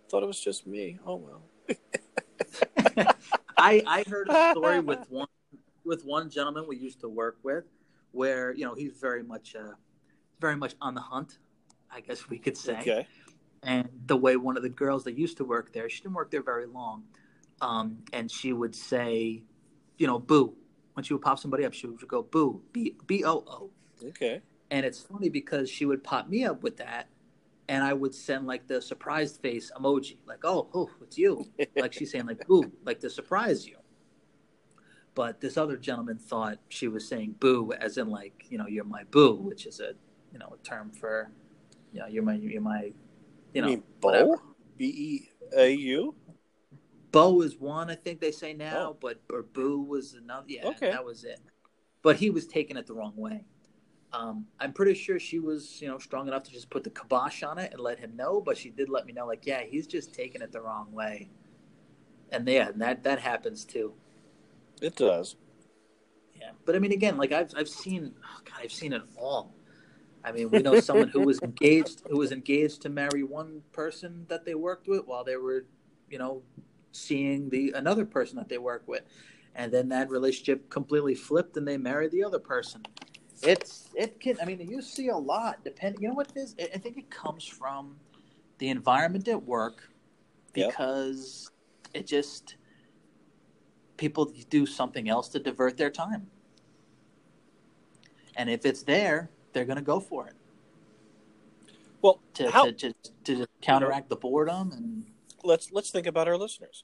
thought 0.10 0.24
it 0.24 0.28
was 0.28 0.40
just 0.40 0.68
me. 0.68 1.00
Oh 1.06 1.16
well." 1.16 1.42
I 3.58 3.84
I 3.86 4.04
heard 4.08 4.30
a 4.30 4.52
story 4.52 4.80
with 4.80 5.10
one 5.10 5.28
with 5.86 6.06
one 6.06 6.30
gentleman 6.30 6.66
we 6.68 6.78
used 6.78 7.00
to 7.02 7.10
work 7.10 7.38
with, 7.44 7.66
where 8.12 8.54
you 8.54 8.66
know 8.66 8.76
he's 8.76 8.94
very 8.94 9.24
much, 9.24 9.56
uh, 9.56 9.74
very 10.40 10.56
much 10.56 10.76
on 10.82 10.94
the 10.94 11.02
hunt, 11.02 11.40
I 11.92 12.02
guess 12.02 12.30
we 12.30 12.38
could 12.38 12.58
say. 12.58 12.80
Okay. 12.80 13.08
And 13.64 13.90
the 14.06 14.16
way 14.16 14.38
one 14.38 14.56
of 14.56 14.64
the 14.64 14.70
girls 14.70 15.04
that 15.04 15.18
used 15.18 15.36
to 15.38 15.44
work 15.44 15.74
there, 15.74 15.90
she 15.90 16.02
didn't 16.02 16.14
work 16.16 16.32
there 16.32 16.42
very 16.44 16.66
long, 16.66 17.04
um, 17.60 17.98
and 18.14 18.32
she 18.32 18.54
would 18.54 18.74
say, 18.74 19.44
you 20.00 20.08
know, 20.08 20.18
boo. 20.18 20.56
When 20.94 21.04
she 21.04 21.14
would 21.14 21.22
pop 21.22 21.38
somebody 21.38 21.66
up, 21.66 21.74
she 21.74 21.86
would 21.86 22.06
go 22.08 22.24
boo, 22.24 22.62
b 22.74 22.96
b 23.06 23.24
o 23.24 23.44
o. 23.48 23.70
Okay. 24.04 24.42
And 24.72 24.86
it's 24.86 25.00
funny 25.00 25.30
because 25.30 25.70
she 25.70 25.86
would 25.86 26.04
pop 26.04 26.28
me 26.28 26.46
up 26.46 26.64
with 26.64 26.78
that, 26.78 27.08
and 27.68 27.84
I 27.84 27.94
would 27.94 28.16
send 28.16 28.48
like 28.48 28.68
the 28.68 28.82
surprised 28.82 29.42
face 29.42 29.72
emoji, 29.78 30.18
like, 30.26 30.44
oh, 30.44 30.68
oh, 30.74 30.90
it's 31.02 31.18
you. 31.18 31.46
like 31.78 31.94
she's 31.94 32.12
saying 32.12 32.26
like 32.26 32.46
boo, 32.48 32.72
like 32.84 33.00
to 33.02 33.10
surprise 33.10 33.68
you. 33.68 33.78
But 35.16 35.42
this 35.42 35.58
other 35.58 35.78
gentleman 35.78 36.18
thought 36.18 36.60
she 36.70 36.88
was 36.88 37.08
saying 37.08 37.36
boo, 37.40 37.74
as 37.74 37.98
in 37.98 38.10
like, 38.10 38.46
you 38.50 38.58
know, 38.58 38.68
you're 38.68 38.86
my 38.86 39.04
boo, 39.12 39.36
which 39.36 39.66
is 39.66 39.80
a, 39.80 39.94
you 40.32 40.40
know, 40.40 40.56
a 40.60 40.66
term 40.66 40.92
for, 40.92 41.30
you 41.92 42.00
know, 42.00 42.08
you're 42.08 42.24
my, 42.24 42.36
you're 42.36 42.62
my, 42.62 42.92
you 43.54 43.62
know, 43.62 43.68
mean 43.68 43.84
whatever. 44.02 44.38
Bo? 44.38 44.42
B 44.78 44.86
E 44.86 45.30
A 45.58 45.72
U? 45.72 46.16
Bo 47.12 47.42
is 47.42 47.58
one, 47.58 47.90
I 47.90 47.96
think 47.96 48.20
they 48.20 48.32
say 48.32 48.54
now, 48.54 48.90
Oh. 48.92 48.98
but 49.00 49.22
or 49.32 49.44
Boo 49.44 49.82
was 49.82 50.14
another. 50.14 50.46
Yeah, 50.48 50.68
Okay. 50.68 50.92
that 50.92 51.04
was 51.04 51.24
it. 51.24 51.40
But 52.02 52.18
he 52.18 52.30
was 52.30 52.48
taking 52.48 52.78
it 52.78 52.86
the 52.88 52.94
wrong 52.94 53.16
way. 53.16 53.46
Um, 54.12 54.48
I'm 54.60 54.74
pretty 54.74 54.94
sure 54.96 55.20
she 55.20 55.40
was, 55.40 55.82
you 55.82 55.88
know, 55.88 56.00
strong 56.00 56.28
enough 56.28 56.44
to 56.44 56.52
just 56.52 56.70
put 56.70 56.84
the 56.84 56.90
kibosh 56.90 57.44
on 57.44 57.58
it 57.60 57.72
and 57.74 57.82
let 57.82 58.00
him 58.00 58.16
know. 58.16 58.42
But 58.42 58.58
she 58.58 58.70
did 58.70 58.90
let 58.90 59.06
me 59.06 59.14
know, 59.14 59.28
like, 59.28 59.46
yeah, 59.46 59.62
he's 59.62 59.86
just 59.86 60.14
taking 60.14 60.42
it 60.42 60.52
the 60.52 60.62
wrong 60.62 60.92
way. 60.92 61.30
And 62.32 62.48
yeah, 62.48 62.70
and 62.70 62.82
that 62.82 63.04
that 63.04 63.20
happens 63.20 63.66
too. 63.66 63.94
It 64.82 64.96
does. 64.96 65.36
Yeah, 66.40 66.52
but 66.66 66.76
I 66.76 66.80
mean, 66.80 66.92
again, 66.92 67.18
like 67.18 67.32
I've 67.32 67.52
I've 67.56 67.70
seen, 67.70 68.14
oh 68.24 68.42
God, 68.46 68.60
I've 68.62 68.72
seen 68.72 68.94
it 68.94 69.02
all. 69.18 69.54
I 70.24 70.32
mean, 70.32 70.50
we 70.50 70.60
know 70.60 70.80
someone 70.80 71.10
who 71.10 71.22
was 71.22 71.42
engaged 71.42 72.04
who 72.10 72.18
was 72.18 72.32
engaged 72.32 72.82
to 72.84 72.90
marry 72.90 73.24
one 73.24 73.62
person 73.72 74.26
that 74.30 74.46
they 74.46 74.56
worked 74.56 74.88
with 74.88 75.06
while 75.06 75.24
they 75.24 75.38
were, 75.38 75.66
you 76.10 76.18
know, 76.18 76.44
seeing 76.92 77.50
the 77.50 77.74
another 77.76 78.06
person 78.06 78.38
that 78.38 78.50
they 78.50 78.58
work 78.58 78.84
with, 78.88 79.04
and 79.56 79.72
then 79.72 79.90
that 79.90 80.10
relationship 80.10 80.70
completely 80.70 81.16
flipped 81.16 81.58
and 81.58 81.68
they 81.68 81.78
married 81.78 82.12
the 82.12 82.24
other 82.24 82.40
person. 82.40 82.82
It's 83.44 83.90
it 83.96 84.20
can 84.20 84.38
I 84.42 84.46
mean 84.46 84.60
you 84.70 84.82
see 84.82 85.10
a 85.10 85.18
lot 85.18 85.64
depending. 85.64 86.02
You 86.02 86.10
know 86.10 86.16
what 86.16 86.32
it 86.36 86.40
is? 86.40 86.56
I 86.60 86.78
think 86.78 86.98
it 86.98 87.10
comes 87.10 87.46
from 87.46 87.98
the 88.60 88.70
environment 88.70 89.28
at 89.28 89.44
work 89.44 89.90
Yep. 90.56 90.70
because 90.70 91.52
it 91.94 92.08
just 92.08 92.56
people 93.98 94.34
do 94.50 94.66
something 94.66 95.10
else 95.10 95.30
to 95.30 95.40
divert 95.40 95.78
their 95.78 95.90
time. 95.92 96.28
And 98.36 98.50
if 98.50 98.66
it's 98.66 98.84
there, 98.84 99.30
they're 99.54 99.66
going 99.66 99.78
to 99.78 99.84
go 99.84 100.00
for 100.00 100.28
it 100.28 100.34
Well, 102.02 102.20
to, 102.36 102.50
how, 102.52 102.66
to, 102.66 102.74
to, 102.74 102.94
to 103.26 103.48
counteract 103.62 104.10
the 104.10 104.16
boredom. 104.16 104.72
And 104.72 105.06
let's 105.44 105.72
let's 105.72 105.92
think 105.92 106.08
about 106.08 106.28
our 106.28 106.38
listeners. 106.38 106.84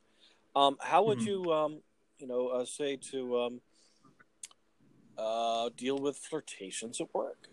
Um, 0.56 0.78
how 0.82 1.04
would 1.04 1.20
Mhm. 1.20 1.26
you, 1.28 1.54
um, 1.54 1.82
you 2.18 2.28
know, 2.28 2.48
uh, 2.48 2.66
say 2.66 2.96
to 3.12 3.38
um, 3.40 3.62
uh, 5.18 5.70
deal 5.76 5.98
with 5.98 6.18
flirtations 6.18 7.00
at 7.02 7.14
work? 7.14 7.50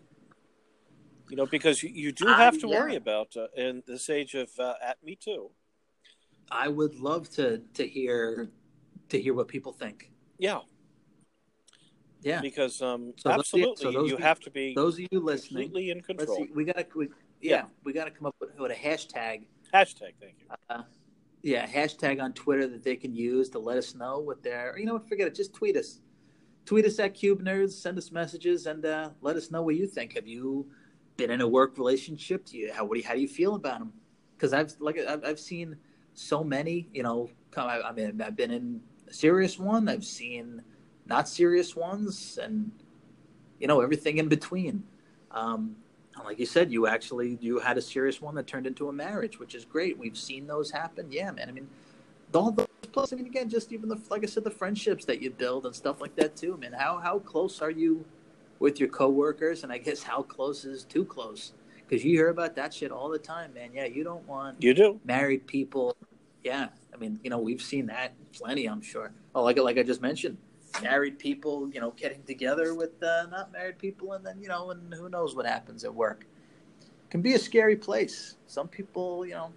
You 1.29 1.37
know, 1.37 1.45
because 1.45 1.81
you, 1.83 1.89
you 1.89 2.11
do 2.11 2.27
Uh, 2.27 2.35
have 2.35 2.59
to 2.59 2.67
yeah. 2.67 2.79
worry 2.79 2.95
about 2.95 3.35
uh, 3.37 3.47
in 3.55 3.83
this 3.87 4.09
age 4.09 4.35
of 4.35 4.51
uh, 4.59 4.75
at 4.81 5.01
me 5.03 5.15
too. 5.15 5.51
I 6.51 6.67
would 6.67 6.95
love 6.99 7.29
to 7.31 7.59
to 7.73 7.87
hear 7.87 8.51
to 9.09 9.21
hear 9.21 9.33
what 9.33 9.47
people 9.47 9.71
think. 9.73 10.11
Yeah, 10.37 10.61
Yeah, 12.21 12.41
because 12.41 12.81
um, 12.81 13.13
So 13.17 13.29
those- 13.29 13.39
absolutely, 13.39 13.83
so 13.83 13.91
those 13.91 14.09
you 14.09 14.15
of- 14.15 14.21
have 14.21 14.39
to 14.41 14.51
be 14.51 14.73
those 14.75 14.95
of 14.99 15.07
you 15.11 15.19
listening, 15.19 15.63
completely 15.65 15.91
in 15.91 15.97
let's 15.97 16.05
control. 16.07 16.37
see, 16.37 16.51
we 16.53 16.63
gotta 16.65 16.85
we, 16.95 17.09
yeah, 17.41 17.65
we 17.83 17.93
gotta 17.93 18.11
come 18.11 18.27
up 18.27 18.35
with, 18.39 18.57
with 18.57 18.71
a 18.71 18.75
hashtag. 18.75 19.45
Hashtag, 19.73 20.13
thank 20.21 20.35
you. 20.39 20.45
Uh, 20.69 20.83
yeah, 21.41 21.65
hashtag 21.67 22.21
on 22.21 22.33
Twitter 22.33 22.67
that 22.67 22.83
they 22.83 22.95
can 22.95 23.13
use 23.15 23.49
to 23.49 23.59
let 23.59 23.77
us 23.77 23.95
know 23.95 24.19
what 24.19 24.43
they're. 24.43 24.77
You 24.77 24.85
know 24.85 24.93
what? 24.93 25.09
Forget 25.09 25.27
it. 25.27 25.35
Just 25.35 25.53
tweet 25.53 25.75
us. 25.75 25.99
Tweet 26.65 26.85
us 26.85 26.99
at 26.99 27.15
Cube 27.15 27.43
Nerds. 27.43 27.71
Send 27.71 27.97
us 27.97 28.11
messages 28.11 28.67
and 28.67 28.85
uh, 28.85 29.09
let 29.21 29.35
us 29.35 29.51
know 29.51 29.63
what 29.63 29.75
you 29.75 29.87
think. 29.87 30.13
Have 30.13 30.27
you 30.27 30.67
been 31.17 31.31
in 31.31 31.41
a 31.41 31.47
work 31.47 31.77
relationship? 31.77 32.45
Do 32.45 32.57
you 32.57 32.71
how 32.71 32.85
what 32.85 32.95
do 32.95 33.01
you, 33.01 33.07
how 33.07 33.15
do 33.15 33.19
you 33.19 33.27
feel 33.27 33.55
about 33.55 33.79
them? 33.79 33.93
Because 34.37 34.53
I've 34.53 34.73
like 34.79 34.97
I've, 34.99 35.25
I've 35.25 35.39
seen 35.39 35.75
so 36.13 36.43
many. 36.43 36.87
You 36.93 37.03
know, 37.03 37.29
come. 37.51 37.67
I, 37.67 37.81
I 37.81 37.91
mean, 37.91 38.21
I've 38.21 38.35
been 38.35 38.51
in 38.51 38.81
a 39.09 39.13
serious 39.13 39.59
one. 39.59 39.89
I've 39.89 40.05
seen 40.05 40.61
not 41.07 41.27
serious 41.27 41.75
ones, 41.75 42.39
and 42.41 42.71
you 43.59 43.67
know 43.67 43.81
everything 43.81 44.19
in 44.19 44.29
between. 44.29 44.83
Um, 45.31 45.75
like 46.23 46.39
you 46.39 46.45
said, 46.45 46.71
you 46.71 46.87
actually 46.87 47.37
you 47.41 47.59
had 47.59 47.77
a 47.77 47.81
serious 47.81 48.21
one 48.21 48.35
that 48.35 48.47
turned 48.47 48.67
into 48.67 48.89
a 48.89 48.93
marriage, 48.93 49.39
which 49.39 49.55
is 49.55 49.65
great. 49.65 49.97
We've 49.97 50.17
seen 50.17 50.47
those 50.47 50.71
happen. 50.71 51.11
Yeah, 51.11 51.31
man. 51.31 51.49
I 51.49 51.51
mean, 51.51 51.67
all 52.33 52.51
those 52.51 52.67
plus, 52.91 53.11
I 53.13 53.15
mean, 53.15 53.25
again, 53.25 53.49
just 53.49 53.71
even 53.71 53.89
the 53.89 53.99
like 54.09 54.23
I 54.23 54.27
said, 54.27 54.43
the 54.43 54.51
friendships 54.51 55.05
that 55.05 55.21
you 55.21 55.31
build 55.31 55.65
and 55.65 55.75
stuff 55.75 56.01
like 56.01 56.15
that 56.17 56.35
too, 56.35 56.57
man. 56.57 56.73
How 56.73 56.99
how 56.99 57.19
close 57.19 57.61
are 57.61 57.71
you 57.71 58.05
with 58.59 58.79
your 58.79 58.89
coworkers? 58.89 59.63
And 59.63 59.71
I 59.71 59.77
guess 59.77 60.03
how 60.03 60.21
close 60.21 60.65
is 60.65 60.83
too 60.83 61.05
close? 61.05 61.53
Because 61.87 62.05
you 62.05 62.11
hear 62.11 62.29
about 62.29 62.55
that 62.55 62.73
shit 62.73 62.91
all 62.91 63.09
the 63.09 63.19
time, 63.19 63.53
man. 63.53 63.71
Yeah, 63.73 63.85
you 63.85 64.03
don't 64.03 64.25
want 64.27 64.61
You 64.61 64.73
do. 64.73 64.99
married 65.03 65.47
people. 65.47 65.95
Yeah, 66.43 66.69
I 66.93 66.97
mean, 66.97 67.19
you 67.23 67.29
know, 67.29 67.39
we've 67.39 67.61
seen 67.61 67.87
that 67.87 68.13
plenty. 68.33 68.65
I'm 68.65 68.81
sure. 68.81 69.11
Oh, 69.35 69.43
like 69.43 69.57
like 69.57 69.77
I 69.77 69.83
just 69.83 70.01
mentioned, 70.01 70.37
married 70.81 71.19
people, 71.19 71.69
you 71.71 71.79
know, 71.79 71.91
getting 71.91 72.23
together 72.23 72.73
with 72.73 73.01
uh, 73.03 73.27
not 73.29 73.51
married 73.51 73.77
people, 73.77 74.13
and 74.13 74.25
then 74.25 74.39
you 74.41 74.47
know, 74.47 74.71
and 74.71 74.93
who 74.93 75.09
knows 75.09 75.35
what 75.35 75.45
happens 75.45 75.83
at 75.83 75.93
work. 75.93 76.25
Can 77.09 77.21
be 77.21 77.33
a 77.33 77.39
scary 77.39 77.75
place. 77.75 78.35
Some 78.47 78.67
people, 78.67 79.25
you 79.25 79.33
know, 79.33 79.51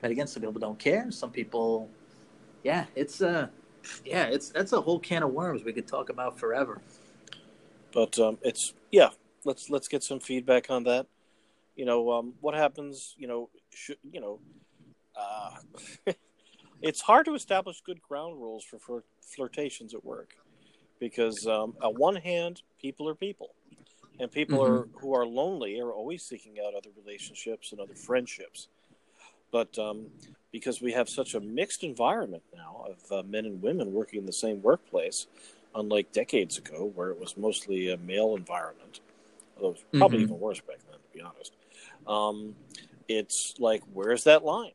but 0.00 0.10
again, 0.10 0.26
some 0.26 0.42
people 0.42 0.60
don't 0.60 0.78
care. 0.78 1.10
Some 1.10 1.30
people, 1.30 1.88
yeah, 2.64 2.86
it's 2.96 3.22
uh, 3.22 3.48
yeah, 4.04 4.24
it's 4.24 4.50
that's 4.50 4.72
a 4.72 4.80
whole 4.80 4.98
can 4.98 5.22
of 5.22 5.30
worms 5.30 5.64
we 5.64 5.72
could 5.72 5.86
talk 5.86 6.08
about 6.08 6.38
forever. 6.38 6.80
But 7.92 8.18
um, 8.18 8.38
it's 8.42 8.74
yeah. 8.90 9.10
Let's 9.44 9.70
let's 9.70 9.88
get 9.88 10.04
some 10.04 10.20
feedback 10.20 10.70
on 10.70 10.84
that. 10.84 11.06
You 11.76 11.84
know, 11.84 12.12
um, 12.12 12.34
what 12.40 12.54
happens? 12.54 13.14
You 13.18 13.26
know, 13.26 13.50
you 14.10 14.20
know? 14.20 14.40
Uh, 15.16 16.12
it's 16.82 17.00
hard 17.00 17.26
to 17.26 17.34
establish 17.34 17.80
good 17.80 18.02
ground 18.02 18.40
rules 18.40 18.64
for, 18.64 18.78
for 18.78 19.04
flirtations 19.20 19.94
at 19.94 20.04
work 20.04 20.34
because 20.98 21.46
um, 21.46 21.74
on 21.82 21.94
one 21.94 22.16
hand, 22.16 22.62
people 22.80 23.08
are 23.08 23.14
people, 23.14 23.50
and 24.20 24.30
people 24.30 24.62
are 24.62 24.88
who 25.00 25.14
are 25.14 25.26
lonely 25.26 25.80
are 25.80 25.92
always 25.92 26.22
seeking 26.22 26.58
out 26.64 26.74
other 26.74 26.90
relationships 27.04 27.72
and 27.72 27.80
other 27.80 27.94
friendships. 27.94 28.68
But 29.50 29.78
um, 29.78 30.06
because 30.52 30.80
we 30.80 30.92
have 30.92 31.08
such 31.08 31.34
a 31.34 31.40
mixed 31.40 31.82
environment 31.82 32.42
now 32.54 32.86
of 32.88 33.12
uh, 33.12 33.22
men 33.28 33.46
and 33.46 33.62
women 33.62 33.92
working 33.92 34.20
in 34.20 34.26
the 34.26 34.32
same 34.32 34.62
workplace, 34.62 35.26
unlike 35.74 36.12
decades 36.12 36.58
ago 36.58 36.92
where 36.94 37.10
it 37.10 37.18
was 37.18 37.36
mostly 37.36 37.90
a 37.90 37.96
male 37.96 38.36
environment, 38.36 39.00
although 39.56 39.70
it 39.70 39.72
was 39.72 39.84
probably 39.98 40.18
Mhm. 40.18 40.22
even 40.22 40.40
worse 40.40 40.60
back 40.60 40.78
then, 40.88 40.98
to 40.98 41.18
be 41.18 41.20
honest. 41.20 41.52
Um, 42.06 42.54
it's 43.08 43.54
like, 43.58 43.82
where's 43.92 44.24
that 44.24 44.44
line? 44.44 44.72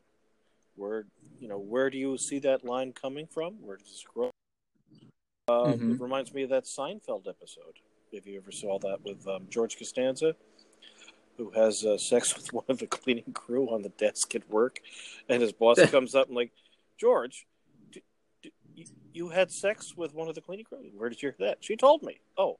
Where 0.78 1.06
you 1.40 1.48
know, 1.48 1.58
where 1.58 1.90
do 1.90 1.98
you 1.98 2.16
see 2.16 2.38
that 2.40 2.64
line 2.64 2.92
coming 2.92 3.26
from? 3.26 3.54
Where 3.60 3.76
does 3.76 4.04
it 4.04 4.14
grow? 4.14 4.30
Uh, 5.48 5.74
Mhm. 5.74 5.94
It 5.94 6.00
reminds 6.00 6.32
me 6.32 6.42
of 6.42 6.50
that 6.50 6.64
Seinfeld 6.64 7.26
episode. 7.28 7.80
If 8.12 8.26
you 8.26 8.38
ever 8.38 8.50
saw 8.52 8.78
that 8.80 9.04
with 9.04 9.26
um, 9.26 9.46
George 9.50 9.76
Costanza, 9.78 10.34
who 11.36 11.50
has 11.50 11.84
uh, 11.84 11.98
sex 11.98 12.34
with 12.36 12.52
one 12.52 12.64
of 12.68 12.78
the 12.78 12.86
cleaning 12.86 13.32
crew 13.32 13.68
on 13.68 13.82
the 13.82 13.88
desk 13.90 14.34
at 14.34 14.48
work, 14.50 14.80
and 15.28 15.42
his 15.42 15.52
boss 15.52 15.78
comes 15.90 16.14
up 16.14 16.28
and 16.28 16.36
like, 16.36 16.52
George, 16.98 17.46
d- 17.92 18.02
d- 18.42 18.52
you, 18.74 18.86
you 19.12 19.28
had 19.28 19.50
sex 19.50 19.96
with 19.96 20.14
one 20.14 20.28
of 20.28 20.34
the 20.34 20.40
cleaning 20.40 20.64
crew. 20.64 20.90
Where 20.96 21.08
did 21.08 21.22
you 21.22 21.28
hear 21.30 21.46
that? 21.48 21.58
She 21.60 21.76
told 21.76 22.02
me. 22.02 22.20
Oh, 22.36 22.56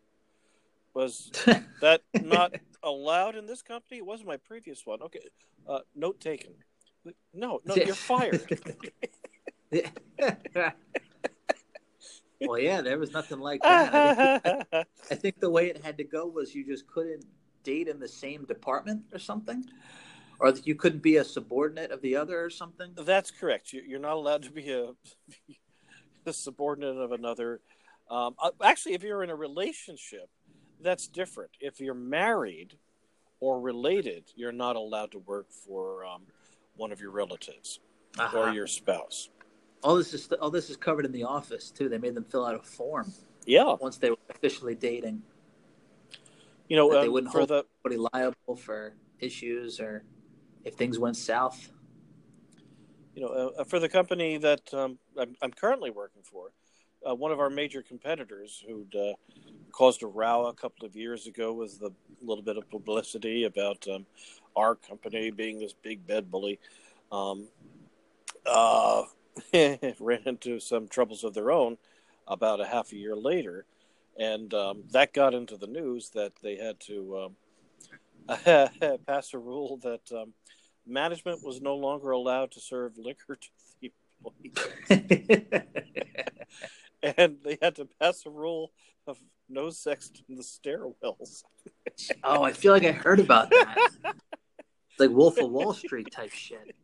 was 0.94 1.30
that 1.80 2.02
not 2.22 2.54
allowed 2.82 3.36
in 3.36 3.46
this 3.46 3.62
company? 3.62 3.98
It 3.98 4.06
wasn't 4.06 4.28
my 4.28 4.36
previous 4.38 4.86
one. 4.86 5.02
Okay, 5.02 5.28
uh, 5.68 5.80
note 5.94 6.20
taken. 6.20 6.52
No, 7.34 7.60
no, 7.64 7.74
you're 7.86 7.94
fired. 7.94 8.60
well, 12.40 12.58
yeah, 12.58 12.80
there 12.80 12.98
was 12.98 13.12
nothing 13.12 13.40
like 13.40 13.62
that. 13.62 14.86
I 15.10 15.14
think, 15.14 15.40
the 15.40 15.50
way 15.50 15.68
it 15.68 15.84
had 15.84 15.96
to 15.98 16.04
go 16.04 16.26
was 16.26 16.54
you 16.54 16.64
just 16.64 16.86
couldn't 16.86 17.24
date 17.64 17.88
in 17.88 17.98
the 17.98 18.08
same 18.08 18.44
department 18.44 19.02
or 19.12 19.18
something, 19.18 19.64
or 20.40 20.52
that 20.52 20.66
you 20.66 20.74
couldn't 20.74 21.02
be 21.02 21.16
a 21.16 21.24
subordinate 21.24 21.90
of 21.90 22.00
the 22.02 22.16
other 22.16 22.42
or 22.42 22.50
something. 22.50 22.92
That's 22.96 23.30
correct. 23.30 23.72
You- 23.72 23.84
You're 23.86 24.00
not 24.00 24.14
allowed 24.14 24.42
to 24.44 24.50
be 24.50 24.70
a, 24.70 24.92
a 26.26 26.32
subordinate 26.32 26.96
of 26.96 27.12
another. 27.12 27.60
Um, 28.10 28.34
uh, 28.42 28.50
actually, 28.62 28.94
if 28.94 29.02
you're 29.02 29.22
in 29.22 29.30
a 29.30 29.36
relationship, 29.36 30.30
that's 30.80 31.06
different. 31.08 31.50
If 31.60 31.80
you're 31.80 31.94
married 31.94 32.78
or 33.40 33.60
related, 33.60 34.24
you're 34.34 34.52
not 34.52 34.76
allowed 34.76 35.12
to 35.12 35.18
work 35.18 35.46
for 35.66 36.04
um, 36.06 36.22
one 36.78 36.92
of 36.92 37.00
your 37.00 37.10
relatives 37.10 37.80
Uh-huh. 38.18 38.38
or 38.38 38.48
your 38.50 38.66
spouse. 38.66 39.28
all 39.82 39.94
this 39.96 40.14
is 40.14 40.28
all 40.40 40.50
this 40.50 40.70
is 40.70 40.76
covered 40.76 41.04
in 41.04 41.12
the 41.12 41.22
office 41.24 41.70
too. 41.70 41.88
They 41.88 41.98
made 41.98 42.14
them 42.14 42.24
fill 42.24 42.44
out 42.46 42.54
a 42.54 42.58
form. 42.62 43.12
Yeah, 43.46 43.76
once 43.80 43.96
they 43.98 44.10
were 44.10 44.16
officially 44.30 44.74
dating. 44.74 45.22
you 46.68 46.76
know, 46.76 46.90
That 46.92 47.00
they 47.02 47.06
um, 47.06 47.12
wouldn't 47.12 47.32
hold- 47.32 47.48
the 47.48 47.64
Anybody 47.84 48.08
liable 48.12 48.56
for 48.56 48.94
issues 49.20 49.80
or 49.80 50.04
if 50.64 50.74
things 50.74 50.98
went 50.98 51.16
south. 51.16 51.70
you 53.14 53.22
know 53.22 53.28
uh, 53.58 53.64
for 53.64 53.78
the 53.80 53.88
company 53.88 54.36
that 54.38 54.62
um, 54.74 54.98
I'm, 55.18 55.34
I'm 55.42 55.50
currently 55.52 55.90
working 55.90 56.22
for, 56.22 56.50
uh, 57.08 57.14
one 57.14 57.32
of 57.32 57.40
our 57.40 57.50
major 57.50 57.82
competitors 57.82 58.62
who'd 58.66 58.94
uh, 58.94 59.14
caused 59.72 60.02
a 60.02 60.06
row 60.06 60.46
a 60.46 60.54
couple 60.54 60.84
of 60.86 60.94
years 60.96 61.26
ago 61.26 61.52
with 61.52 61.80
a 61.82 61.92
little 62.20 62.42
bit 62.44 62.56
of 62.58 62.68
publicity 62.70 63.44
about 63.44 63.86
um, 63.88 64.04
our 64.56 64.74
company 64.74 65.30
being 65.30 65.58
this 65.58 65.74
big 65.74 66.06
bed 66.06 66.30
bully. 66.30 66.58
Um, 67.10 67.48
uh, 68.46 69.04
ran 70.00 70.22
into 70.26 70.60
some 70.60 70.88
troubles 70.88 71.24
of 71.24 71.34
their 71.34 71.50
own 71.50 71.76
about 72.26 72.60
a 72.60 72.66
half 72.66 72.92
a 72.92 72.96
year 72.96 73.16
later, 73.16 73.64
and 74.18 74.52
um, 74.54 74.82
that 74.92 75.12
got 75.12 75.34
into 75.34 75.56
the 75.56 75.66
news 75.66 76.10
that 76.10 76.32
they 76.42 76.56
had 76.56 76.78
to 76.80 77.18
um, 77.18 77.36
pass 79.06 79.32
a 79.34 79.38
rule 79.38 79.78
that 79.82 80.00
um, 80.12 80.32
management 80.86 81.44
was 81.44 81.60
no 81.60 81.76
longer 81.76 82.10
allowed 82.10 82.50
to 82.52 82.60
serve 82.60 82.98
liquor 82.98 83.36
to 83.36 83.48
the 83.80 83.92
employees, 84.24 85.62
and 87.02 87.36
they 87.44 87.58
had 87.62 87.76
to 87.76 87.88
pass 88.00 88.24
a 88.26 88.30
rule 88.30 88.72
of 89.06 89.18
no 89.48 89.70
sex 89.70 90.10
in 90.28 90.36
the 90.36 90.42
stairwells. 90.42 91.44
oh, 92.24 92.42
I 92.42 92.52
feel 92.52 92.72
like 92.72 92.84
I 92.84 92.92
heard 92.92 93.20
about 93.20 93.50
that. 93.50 94.14
Like 94.98 95.10
Wolf 95.10 95.38
of 95.38 95.50
Wall 95.50 95.72
Street 95.84 96.10
type 96.10 96.32
shit. 96.32 96.74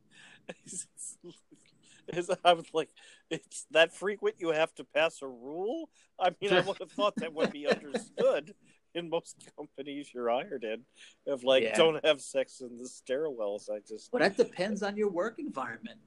I 2.44 2.52
was 2.52 2.66
like, 2.72 2.90
it's 3.30 3.66
that 3.70 3.94
frequent 3.94 4.36
you 4.38 4.50
have 4.50 4.74
to 4.74 4.84
pass 4.84 5.22
a 5.22 5.26
rule? 5.26 5.88
I 6.18 6.30
mean, 6.40 6.52
I 6.52 6.60
would 6.60 6.78
have 6.78 6.92
thought 6.92 7.16
that 7.16 7.32
would 7.32 7.50
be 7.50 7.66
understood 7.68 8.54
in 8.94 9.08
most 9.08 9.36
companies 9.56 10.10
you're 10.12 10.28
hired 10.30 10.64
in. 10.64 10.82
Of 11.26 11.44
like, 11.44 11.62
Yeah. 11.64 11.76
don't 11.76 12.04
have 12.04 12.20
sex 12.20 12.60
in 12.60 12.76
the 12.76 12.84
stairwells. 12.84 13.70
I 13.70 13.80
just, 13.88 14.12
Well, 14.12 14.20
that 14.20 14.36
depends 14.36 14.82
on 14.82 14.96
your 14.96 15.10
work 15.10 15.38
environment. 15.38 15.98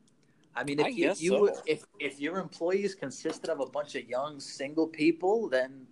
I 0.56 0.64
mean, 0.64 0.80
if 0.80 0.86
I 0.88 0.90
you, 0.90 1.14
you 1.18 1.52
so. 1.54 1.62
if 1.68 1.84
if 2.00 2.20
your 2.20 2.40
employees 2.40 2.96
consisted 2.96 3.52
of 3.52 3.60
a 3.60 3.68
bunch 3.68 3.94
of 3.94 4.10
young 4.10 4.40
single 4.40 4.88
people, 4.88 5.48
then 5.50 5.86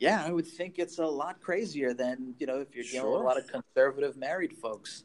yeah, 0.00 0.24
I 0.26 0.32
would 0.32 0.46
think 0.46 0.80
it's 0.80 0.98
a 0.98 1.06
lot 1.06 1.40
crazier 1.40 1.94
than 1.94 2.34
you 2.40 2.46
know 2.48 2.58
if 2.58 2.74
you're 2.74 2.82
dealing 2.82 3.12
with 3.12 3.20
a 3.20 3.24
lot 3.24 3.38
of 3.38 3.46
conservative 3.46 4.16
married 4.16 4.56
folks. 4.58 5.04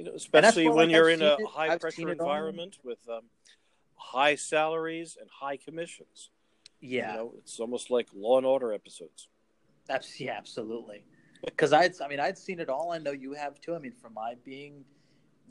You 0.00 0.06
know, 0.06 0.12
especially 0.14 0.66
when 0.66 0.88
like, 0.88 0.90
you're 0.90 1.10
I've 1.10 1.20
in 1.20 1.26
a 1.26 1.34
it- 1.34 1.46
high 1.46 1.68
I've 1.74 1.80
pressure 1.80 2.08
it 2.08 2.20
all. 2.20 2.26
environment 2.26 2.78
with 2.82 3.06
um, 3.08 3.24
high 3.96 4.34
salaries 4.34 5.18
and 5.20 5.28
high 5.30 5.58
commissions. 5.58 6.30
Yeah, 6.80 7.10
You 7.12 7.18
know, 7.18 7.34
it's 7.36 7.60
almost 7.60 7.90
like 7.90 8.08
Law 8.14 8.38
and 8.38 8.46
Order 8.46 8.72
episodes. 8.72 9.28
Abs- 9.90 10.18
yeah, 10.18 10.36
absolutely. 10.38 11.04
Because 11.44 11.74
I, 11.74 11.90
I 12.02 12.08
mean, 12.08 12.18
I'd 12.18 12.38
seen 12.38 12.60
it 12.60 12.70
all. 12.70 12.92
I 12.92 12.98
know 12.98 13.10
you 13.12 13.34
have 13.34 13.60
too. 13.60 13.74
I 13.74 13.78
mean, 13.78 13.92
from 13.92 14.14
my 14.14 14.36
being 14.42 14.84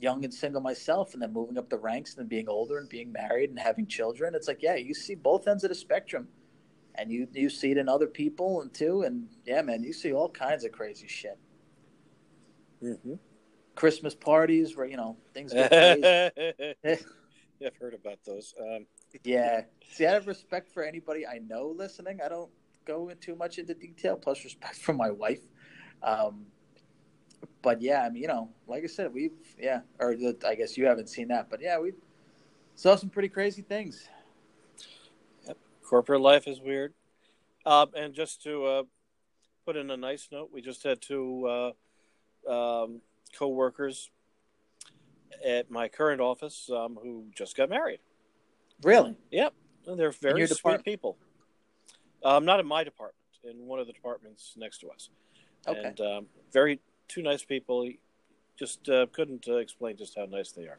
young 0.00 0.24
and 0.24 0.34
single 0.34 0.60
myself, 0.60 1.14
and 1.14 1.22
then 1.22 1.32
moving 1.32 1.56
up 1.58 1.68
the 1.70 1.78
ranks, 1.78 2.14
and 2.14 2.20
then 2.22 2.26
being 2.28 2.48
older 2.48 2.78
and 2.78 2.88
being 2.88 3.12
married 3.12 3.50
and 3.50 3.58
having 3.60 3.86
children, 3.86 4.34
it's 4.34 4.48
like, 4.48 4.62
yeah, 4.62 4.74
you 4.74 4.94
see 4.94 5.14
both 5.14 5.46
ends 5.46 5.62
of 5.62 5.68
the 5.68 5.74
spectrum, 5.76 6.26
and 6.96 7.12
you 7.12 7.28
you 7.32 7.48
see 7.48 7.70
it 7.70 7.76
in 7.78 7.88
other 7.88 8.08
people 8.08 8.62
and 8.62 8.74
too, 8.74 9.02
and 9.02 9.28
yeah, 9.44 9.62
man, 9.62 9.84
you 9.84 9.92
see 9.92 10.12
all 10.12 10.28
kinds 10.28 10.64
of 10.64 10.72
crazy 10.72 11.06
shit. 11.06 11.38
Mm-hmm. 12.82 13.14
Christmas 13.74 14.14
parties 14.14 14.76
where 14.76 14.86
you 14.86 14.96
know 14.96 15.16
things 15.34 15.52
get. 15.52 15.72
I've 17.62 17.76
heard 17.76 17.94
about 17.94 18.18
those. 18.24 18.54
Um, 18.58 18.86
yeah. 19.22 19.62
See, 19.90 20.06
I 20.06 20.12
have 20.12 20.26
respect 20.26 20.72
for 20.72 20.82
anybody 20.82 21.26
I 21.26 21.38
know 21.38 21.74
listening. 21.76 22.20
I 22.24 22.28
don't 22.28 22.50
go 22.86 23.10
in 23.10 23.18
too 23.18 23.36
much 23.36 23.58
into 23.58 23.74
detail. 23.74 24.16
Plus, 24.16 24.44
respect 24.44 24.76
for 24.76 24.94
my 24.94 25.10
wife. 25.10 25.42
Um, 26.02 26.46
but 27.62 27.80
yeah, 27.82 28.02
I 28.02 28.10
mean, 28.10 28.22
you 28.22 28.28
know, 28.28 28.50
like 28.66 28.84
I 28.84 28.86
said, 28.86 29.12
we've 29.12 29.32
yeah, 29.58 29.80
or 29.98 30.14
the, 30.16 30.36
I 30.46 30.54
guess 30.54 30.76
you 30.76 30.86
haven't 30.86 31.08
seen 31.08 31.28
that, 31.28 31.50
but 31.50 31.60
yeah, 31.60 31.78
we 31.78 31.92
saw 32.74 32.96
some 32.96 33.10
pretty 33.10 33.28
crazy 33.28 33.62
things. 33.62 34.08
corporate 35.82 36.20
life 36.20 36.46
is 36.46 36.60
weird. 36.60 36.94
Um, 37.66 37.90
and 37.94 38.14
just 38.14 38.42
to 38.44 38.64
uh, 38.64 38.82
put 39.66 39.76
in 39.76 39.90
a 39.90 39.96
nice 39.96 40.28
note, 40.32 40.50
we 40.52 40.62
just 40.62 40.82
had 40.82 41.02
two 41.02 41.74
uh, 42.48 42.82
um, 42.82 43.02
co-workers 43.36 44.10
at 45.44 45.70
my 45.70 45.88
current 45.88 46.20
office 46.20 46.68
um, 46.74 46.98
who 47.02 47.26
just 47.34 47.56
got 47.56 47.70
married. 47.70 48.00
Really? 48.82 49.16
Yep, 49.30 49.54
and 49.86 49.98
they're 49.98 50.12
very 50.12 50.46
sweet 50.46 50.56
department? 50.56 50.84
people. 50.84 51.16
Um, 52.24 52.44
not 52.44 52.60
in 52.60 52.66
my 52.66 52.84
department, 52.84 53.16
in 53.44 53.66
one 53.66 53.78
of 53.78 53.86
the 53.86 53.92
departments 53.92 54.54
next 54.56 54.78
to 54.78 54.88
us. 54.90 55.10
Okay. 55.66 55.82
And 55.82 56.00
um, 56.00 56.26
very 56.52 56.80
two 57.08 57.22
nice 57.22 57.42
people. 57.42 57.88
Just 58.58 58.88
uh, 58.88 59.06
couldn't 59.12 59.46
uh, 59.48 59.56
explain 59.56 59.96
just 59.96 60.18
how 60.18 60.26
nice 60.26 60.52
they 60.52 60.64
are. 60.64 60.78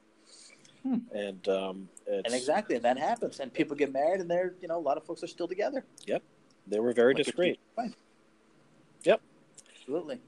Hmm. 0.83 0.97
And 1.13 1.47
um, 1.47 1.89
and 2.07 2.25
exactly, 2.27 2.77
that 2.77 2.97
happens, 2.97 3.39
and 3.39 3.53
people 3.53 3.75
get 3.75 3.91
married, 3.93 4.21
and 4.21 4.29
they're 4.29 4.55
you 4.61 4.67
know 4.67 4.77
a 4.77 4.81
lot 4.81 4.97
of 4.97 5.05
folks 5.05 5.23
are 5.23 5.27
still 5.27 5.47
together. 5.47 5.85
Yep, 6.07 6.23
they 6.67 6.79
were 6.79 6.93
very 6.93 7.13
is 7.13 7.25
discreet. 7.25 7.59
fine. 7.75 7.93
Yep. 9.03 9.21
Absolutely. 9.75 10.19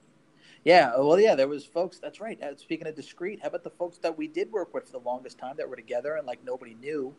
Yeah. 0.64 0.95
Well, 0.97 1.20
yeah. 1.20 1.36
There 1.36 1.47
was 1.47 1.66
folks. 1.66 1.99
That's 1.99 2.22
right. 2.22 2.41
Uh, 2.41 2.55
speaking 2.55 2.88
of 2.88 2.95
discreet, 2.95 3.39
how 3.41 3.49
about 3.49 3.64
the 3.64 3.70
folks 3.70 3.97
that 3.99 4.18
we 4.18 4.28
did 4.28 4.51
work 4.51 4.74
with 4.74 4.86
for 4.86 4.93
the 4.93 4.99
longest 5.05 5.38
time 5.38 5.55
that 5.57 5.68
were 5.70 5.76
together 5.76 6.16
and 6.16 6.26
like 6.26 6.43
nobody 6.43 6.74
knew 6.76 7.14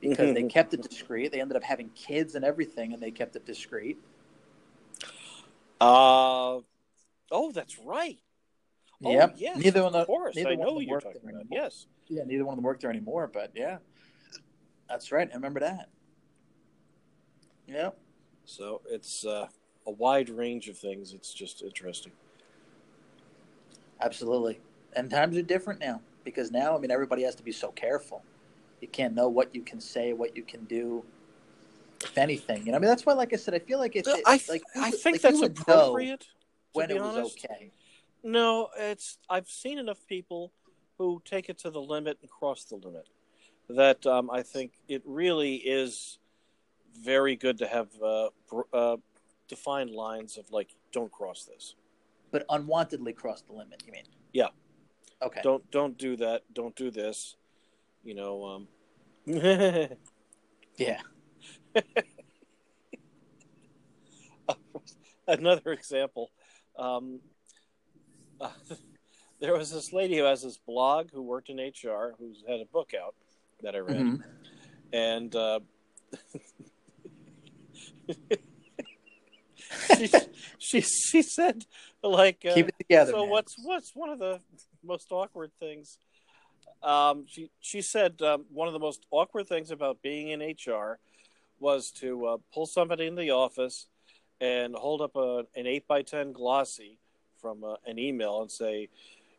because 0.00 0.32
they 0.34 0.42
kept 0.44 0.72
it 0.74 0.82
discreet. 0.82 1.32
They 1.32 1.40
ended 1.40 1.56
up 1.56 1.62
having 1.64 1.90
kids 1.90 2.34
and 2.34 2.44
everything, 2.44 2.92
and 2.94 3.02
they 3.02 3.10
kept 3.10 3.36
it 3.36 3.44
discreet. 3.44 3.98
Uh, 5.80 6.60
oh, 7.30 7.52
that's 7.52 7.78
right. 7.78 8.18
Oh, 9.04 9.12
Yep. 9.12 9.34
yes, 9.38 9.56
Neither 9.58 9.82
one 9.82 9.94
of- 9.94 10.06
course. 10.06 10.36
neither 10.36 10.50
I 10.50 10.54
one 10.56 10.60
of 10.68 10.74
know 10.74 10.78
them 10.78 10.82
you're 10.88 10.92
worked 10.92 11.06
talking 11.06 11.20
there 11.22 11.30
about. 11.30 11.40
anymore. 11.46 11.64
Yes. 11.64 11.86
Yeah. 12.08 12.22
Neither 12.24 12.44
one 12.44 12.52
of 12.52 12.56
them 12.58 12.64
work 12.64 12.80
there 12.80 12.90
anymore, 12.90 13.26
but 13.32 13.50
yeah, 13.54 13.78
that's 14.88 15.10
right. 15.10 15.28
I 15.30 15.34
remember 15.34 15.60
that. 15.60 15.88
Yeah. 17.66 17.90
So 18.44 18.82
it's 18.90 19.24
uh, 19.24 19.48
a 19.86 19.90
wide 19.90 20.28
range 20.28 20.68
of 20.68 20.76
things. 20.76 21.12
It's 21.14 21.32
just 21.32 21.62
interesting. 21.62 22.12
Absolutely. 24.00 24.60
And 24.94 25.10
times 25.10 25.36
are 25.36 25.42
different 25.42 25.80
now 25.80 26.00
because 26.24 26.50
now, 26.50 26.76
I 26.76 26.80
mean, 26.80 26.90
everybody 26.90 27.22
has 27.22 27.34
to 27.36 27.42
be 27.42 27.52
so 27.52 27.70
careful. 27.72 28.22
You 28.80 28.88
can't 28.88 29.14
know 29.14 29.28
what 29.28 29.54
you 29.54 29.62
can 29.62 29.80
say, 29.80 30.12
what 30.12 30.36
you 30.36 30.42
can 30.42 30.64
do, 30.64 31.04
if 32.02 32.16
anything. 32.16 32.64
You 32.64 32.72
know, 32.72 32.78
I 32.78 32.80
mean, 32.80 32.88
that's 32.88 33.04
why, 33.04 33.12
like 33.12 33.32
I 33.32 33.36
said, 33.36 33.54
I 33.54 33.58
feel 33.58 33.78
like 33.78 33.94
it's 33.94 34.08
it, 34.08 34.22
I, 34.26 34.40
like 34.48 34.62
I 34.76 34.90
think 34.90 35.22
like, 35.22 35.22
that's 35.22 35.42
appropriate. 35.42 36.26
When 36.72 36.90
it 36.90 37.00
was 37.00 37.16
honest. 37.16 37.44
okay. 37.44 37.72
No, 38.22 38.68
it's 38.78 39.18
I've 39.28 39.48
seen 39.48 39.78
enough 39.78 40.06
people 40.06 40.52
who 40.98 41.20
take 41.24 41.48
it 41.48 41.58
to 41.58 41.70
the 41.70 41.80
limit 41.80 42.18
and 42.20 42.30
cross 42.30 42.64
the 42.64 42.76
limit. 42.76 43.08
That 43.68 44.04
um, 44.06 44.30
I 44.30 44.42
think 44.42 44.72
it 44.88 45.02
really 45.04 45.56
is 45.56 46.18
very 47.02 47.36
good 47.36 47.58
to 47.58 47.66
have 47.66 47.88
uh, 48.02 48.28
br- 48.48 48.60
uh, 48.72 48.96
defined 49.48 49.90
lines 49.90 50.36
of 50.36 50.50
like, 50.50 50.68
don't 50.92 51.10
cross 51.10 51.44
this. 51.44 51.74
But 52.30 52.46
unwantedly 52.48 53.14
cross 53.14 53.42
the 53.42 53.52
limit, 53.52 53.82
you 53.86 53.92
mean? 53.92 54.04
Yeah. 54.32 54.48
Okay. 55.22 55.40
Don't 55.42 55.68
don't 55.70 55.98
do 55.98 56.16
that. 56.16 56.42
Don't 56.52 56.74
do 56.76 56.90
this. 56.90 57.36
You 58.04 58.14
know. 58.14 58.44
Um, 58.44 58.68
Yeah. 60.76 61.00
another 65.28 65.72
example. 65.72 66.30
Um, 66.78 67.20
uh, 68.40 68.50
there 69.40 69.52
was 69.54 69.70
this 69.70 69.92
lady 69.92 70.16
who 70.16 70.24
has 70.24 70.42
this 70.42 70.56
blog 70.56 71.10
who 71.12 71.22
worked 71.22 71.50
in 71.50 71.58
HR 71.58 72.14
who's 72.18 72.42
had 72.48 72.60
a 72.60 72.64
book 72.72 72.92
out 72.94 73.14
that 73.62 73.74
I 73.74 73.78
read, 73.80 73.96
Mhm. 73.96 74.22
and 74.92 75.36
uh, 75.36 75.60
she, 79.96 80.10
she 80.58 80.80
she 80.80 81.22
said 81.22 81.64
like 82.02 82.44
uh, 82.48 82.54
Keep 82.54 82.68
it 82.68 82.74
together. 82.78 83.12
so 83.12 83.20
man. 83.22 83.30
what's 83.30 83.54
what's 83.62 83.92
one 83.94 84.10
of 84.10 84.18
the 84.18 84.40
most 84.82 85.08
awkward 85.10 85.50
things? 85.60 85.98
Um, 86.82 87.24
she 87.28 87.50
she 87.60 87.82
said 87.82 88.20
um, 88.22 88.46
one 88.52 88.68
of 88.68 88.72
the 88.72 88.80
most 88.80 89.06
awkward 89.10 89.46
things 89.46 89.70
about 89.70 90.02
being 90.02 90.28
in 90.28 90.40
HR 90.40 90.98
was 91.58 91.90
to 92.00 92.26
uh, 92.26 92.36
pull 92.54 92.66
somebody 92.66 93.06
in 93.06 93.14
the 93.14 93.30
office 93.30 93.86
and 94.40 94.74
hold 94.74 95.02
up 95.02 95.14
a, 95.16 95.44
an 95.54 95.66
eight 95.66 95.86
by 95.86 96.02
ten 96.02 96.32
glossy 96.32 96.98
from 97.40 97.64
uh, 97.64 97.74
an 97.86 97.98
email 97.98 98.40
and 98.40 98.50
say, 98.50 98.88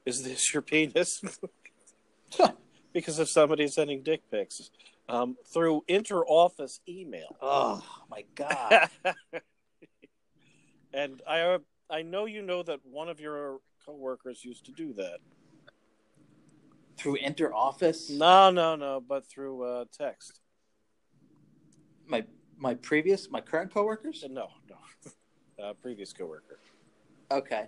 "Is 0.06 0.24
this 0.24 0.54
your 0.54 0.62
penis?" 0.62 1.22
because 2.94 3.20
if 3.20 3.30
somebody's 3.30 3.74
sending 3.74 4.04
dick 4.04 4.22
pics 4.30 4.70
um, 5.10 5.36
through 5.54 5.84
inter-office 5.88 6.80
email. 6.88 7.36
Oh 7.42 7.84
my 8.10 8.24
god. 8.36 8.90
and 10.94 11.22
I 11.28 11.42
uh, 11.42 11.60
I 11.90 12.02
know 12.02 12.26
you 12.26 12.42
know 12.42 12.64
that 12.64 12.80
one 12.84 13.10
of 13.10 13.20
your 13.20 13.60
coworkers 13.86 14.44
used 14.46 14.66
to 14.66 14.72
do 14.72 14.94
that. 14.94 15.20
Through 16.98 17.16
inter 17.16 17.52
office. 17.54 18.10
No, 18.10 18.52
no, 18.52 18.76
no, 18.76 19.02
but 19.02 19.26
through 19.28 19.64
uh, 19.64 19.86
text. 19.98 20.40
My 22.06 22.24
My 22.58 22.76
previous, 22.76 23.30
my 23.30 23.42
current 23.42 23.74
coworkers. 23.74 24.24
No, 24.30 24.50
no, 24.70 25.64
uh, 25.64 25.74
previous 25.82 26.14
coworker. 26.14 26.60
Okay, 27.32 27.66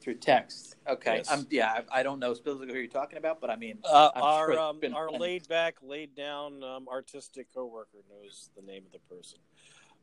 through 0.00 0.14
text. 0.16 0.76
Okay, 0.86 1.16
Yes. 1.16 1.30
I'm 1.30 1.46
yeah. 1.50 1.80
I, 1.90 2.00
I 2.00 2.02
don't 2.02 2.18
know 2.18 2.32
specifically 2.34 2.72
who 2.72 2.78
you're 2.78 2.88
talking 2.88 3.18
about, 3.18 3.40
but 3.40 3.50
I 3.50 3.56
mean, 3.56 3.78
Uh, 3.84 4.10
our 4.14 4.52
sure 4.52 4.58
um, 4.60 4.78
been 4.78 4.94
our 4.94 5.10
laid 5.10 5.48
back, 5.48 5.76
laid 5.82 6.14
down, 6.14 6.62
um, 6.62 6.86
artistic 6.88 7.52
coworker 7.52 7.98
knows 8.08 8.50
the 8.56 8.62
name 8.62 8.84
of 8.86 8.92
the 8.92 9.14
person. 9.14 9.38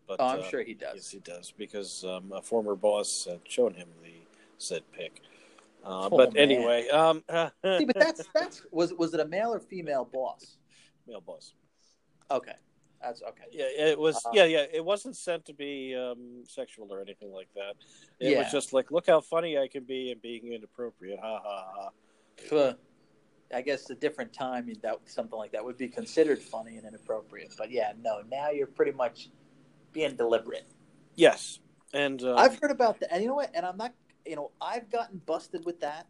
But 0.07 0.19
oh, 0.19 0.25
I'm 0.25 0.39
uh, 0.39 0.43
sure 0.43 0.63
he 0.63 0.73
does. 0.73 0.95
Yes, 0.95 1.11
he 1.11 1.19
does 1.19 1.53
because 1.57 2.03
um, 2.03 2.31
a 2.33 2.41
former 2.41 2.75
boss 2.75 3.27
had 3.29 3.39
shown 3.45 3.73
him 3.73 3.87
the 4.03 4.13
said 4.57 4.83
pic. 4.91 5.21
Uh, 5.83 6.07
Oh, 6.11 6.17
but 6.17 6.33
man. 6.33 6.43
anyway, 6.43 6.87
um, 6.89 7.23
See, 7.29 7.85
but 7.85 7.99
that's 7.99 8.27
that's 8.33 8.65
was 8.71 8.93
was 8.93 9.13
it 9.13 9.19
a 9.19 9.25
male 9.25 9.53
or 9.53 9.59
female 9.59 10.05
boss? 10.11 10.57
male 11.07 11.21
boss. 11.21 11.53
Okay, 12.31 12.55
that's 13.01 13.21
okay. 13.21 13.43
Yeah, 13.51 13.65
it 13.65 13.99
was. 13.99 14.15
Uh, 14.15 14.29
yeah, 14.33 14.45
yeah. 14.45 14.65
It 14.73 14.83
wasn't 14.83 15.15
sent 15.17 15.45
to 15.45 15.53
be 15.53 15.95
um, 15.95 16.43
sexual 16.47 16.91
or 16.91 17.01
anything 17.01 17.31
like 17.31 17.49
that. 17.55 17.75
It 18.19 18.31
Yeah. 18.31 18.39
was 18.39 18.51
just 18.51 18.73
like, 18.73 18.91
look 18.91 19.07
how 19.07 19.19
funny 19.21 19.57
I 19.57 19.67
can 19.67 19.83
be 19.83 20.11
and 20.11 20.21
being 20.21 20.53
inappropriate. 20.53 21.19
Ha 21.19 21.39
ha 21.43 21.89
ha. 22.51 22.75
I 23.53 23.61
guess 23.61 23.89
a 23.89 23.95
different 23.95 24.33
time 24.33 24.73
that 24.81 24.97
something 25.05 25.37
like 25.37 25.51
that 25.51 25.63
would 25.63 25.77
be 25.77 25.87
considered 25.87 26.41
funny 26.41 26.77
and 26.77 26.87
inappropriate. 26.87 27.53
But 27.57 27.71
yeah, 27.71 27.93
no. 28.01 28.21
Now 28.31 28.49
you're 28.49 28.67
pretty 28.67 28.93
much 28.93 29.29
being 29.93 30.15
deliberate. 30.15 30.67
Yes, 31.15 31.59
and 31.93 32.21
uh, 32.23 32.35
I've 32.35 32.59
heard 32.59 32.71
about 32.71 32.99
that, 32.99 33.13
and 33.13 33.21
you 33.21 33.29
know 33.29 33.35
what? 33.35 33.51
And 33.53 33.65
I'm 33.65 33.77
not. 33.77 33.93
You 34.25 34.35
know, 34.37 34.51
I've 34.61 34.89
gotten 34.89 35.21
busted 35.25 35.65
with 35.65 35.81
that 35.81 36.07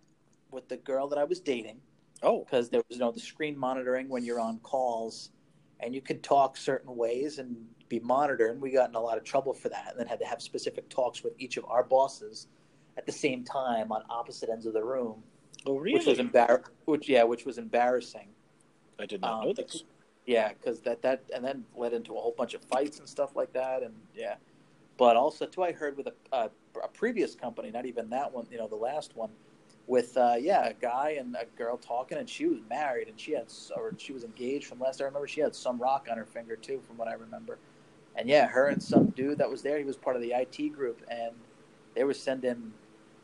with 0.51 0.69
the 0.69 0.77
girl 0.77 1.07
that 1.07 1.17
I 1.17 1.23
was 1.23 1.39
dating 1.39 1.81
oh, 2.23 2.43
because 2.43 2.69
there 2.69 2.81
was 2.87 2.97
you 2.97 2.99
know 2.99 3.11
the 3.11 3.19
screen 3.19 3.57
monitoring 3.57 4.09
when 4.09 4.23
you're 4.23 4.39
on 4.39 4.59
calls, 4.59 5.31
and 5.79 5.93
you 5.93 6.01
could 6.01 6.23
talk 6.23 6.57
certain 6.57 6.95
ways 6.95 7.39
and 7.39 7.55
be 7.89 7.99
monitored. 7.99 8.51
And 8.51 8.61
we 8.61 8.71
got 8.71 8.89
in 8.89 8.95
a 8.95 8.99
lot 8.99 9.17
of 9.17 9.23
trouble 9.23 9.53
for 9.53 9.69
that, 9.69 9.91
and 9.91 9.99
then 9.99 10.07
had 10.07 10.19
to 10.19 10.25
have 10.25 10.41
specific 10.41 10.89
talks 10.89 11.23
with 11.23 11.33
each 11.37 11.57
of 11.57 11.65
our 11.65 11.83
bosses 11.83 12.47
at 12.97 13.05
the 13.05 13.11
same 13.11 13.43
time 13.43 13.91
on 13.91 14.03
opposite 14.09 14.49
ends 14.49 14.65
of 14.65 14.73
the 14.73 14.83
room, 14.83 15.23
oh, 15.65 15.77
really? 15.77 15.97
which 15.97 16.05
was 16.05 16.19
embar- 16.19 16.63
which 16.85 17.09
yeah, 17.09 17.23
which 17.23 17.45
was 17.45 17.57
embarrassing. 17.57 18.29
I 18.99 19.05
did 19.05 19.21
not 19.21 19.33
um, 19.33 19.45
know 19.45 19.53
this. 19.53 19.83
Yeah, 20.25 20.53
because 20.53 20.81
that 20.81 21.01
that 21.01 21.23
and 21.33 21.43
then 21.43 21.65
led 21.75 21.93
into 21.93 22.15
a 22.15 22.19
whole 22.19 22.33
bunch 22.37 22.53
of 22.53 22.61
fights 22.63 22.99
and 22.99 23.07
stuff 23.07 23.35
like 23.35 23.53
that, 23.53 23.83
and 23.83 23.93
yeah. 24.15 24.35
But 24.97 25.17
also 25.17 25.45
too, 25.45 25.63
I 25.63 25.71
heard 25.71 25.97
with 25.97 26.07
a, 26.07 26.13
a, 26.31 26.49
a 26.83 26.87
previous 26.87 27.35
company, 27.35 27.71
not 27.71 27.85
even 27.85 28.09
that 28.11 28.31
one, 28.31 28.45
you 28.51 28.57
know, 28.57 28.67
the 28.67 28.75
last 28.75 29.15
one, 29.15 29.31
with 29.87 30.15
uh, 30.15 30.35
yeah, 30.39 30.67
a 30.67 30.73
guy 30.73 31.17
and 31.19 31.35
a 31.35 31.45
girl 31.57 31.77
talking, 31.77 32.17
and 32.17 32.29
she 32.29 32.45
was 32.45 32.59
married, 32.69 33.09
and 33.09 33.19
she 33.19 33.33
had 33.33 33.51
or 33.75 33.93
she 33.97 34.13
was 34.13 34.23
engaged. 34.23 34.67
From 34.67 34.79
last 34.79 35.01
I 35.01 35.05
remember, 35.05 35.27
she 35.27 35.41
had 35.41 35.55
some 35.55 35.77
rock 35.77 36.07
on 36.09 36.17
her 36.17 36.25
finger 36.25 36.55
too, 36.55 36.81
from 36.87 36.97
what 36.97 37.07
I 37.07 37.13
remember. 37.13 37.57
And 38.15 38.29
yeah, 38.29 38.47
her 38.47 38.67
and 38.67 38.81
some 38.81 39.07
dude 39.07 39.39
that 39.39 39.49
was 39.49 39.61
there, 39.61 39.77
he 39.77 39.83
was 39.83 39.97
part 39.97 40.15
of 40.15 40.21
the 40.21 40.33
IT 40.33 40.69
group, 40.69 41.01
and 41.09 41.33
they 41.95 42.03
were 42.03 42.13
sending, 42.13 42.71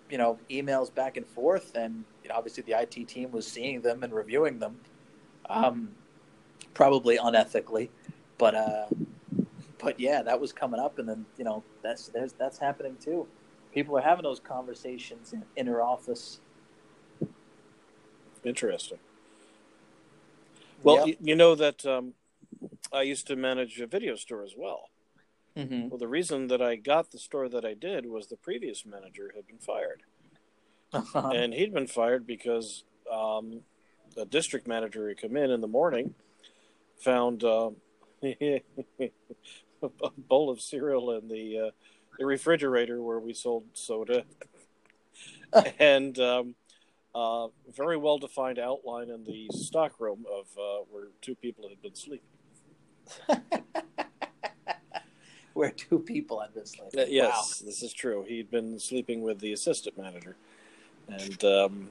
you 0.10 0.18
know, 0.18 0.38
emails 0.50 0.94
back 0.94 1.16
and 1.16 1.26
forth, 1.28 1.76
and 1.76 2.04
you 2.24 2.30
know, 2.30 2.36
obviously 2.36 2.64
the 2.64 2.74
IT 2.74 3.08
team 3.08 3.32
was 3.32 3.48
seeing 3.48 3.82
them 3.82 4.04
and 4.04 4.12
reviewing 4.12 4.60
them. 4.60 4.80
Um, 5.50 5.90
probably 6.74 7.18
unethically, 7.18 7.90
but 8.38 8.56
uh, 8.56 8.86
but 9.80 10.00
yeah, 10.00 10.22
that 10.22 10.40
was 10.40 10.52
coming 10.54 10.80
up, 10.80 11.00
and 11.00 11.08
then 11.08 11.26
you 11.38 11.44
know 11.44 11.64
that's 11.82 12.08
there's 12.08 12.34
that's 12.34 12.58
happening 12.58 12.98
too. 13.04 13.28
People 13.74 13.98
are 13.98 14.02
having 14.02 14.24
those 14.24 14.40
conversations 14.40 15.34
in 15.34 15.44
inner 15.56 15.82
office. 15.82 16.40
Interesting. 18.44 19.00
Well, 20.82 20.98
Yep. 20.98 21.08
you, 21.08 21.16
you 21.20 21.36
know 21.36 21.56
that 21.56 21.86
um, 21.86 22.14
I 22.94 23.02
used 23.02 23.28
to 23.28 23.36
manage 23.36 23.80
a 23.82 23.88
video 23.88 24.16
store 24.16 24.44
as 24.44 24.54
well. 24.58 24.90
Mhm. 25.58 25.90
Well, 25.90 25.98
the 25.98 26.08
reason 26.08 26.48
that 26.48 26.62
I 26.62 26.76
got 26.78 27.12
the 27.12 27.20
store 27.20 27.50
that 27.50 27.66
I 27.66 27.74
did 27.74 28.06
was 28.06 28.28
the 28.28 28.38
previous 28.38 28.86
manager 28.86 29.32
had 29.36 29.46
been 29.46 29.58
fired, 29.58 30.04
and 30.94 31.54
he'd 31.54 31.74
been 31.74 31.88
fired 31.88 32.26
because 32.26 32.86
um, 33.12 33.62
the 34.16 34.26
district 34.26 34.68
manager 34.68 35.10
had 35.10 35.20
come 35.20 35.36
in 35.36 35.52
in 35.52 35.60
the 35.62 35.68
morning, 35.68 36.16
found 37.00 37.44
um, 37.44 37.76
a 38.24 38.70
bowl 40.18 40.50
of 40.50 40.62
cereal 40.62 41.12
in 41.12 41.28
the 41.28 41.68
uh, 41.68 41.72
the 42.18 42.26
refrigerator 42.26 43.02
where 43.02 43.20
we 43.20 43.34
sold 43.34 43.64
soda, 43.74 44.24
and 45.80 46.20
um, 46.20 46.56
uh, 47.16 47.48
very 47.76 47.98
well 47.98 48.18
defined 48.18 48.60
outline 48.60 49.10
in 49.10 49.24
the 49.24 49.48
stock 49.52 50.00
room 50.00 50.26
of 50.32 50.46
uh, 50.58 50.84
where 50.92 51.08
two 51.22 51.36
people 51.36 51.70
had 51.70 51.82
been 51.82 51.96
sleeping. 51.96 52.26
Where 55.54 55.72
two 55.72 56.00
people 56.00 56.40
had 56.40 56.54
been 56.54 56.68
sleeping. 56.68 57.00
Uh, 57.00 57.06
yes, 57.10 57.62
this 57.66 57.82
is 57.84 57.92
true. 57.92 58.24
He'd 58.26 58.50
been 58.50 58.80
sleeping 58.80 59.24
with 59.24 59.40
the 59.40 59.52
assistant 59.52 59.98
manager, 59.98 60.38
and 61.10 61.44
um, 61.44 61.90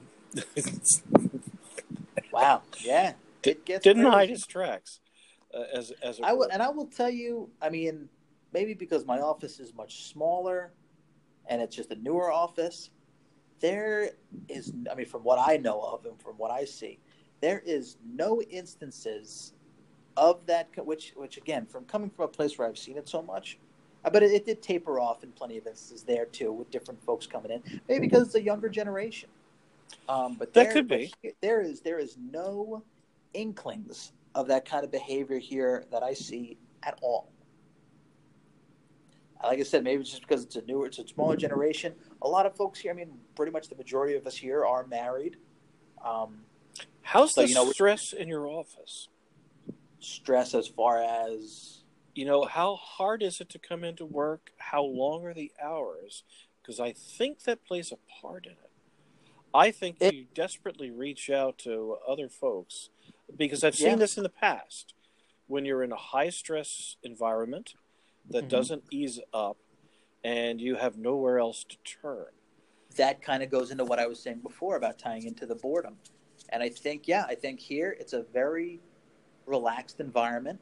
Wow. 2.31 2.41
wow. 2.41 2.61
Yeah. 2.79 3.13
It 3.43 3.65
gets 3.65 3.83
didn't 3.83 4.05
hide 4.05 4.29
his 4.29 4.45
tracks. 4.45 4.99
Uh, 5.53 5.63
as 5.73 5.91
as 6.03 6.19
I 6.21 6.33
will, 6.33 6.49
and 6.51 6.61
I 6.61 6.69
will 6.69 6.85
tell 6.85 7.09
you. 7.09 7.49
I 7.61 7.69
mean, 7.69 8.07
maybe 8.53 8.73
because 8.73 9.05
my 9.05 9.19
office 9.19 9.59
is 9.59 9.73
much 9.73 10.05
smaller, 10.05 10.71
and 11.47 11.61
it's 11.61 11.75
just 11.75 11.91
a 11.91 11.95
newer 11.95 12.31
office. 12.31 12.91
There 13.59 14.11
is, 14.47 14.71
I 14.89 14.95
mean, 14.95 15.05
from 15.07 15.23
what 15.23 15.37
I 15.39 15.57
know 15.57 15.81
of 15.81 16.05
and 16.05 16.21
from 16.21 16.35
what 16.37 16.51
I 16.51 16.65
see, 16.65 16.99
there 17.41 17.61
is 17.65 17.97
no 18.13 18.41
instances 18.43 19.53
of 20.17 20.45
that. 20.45 20.69
Which, 20.85 21.13
which 21.15 21.37
again, 21.37 21.65
from 21.65 21.85
coming 21.85 22.09
from 22.09 22.25
a 22.25 22.29
place 22.29 22.57
where 22.57 22.67
I've 22.67 22.77
seen 22.77 22.97
it 22.97 23.09
so 23.09 23.21
much, 23.21 23.57
but 24.03 24.21
it, 24.21 24.31
it 24.31 24.45
did 24.45 24.61
taper 24.61 24.99
off 24.99 25.23
in 25.23 25.31
plenty 25.31 25.57
of 25.57 25.65
instances 25.65 26.03
there 26.03 26.25
too, 26.25 26.51
with 26.51 26.69
different 26.71 27.03
folks 27.03 27.25
coming 27.25 27.51
in. 27.51 27.81
Maybe 27.87 28.01
because 28.07 28.27
it's 28.27 28.35
a 28.35 28.41
younger 28.41 28.69
generation. 28.69 29.29
Um, 30.07 30.35
but 30.35 30.53
That 30.53 30.65
there- 30.65 30.73
could 30.73 30.87
be. 30.87 31.11
there 31.41 31.61
is 31.61 31.81
there 31.81 31.97
is 31.99 32.17
no 32.31 32.83
inklings 33.33 34.11
of 34.35 34.47
that 34.47 34.65
kind 34.65 34.83
of 34.83 34.91
behavior 34.91 35.39
here 35.39 35.85
that 35.91 36.03
I 36.03 36.13
see 36.13 36.57
at 36.83 36.97
all. 37.01 37.31
Like 39.43 39.59
I 39.59 39.63
said, 39.63 39.83
maybe 39.83 40.01
it's 40.01 40.09
just 40.09 40.21
because 40.23 40.43
it's 40.43 40.57
a 40.57 40.61
newer, 40.63 40.87
it's 40.87 40.99
a 40.99 41.07
smaller 41.07 41.37
generation. 41.37 41.93
A 42.21 42.27
lot 42.27 42.45
of 42.45 42.55
folks 42.55 42.79
here, 42.79 42.91
I 42.91 42.95
mean, 42.95 43.11
pretty 43.35 43.51
much 43.53 43.69
the 43.69 43.75
majority 43.75 44.15
of 44.15 44.27
us 44.27 44.35
here 44.35 44.65
are 44.65 44.85
married. 44.85 45.37
Um, 46.03 46.41
How's 47.01 47.33
so, 47.33 47.41
the 47.41 47.47
you 47.49 47.55
know- 47.55 47.71
stress 47.71 48.13
in 48.13 48.27
your 48.27 48.47
office? 48.47 49.07
stress 50.01 50.53
as 50.55 50.65
far 50.67 51.01
as 51.01 51.75
You 52.15 52.25
know, 52.25 52.43
how 52.45 52.75
hard 52.75 53.21
is 53.23 53.39
it 53.39 53.49
to 53.49 53.59
come 53.59 53.83
into 53.83 54.03
work? 54.05 54.51
How 54.57 54.83
long 54.83 55.25
are 55.25 55.33
the 55.33 55.51
hours? 55.61 56.23
Because 56.61 56.79
I 56.79 56.91
think 56.91 57.43
that 57.43 57.63
plays 57.65 57.93
a 57.93 57.97
part 58.21 58.45
in 58.45 58.53
it. 58.53 58.71
I 59.53 59.71
think 59.71 59.97
It- 60.01 60.13
you 60.13 60.25
desperately 60.33 60.89
reach 60.91 61.29
out 61.29 61.57
to 61.59 61.97
other 62.05 62.27
folks 62.27 62.89
because 63.35 63.63
I've 63.63 63.75
seen 63.75 63.89
Yeah. 63.91 63.95
this 63.95 64.17
in 64.17 64.23
the 64.23 64.29
past. 64.29 64.93
When 65.47 65.65
you're 65.65 65.83
in 65.83 65.91
a 65.91 65.95
high 65.97 66.29
stress 66.29 66.97
environment 67.03 67.73
that 68.29 68.45
Mhm. 68.45 68.49
doesn't 68.49 68.83
ease 68.91 69.19
up 69.33 69.57
and 70.23 70.59
you 70.61 70.75
have 70.75 70.97
nowhere 70.97 71.39
else 71.39 71.63
to 71.63 71.77
turn. 71.77 72.27
that 72.95 73.21
kind 73.21 73.43
of 73.43 73.51
goes 73.51 73.69
into 73.69 73.85
what 73.85 73.99
I 73.99 74.07
was 74.07 74.19
saying 74.19 74.39
before 74.39 74.75
about 74.75 74.97
tying 74.97 75.23
into 75.23 75.45
the 75.45 75.53
boredom. 75.53 75.99
And 76.49 76.63
I 76.63 76.69
think, 76.69 77.07
yeah, 77.07 77.23
I 77.29 77.35
think 77.35 77.59
here 77.59 77.95
it's 77.99 78.13
a 78.13 78.23
very 78.23 78.81
relaxed 79.45 79.99
environment. 79.99 80.59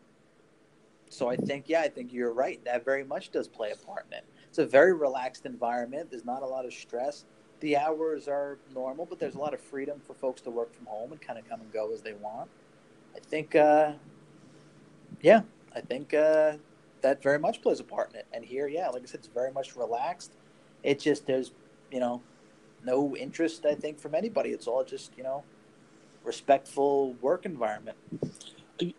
So 1.09 1.30
I 1.30 1.38
think, 1.38 1.70
yeah, 1.70 1.82
I 1.82 1.88
think 1.88 2.11
you're 2.11 2.34
right. 2.34 2.61
That 2.65 2.84
very 2.84 3.05
much 3.05 3.32
does 3.32 3.47
play 3.47 3.72
a 3.72 3.78
part 3.78 4.05
in 4.07 4.18
it. 4.18 4.26
It's 4.49 4.57
a 4.57 4.65
very 4.65 4.93
relaxed 4.93 5.45
environment. 5.45 6.11
There's 6.11 6.26
not 6.26 6.43
a 6.43 6.45
lot 6.45 6.65
of 6.65 6.74
stress. 6.74 7.24
The 7.61 7.78
hours 7.78 8.28
are 8.28 8.59
normal, 8.74 9.05
but 9.05 9.20
there's 9.20 9.36
a 9.36 9.39
lot 9.39 9.53
of 9.53 9.61
freedom 9.61 10.01
for 10.01 10.13
folks 10.13 10.41
to 10.41 10.51
work 10.51 10.74
from 10.74 10.86
home 10.88 11.13
and 11.13 11.22
kind 11.22 11.39
of 11.39 11.47
come 11.47 11.61
and 11.61 11.72
go 11.72 11.91
as 11.93 12.01
they 12.01 12.13
want. 12.13 12.49
I 13.18 13.20
think, 13.20 13.55
uh, 13.55 13.93
yeah, 15.22 15.41
I 15.76 15.82
think 15.82 16.13
uh, 16.13 16.53
that 17.01 17.22
very 17.22 17.39
much 17.39 17.61
plays 17.61 17.80
a 17.80 17.84
part 17.84 18.11
in 18.11 18.20
it. 18.20 18.28
And 18.32 18.45
here, 18.45 18.68
yeah, 18.68 18.89
like 18.89 19.03
I 19.03 19.05
said, 19.05 19.20
it's 19.20 19.28
very 19.28 19.51
much 19.51 19.76
relaxed. 19.76 20.34
It 20.84 20.99
just 20.99 21.26
there's 21.26 21.51
you 21.91 21.99
know 21.99 22.22
no 22.84 23.15
interest 23.15 23.65
I 23.65 23.76
think 23.76 23.99
from 23.99 24.15
anybody. 24.15 24.51
It's 24.51 24.68
all 24.68 24.84
just 24.84 25.11
you 25.18 25.24
know 25.24 25.43
respectful 26.24 27.13
work 27.22 27.45
environment. 27.45 27.97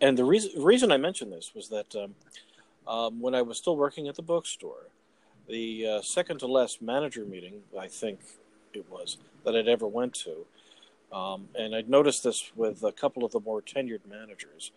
And 0.01 0.19
the 0.19 0.25
reason 0.25 0.63
reason 0.63 0.91
I 0.91 0.97
mentioned 0.97 1.33
this 1.33 1.53
was 1.55 1.69
that 1.69 1.95
um, 1.95 2.15
um, 2.87 3.21
when 3.21 3.35
I 3.35 3.43
was 3.43 3.59
still 3.59 3.77
working 3.77 4.09
at 4.09 4.17
the 4.17 4.23
bookstore, 4.23 4.89
the 5.49 5.87
uh, 5.87 6.03
second 6.03 6.39
to 6.39 6.47
last 6.47 6.83
manager 6.83 7.25
meeting, 7.25 7.63
I 7.79 7.87
think 7.87 8.21
it 8.75 8.85
was 8.91 9.19
that 9.45 9.57
I'd 9.57 9.69
ever 9.69 9.87
went 9.87 10.15
to, 10.15 10.47
um, 11.13 11.49
and 11.55 11.75
I'd 11.75 11.89
noticed 11.89 12.25
this 12.25 12.51
with 12.55 12.83
a 12.83 12.93
couple 12.93 13.25
of 13.25 13.33
the 13.33 13.41
more 13.41 13.63
tenured 13.63 14.07
managers. 14.09 14.73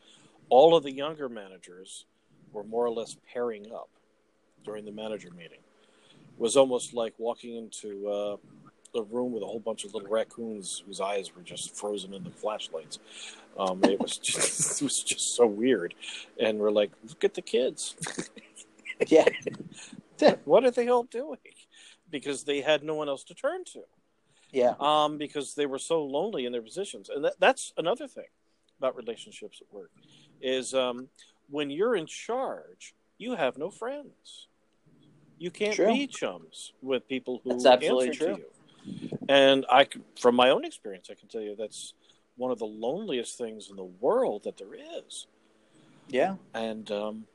All 0.49 0.75
of 0.75 0.83
the 0.83 0.91
younger 0.91 1.29
managers 1.29 2.05
were 2.53 2.63
more 2.63 2.85
or 2.85 2.91
less 2.91 3.17
pairing 3.33 3.71
up 3.73 3.89
during 4.63 4.85
the 4.85 4.91
manager 4.91 5.29
meeting. 5.31 5.59
It 5.59 6.39
was 6.39 6.57
almost 6.57 6.93
like 6.93 7.13
walking 7.17 7.55
into 7.55 8.07
uh, 8.09 8.37
a 8.95 9.03
room 9.03 9.31
with 9.31 9.43
a 9.43 9.45
whole 9.45 9.59
bunch 9.59 9.85
of 9.85 9.93
little 9.93 10.09
raccoons 10.09 10.83
whose 10.85 10.99
eyes 10.99 11.35
were 11.35 11.41
just 11.41 11.75
frozen 11.75 12.13
in 12.13 12.23
the 12.23 12.29
flashlights. 12.29 12.99
Um, 13.57 13.83
it 13.83 13.99
was 13.99 14.17
just 14.17 14.81
it 14.81 14.83
was 14.83 15.03
just 15.03 15.35
so 15.35 15.45
weird, 15.45 15.93
and 16.39 16.59
we're 16.59 16.71
like, 16.71 16.91
look 17.07 17.23
at 17.23 17.33
the 17.33 17.41
kids. 17.41 17.95
Yeah. 19.07 19.27
what 20.45 20.63
are 20.63 20.71
they 20.71 20.87
all 20.87 21.03
doing? 21.03 21.39
Because 22.09 22.43
they 22.43 22.61
had 22.61 22.83
no 22.83 22.95
one 22.95 23.09
else 23.09 23.23
to 23.25 23.33
turn 23.33 23.63
to. 23.73 23.81
Yeah. 24.51 24.73
Um, 24.79 25.17
because 25.17 25.53
they 25.55 25.65
were 25.65 25.79
so 25.79 26.03
lonely 26.03 26.45
in 26.45 26.51
their 26.51 26.61
positions, 26.61 27.09
and 27.09 27.23
that, 27.25 27.33
that's 27.39 27.73
another 27.77 28.07
thing 28.07 28.27
about 28.79 28.95
relationships 28.95 29.61
at 29.61 29.73
work, 29.73 29.91
is 30.41 30.73
um, 30.73 31.07
when 31.49 31.69
you're 31.69 31.95
in 31.95 32.05
charge, 32.05 32.93
you 33.17 33.35
have 33.35 33.57
no 33.57 33.69
friends. 33.69 34.47
You 35.37 35.51
can't 35.51 35.75
True. 35.75 35.93
be 35.93 36.07
chums 36.07 36.73
with 36.81 37.07
people 37.07 37.41
who 37.43 37.49
That's 37.49 37.65
absolutely 37.65 38.09
answer 38.09 38.25
true. 38.25 38.35
to 38.35 38.41
you. 38.41 38.47
And 39.29 39.65
I, 39.69 39.87
from 40.19 40.35
my 40.35 40.49
own 40.49 40.65
experience, 40.65 41.09
I 41.09 41.15
can 41.15 41.27
tell 41.29 41.41
you 41.41 41.55
that's 41.55 41.93
one 42.37 42.51
of 42.51 42.59
the 42.59 42.65
loneliest 42.65 43.37
things 43.37 43.69
in 43.69 43.75
the 43.75 43.83
world 43.83 44.43
that 44.43 44.57
there 44.57 44.73
is 44.73 45.27
Yeah. 46.09 46.35
and 46.53 46.89
um, 46.91 47.25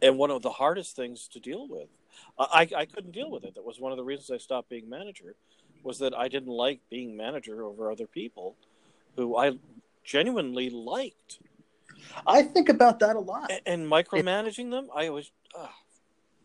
and 0.00 0.18
one 0.18 0.30
of 0.30 0.42
the 0.42 0.50
hardest 0.50 0.96
things 0.96 1.28
to 1.28 1.40
deal 1.40 1.66
with. 1.68 1.88
I, 2.38 2.68
I 2.76 2.84
couldn't 2.84 3.12
deal 3.12 3.30
with 3.30 3.44
it. 3.44 3.54
That 3.56 3.64
was 3.64 3.80
one 3.80 3.90
of 3.90 3.98
the 3.98 4.04
reasons 4.04 4.30
I 4.30 4.38
stopped 4.38 4.68
being 4.68 4.88
manager, 4.88 5.34
was 5.84 5.98
that 5.98 6.14
I 6.14 6.28
didn't 6.28 6.52
like 6.52 6.80
being 6.90 7.16
manager 7.16 7.62
over 7.62 7.90
other 7.90 8.06
people, 8.06 8.56
who 9.16 9.36
I 9.36 9.58
genuinely 10.02 10.70
liked, 10.70 11.38
I 12.26 12.42
think 12.42 12.68
about 12.68 12.98
that 13.00 13.16
a 13.16 13.20
lot. 13.20 13.50
A- 13.50 13.68
and, 13.68 13.90
micromanaging 13.90 14.70
them. 14.70 14.88
I 14.94 15.10
was, 15.10 15.30
uh, 15.58 15.68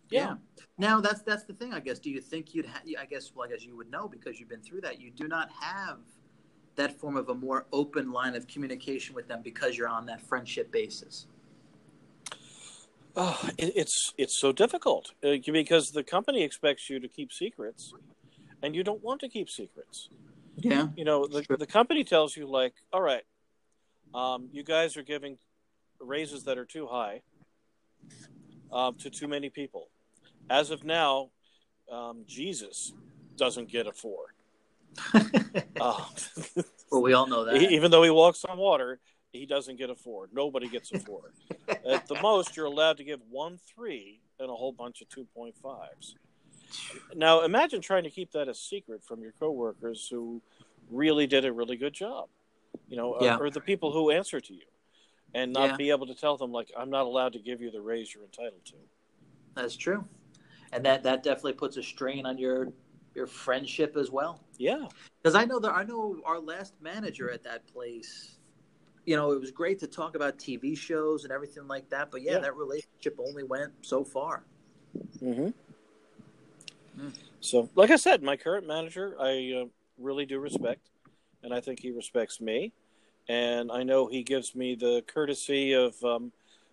Yeah. 0.10 0.36
Now 0.78 1.02
that's 1.02 1.22
that's 1.22 1.44
the 1.44 1.54
thing. 1.54 1.74
I 1.74 1.80
guess. 1.80 2.00
Do 2.00 2.10
you 2.10 2.22
think 2.22 2.56
you'd? 2.56 2.66
Ha- 2.66 2.82
I 3.00 3.06
guess. 3.06 3.32
Well, 3.36 3.48
I 3.48 3.52
guess 3.52 3.64
you 3.66 3.76
would 3.76 3.92
know 3.92 4.08
because 4.08 4.40
you've 4.40 4.50
been 4.50 4.62
through 4.62 4.82
that. 4.82 5.00
You 5.00 5.12
do 5.12 5.28
not 5.28 5.50
have 5.60 6.00
that 6.76 6.98
form 6.98 7.18
of 7.18 7.30
a 7.30 7.36
more 7.36 7.66
open 7.74 8.12
line 8.12 8.36
of 8.36 8.48
communication 8.48 9.14
with 9.14 9.28
them 9.28 9.42
because 9.44 9.78
you're 9.78 9.90
on 9.90 10.06
that 10.06 10.22
friendship 10.22 10.72
basis. 10.72 11.28
oh, 13.16 13.50
it, 13.58 13.74
it's 13.76 14.14
it's 14.18 14.40
so 14.40 14.52
difficult 14.52 15.12
uh, 15.24 15.36
because 15.52 15.90
the 15.90 16.04
company 16.04 16.44
expects 16.44 16.90
you 16.90 17.00
to 17.02 17.08
keep 17.08 17.34
secrets, 17.34 17.94
and 18.64 18.76
you 18.76 18.84
don't 18.84 19.04
want 19.04 19.22
to 19.22 19.30
keep 19.30 19.50
secrets. 19.50 20.10
Yeah. 20.58 20.88
you 20.98 21.06
know 21.06 21.26
the, 21.28 21.44
Sure. 21.44 21.56
the 21.58 21.66
company 21.66 22.04
tells 22.04 22.36
you 22.36 22.46
like 22.46 22.74
all 22.92 23.02
right 23.02 23.24
um, 24.14 24.50
you 24.52 24.62
guys 24.64 24.98
are 24.98 25.04
giving 25.04 25.38
raises 26.02 26.44
that 26.46 26.58
are 26.58 26.66
too 26.66 26.86
high 26.88 27.22
um, 28.72 28.96
to 28.96 29.10
too 29.10 29.28
many 29.30 29.50
people 29.50 29.90
as 30.50 30.70
of 30.72 30.84
now 30.84 31.30
um, 31.90 32.24
jesus 32.28 32.92
doesn't 33.38 33.70
get 33.70 33.88
a 33.88 33.94
four 33.94 34.34
uh, 35.14 35.24
well, 36.92 37.02
we 37.02 37.14
all 37.14 37.28
know 37.28 37.46
that. 37.46 37.56
even 37.72 37.90
though 37.90 38.04
he 38.04 38.10
walks 38.10 38.44
on 38.44 38.58
water 38.58 39.00
he 39.32 39.46
doesn't 39.46 39.78
get 39.78 39.90
a 39.90 39.96
four 39.96 40.28
nobody 40.34 40.68
gets 40.68 40.92
a 40.92 41.00
four 41.00 41.32
at 41.90 42.06
the 42.08 42.20
most 42.22 42.58
you're 42.58 42.66
allowed 42.66 42.98
to 42.98 43.06
give 43.06 43.22
one 43.30 43.58
three 43.74 44.20
and 44.40 44.50
a 44.50 44.54
whole 44.54 44.74
bunch 44.74 45.02
of 45.02 45.08
2.5s 45.10 46.16
now 47.16 47.42
imagine 47.42 47.82
trying 47.82 48.04
to 48.04 48.10
keep 48.10 48.32
that 48.32 48.48
a 48.48 48.54
secret 48.54 49.04
from 49.04 49.22
your 49.22 49.32
coworkers 49.40 50.08
who 50.10 50.42
really 50.90 51.28
did 51.28 51.46
a 51.46 51.52
really 51.52 51.76
good 51.78 51.94
job 51.94 52.28
you 52.88 52.98
know 52.98 53.14
or- 53.16 53.24
Yeah. 53.24 53.38
or, 53.38 53.50
the 53.50 53.62
people 53.62 53.92
who 53.92 54.10
answer 54.12 54.40
to 54.40 54.54
you 54.54 54.66
and 55.34 55.54
not 55.54 55.72
Yeah. 55.72 55.78
be 55.78 55.90
able 55.92 56.08
to 56.08 56.16
tell 56.16 56.38
them 56.38 56.52
like 56.52 56.72
i'm 56.78 56.90
not 56.90 57.06
allowed 57.06 57.34
to 57.34 57.40
give 57.40 57.62
you 57.62 57.72
the 57.72 57.82
raise 57.82 58.14
you're 58.14 58.24
entitled 58.24 58.64
to 58.66 58.76
That's 59.56 59.76
true, 59.76 60.06
and 60.72 60.84
that 60.86 61.04
that 61.04 61.24
definitely 61.24 61.54
puts 61.54 61.78
a 61.78 61.84
strain 61.84 62.26
on 62.26 62.38
your 62.38 62.72
your 63.16 63.26
friendship 63.28 63.98
as 63.98 64.12
well. 64.12 64.40
yeah 64.58 64.86
Because 65.22 65.36
I 65.36 65.44
know 65.46 65.60
that 65.60 65.72
I 65.74 65.84
know 65.84 66.18
our 66.26 66.40
last 66.40 66.74
manager 66.80 67.30
at 67.32 67.44
that 67.44 67.66
place. 67.68 68.38
You 69.06 69.16
know, 69.16 69.32
it 69.32 69.40
was 69.42 69.50
great 69.52 69.80
to 69.80 69.88
talk 69.88 70.16
about 70.16 70.38
TV 70.38 70.78
shows 70.78 71.24
and 71.24 71.34
everything 71.34 71.68
like 71.68 71.90
that, 71.90 72.12
but 72.12 72.22
yeah, 72.22 72.34
Yeah. 72.34 72.40
that 72.40 72.56
relationship 72.56 73.20
only 73.20 73.44
went 73.44 73.74
so 73.82 74.04
far. 74.04 74.46
mm-hmm. 75.22 75.50
Mm. 77.00 77.14
so 77.40 77.70
like 77.76 77.92
i 77.92 77.96
said 77.96 78.22
my 78.22 78.36
current 78.36 78.68
manager 78.68 79.16
i 79.22 79.62
uh, 79.62 79.66
really 79.98 80.26
do 80.26 80.40
respect 80.40 80.90
and 81.44 81.54
i 81.54 81.62
think 81.62 81.80
he 81.80 81.92
respects 81.92 82.42
me 82.42 82.74
and 83.30 83.72
i 83.72 83.84
know 83.84 84.08
he 84.08 84.22
gives 84.24 84.54
me 84.56 84.76
the 84.76 85.04
courtesy 85.08 85.74
of 85.74 86.02
um, 86.04 86.32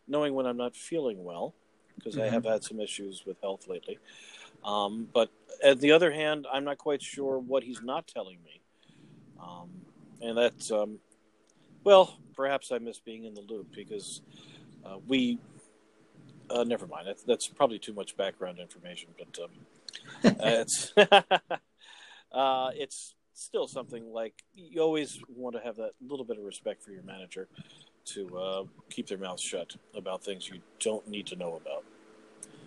knowing 0.09 0.35
when 0.35 0.47
i'm 0.47 0.57
not 0.57 0.74
feeling 0.74 1.22
well 1.22 1.55
because 1.97 2.18
i 2.18 2.22
Mhm. 2.27 2.33
have 2.33 2.45
had 2.45 2.64
some 2.64 2.81
issues 2.81 3.24
with 3.27 3.41
health 3.41 3.68
lately 3.68 3.99
um, 4.64 5.09
but 5.14 5.31
at 5.62 5.81
the 5.81 5.93
other 5.93 6.11
hand 6.11 6.47
i'm 6.53 6.64
not 6.64 6.79
quite 6.79 7.03
sure 7.03 7.39
what 7.39 7.62
he's 7.62 7.83
not 7.83 8.07
telling 8.09 8.39
me 8.45 8.61
um, 9.41 9.68
and 10.20 10.37
that's 10.37 10.70
um, 10.72 10.99
well 11.85 12.18
perhaps 12.35 12.72
i 12.72 12.79
miss 12.79 12.99
being 12.99 13.24
in 13.24 13.35
the 13.35 13.43
loop 13.43 13.66
because 13.74 14.22
uh, 14.85 14.97
we 15.07 15.39
uh, 16.51 16.64
never 16.64 16.87
mind 16.87 17.07
that's, 17.07 17.22
that's 17.22 17.47
probably 17.47 17.79
too 17.79 17.93
much 17.93 18.16
background 18.16 18.59
information 18.59 19.09
but 19.18 19.45
um, 19.45 19.51
it's 20.24 20.93
uh, 22.32 22.70
it's 22.74 23.14
still 23.34 23.66
something 23.66 24.12
like 24.12 24.43
you 24.55 24.80
always 24.80 25.20
want 25.28 25.55
to 25.57 25.62
have 25.62 25.76
that 25.76 25.93
little 26.07 26.24
bit 26.24 26.39
of 26.39 26.45
respect 26.45 26.82
for 26.82 26.91
your 26.91 27.03
manager 27.03 27.49
to 28.07 28.39
uh, 28.39 28.64
keep 28.91 29.07
their 29.09 29.18
mouth 29.18 29.41
shut 29.41 29.76
about 29.95 30.22
things 30.22 30.49
you 30.49 30.61
don't 30.80 31.07
need 31.09 31.26
to 31.26 31.37
know 31.37 31.57
about. 31.57 31.84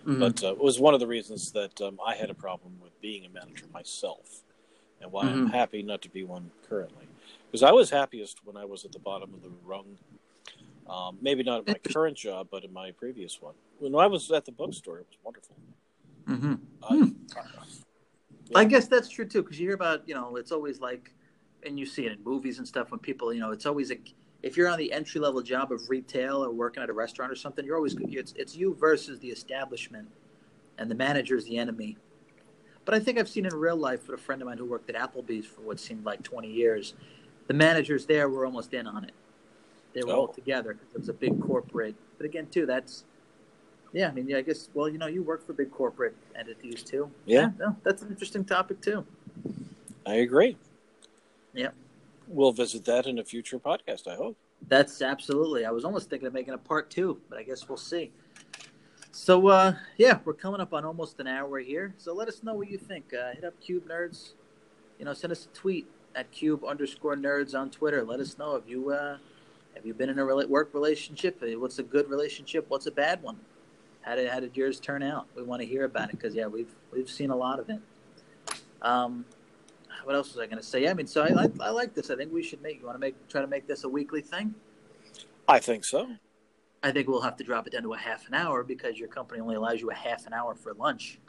Mhm. 0.06 0.20
But 0.20 0.44
uh, 0.44 0.52
it 0.52 0.60
was 0.60 0.80
one 0.80 0.94
of 0.94 1.00
the 1.00 1.08
reasons 1.08 1.52
that 1.54 1.80
um, 1.82 2.00
I 2.06 2.16
had 2.16 2.30
a 2.30 2.34
problem 2.34 2.74
with 2.82 3.00
being 3.02 3.26
a 3.26 3.30
manager 3.30 3.66
myself, 3.74 4.44
and 5.02 5.12
why 5.12 5.30
I'm 5.30 5.48
Mhm. 5.48 5.52
happy 5.52 5.82
not 5.82 6.02
to 6.04 6.10
be 6.10 6.24
one 6.24 6.52
currently. 6.68 7.08
Because 7.48 7.64
I 7.64 7.72
was 7.72 7.90
happiest 7.90 8.46
when 8.46 8.58
I 8.58 8.66
was 8.66 8.86
at 8.86 8.92
the 8.92 9.00
bottom 9.00 9.34
of 9.34 9.42
the 9.42 9.50
rung. 9.64 9.98
Um, 10.88 11.18
maybe 11.22 11.44
not 11.44 11.60
at 11.60 11.68
my 11.68 11.78
current 11.94 12.18
job, 12.18 12.48
but 12.52 12.64
in 12.64 12.74
my 12.74 12.92
previous 12.92 13.42
one. 13.42 13.54
When 13.80 13.96
I 13.96 14.08
was 14.08 14.32
at 14.32 14.46
the 14.46 14.52
bookstore, 14.52 15.00
it 15.00 15.08
was 15.10 15.18
wonderful. 15.24 15.56
Mhm. 16.30 16.60
Uh, 16.84 17.08
I 18.56 18.66
guess 18.66 18.88
that's 18.88 19.10
true 19.10 19.26
too, 19.26 19.42
because 19.44 19.60
you 19.60 19.68
hear 19.68 19.76
about 19.76 20.08
you 20.08 20.14
know 20.16 20.36
it's 20.36 20.52
always 20.52 20.80
like, 20.80 21.12
and 21.64 21.80
you 21.80 21.86
see 21.86 22.06
it 22.06 22.12
in 22.12 22.24
movies 22.24 22.58
and 22.60 22.68
stuff 22.68 22.92
when 22.92 23.00
people 23.00 23.34
you 23.34 23.40
know 23.40 23.52
it's 23.52 23.66
always 23.66 23.92
a 23.92 23.98
if 24.42 24.56
you're 24.56 24.70
on 24.70 24.78
the 24.78 24.92
entry 24.94 25.20
level 25.20 25.42
job 25.42 25.72
of 25.72 25.90
retail 25.90 26.44
or 26.44 26.52
working 26.52 26.82
at 26.82 26.90
a 26.90 26.94
restaurant 26.94 27.32
or 27.32 27.36
something, 27.36 27.66
you're 27.66 27.76
always 27.76 27.96
it's 28.00 28.34
it's 28.38 28.56
you 28.56 28.76
versus 28.76 29.20
the 29.20 29.30
establishment, 29.30 30.08
and 30.78 30.90
the 30.90 30.96
manager 30.96 31.36
is 31.36 31.46
the 31.46 31.58
enemy. 31.58 31.98
But 32.86 32.96
I 32.96 33.00
think 33.00 33.20
I've 33.20 33.30
seen 33.30 33.46
in 33.46 33.54
real 33.56 33.76
life 33.76 34.08
with 34.08 34.20
a 34.20 34.24
friend 34.24 34.42
of 34.42 34.48
mine 34.48 34.58
who 34.58 34.66
worked 34.66 34.90
at 34.90 34.96
Applebee's 34.96 35.46
for 35.46 35.62
what 35.62 35.80
seemed 35.80 36.06
like 36.06 36.24
20 36.24 36.50
years, 36.50 36.96
the 37.48 37.54
managers 37.54 38.06
there 38.06 38.30
were 38.30 38.46
almost 38.46 38.74
in 38.74 38.88
on 38.88 39.04
it. 39.04 39.12
They 39.94 40.02
were 40.04 40.14
all 40.14 40.28
Oh. 40.30 40.34
together. 40.34 40.72
It 40.72 40.98
was 40.98 41.10
a 41.10 41.14
big 41.14 41.40
corporate. 41.42 41.96
But 42.18 42.26
again, 42.26 42.48
too, 42.48 42.66
that's 42.66 43.04
yeah. 43.94 44.10
I 44.10 44.12
mean, 44.12 44.28
yeah, 44.28 44.38
I 44.38 44.42
guess. 44.42 44.70
Well, 44.74 44.90
you 44.90 44.98
know, 44.98 45.08
you 45.08 45.24
work 45.24 45.46
for 45.46 45.54
big 45.54 45.72
corporate 45.72 46.16
entities 46.38 46.84
too. 46.84 47.10
Yeah. 47.26 47.52
no, 47.58 47.76
that's 47.84 48.02
an 48.02 48.10
interesting 48.10 48.46
topic 48.46 48.82
too. 48.82 49.06
I 50.06 50.16
agree. 50.16 50.58
Yep. 51.54 51.74
We'll 52.28 52.52
visit 52.52 52.86
that 52.86 53.08
in 53.08 53.20
a 53.20 53.24
future 53.24 53.60
podcast, 53.60 54.08
I 54.08 54.16
hope. 54.16 54.38
That's 54.68 55.02
absolutely. 55.02 55.66
I 55.66 55.72
was 55.72 55.86
almost 55.86 56.10
thinking 56.10 56.28
of 56.28 56.34
making 56.34 56.54
a 56.54 56.58
part 56.58 56.90
two, 56.90 57.20
but 57.30 57.40
I 57.40 57.44
guess 57.44 57.68
we'll 57.68 57.78
see. 57.78 58.12
So 59.12 59.48
uh, 59.48 59.74
yeah, 59.98 60.20
we're 60.26 60.34
coming 60.34 60.62
up 60.62 60.74
on 60.74 60.86
almost 60.86 61.20
an 61.20 61.28
hour 61.28 61.60
here. 61.60 61.94
So 61.98 62.14
let 62.14 62.28
us 62.28 62.44
know 62.44 62.54
what 62.54 62.70
you 62.70 62.78
think. 62.78 63.14
Uh, 63.14 63.34
hit 63.34 63.44
up 63.44 63.60
Cube 63.60 63.88
Nerds. 63.88 64.32
You 65.00 65.06
know, 65.06 65.14
send 65.14 65.32
us 65.32 65.46
a 65.46 65.56
tweet 65.56 65.88
at 66.16 66.32
Cube 66.32 66.64
underscore 66.64 67.16
Nerds 67.16 67.56
on 67.56 67.70
Twitter. 67.70 68.04
Let 68.04 68.20
us 68.20 68.38
know 68.38 68.56
if 68.56 68.68
you 68.68 68.92
uh, 68.92 69.18
have 69.76 69.86
you 69.86 69.94
been 69.94 70.10
in 70.10 70.20
a 70.20 70.48
work 70.48 70.74
relationship. 70.74 71.42
What's 71.42 71.80
a 71.80 71.84
good 71.84 72.10
relationship? 72.10 72.66
What's 72.70 72.86
a 72.86 72.92
bad 72.92 73.24
one? 73.24 73.40
How 74.02 74.16
did 74.16 74.30
how 74.30 74.40
did 74.40 74.56
yours 74.56 74.80
turn 74.80 75.04
out? 75.04 75.28
We 75.36 75.44
want 75.44 75.62
to 75.62 75.68
hear 75.68 75.86
about 75.86 76.10
it 76.10 76.12
because 76.18 76.34
yeah, 76.36 76.48
we've 76.48 76.74
we've 76.92 77.10
seen 77.10 77.30
a 77.30 77.36
lot 77.36 77.60
of 77.60 77.70
it. 77.70 77.80
Um, 78.82 79.26
what 80.06 80.16
else 80.16 80.30
was 80.30 80.38
I 80.40 80.46
going 80.46 80.58
to 80.58 80.64
say? 80.64 80.84
Yeah, 80.84 80.92
I 80.92 80.94
mean, 80.94 81.08
so 81.08 81.24
I, 81.24 81.44
I 81.44 81.48
I 81.60 81.70
like 81.70 81.94
this. 81.94 82.10
I 82.10 82.16
think 82.16 82.32
we 82.32 82.42
should 82.44 82.62
make. 82.62 82.80
You 82.80 82.86
want 82.86 82.96
to 82.96 83.00
make 83.00 83.28
try 83.28 83.42
to 83.42 83.48
make 83.48 83.68
this 83.68 83.84
a 83.84 83.90
weekly 83.90 84.22
thing? 84.22 84.56
I 85.48 85.60
think 85.60 85.84
so. 85.84 86.08
I 86.82 86.92
think 86.92 87.10
we'll 87.10 87.22
have 87.22 87.36
to 87.38 87.44
drop 87.44 87.68
it 87.68 87.74
down 87.74 87.84
to 87.84 87.94
a 87.94 87.98
half 87.98 88.28
an 88.28 88.34
hour 88.34 88.64
because 88.64 88.98
your 88.98 89.10
company 89.10 89.42
only 89.42 89.56
allows 89.56 89.82
you 89.82 89.92
a 89.92 89.96
half 89.96 90.26
an 90.26 90.34
hour 90.34 90.56
for 90.56 90.74
lunch. 90.74 91.20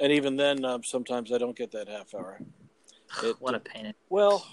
And 0.00 0.10
even 0.10 0.36
then, 0.36 0.64
um, 0.64 0.82
sometimes 0.82 1.30
I 1.32 1.38
don't 1.38 1.56
get 1.56 1.70
that 1.72 1.88
half 1.88 2.14
hour. 2.14 2.40
It- 3.22 3.36
what 3.40 3.54
a 3.54 3.60
pain! 3.60 3.86
in- 3.86 3.94
Well, 4.08 4.44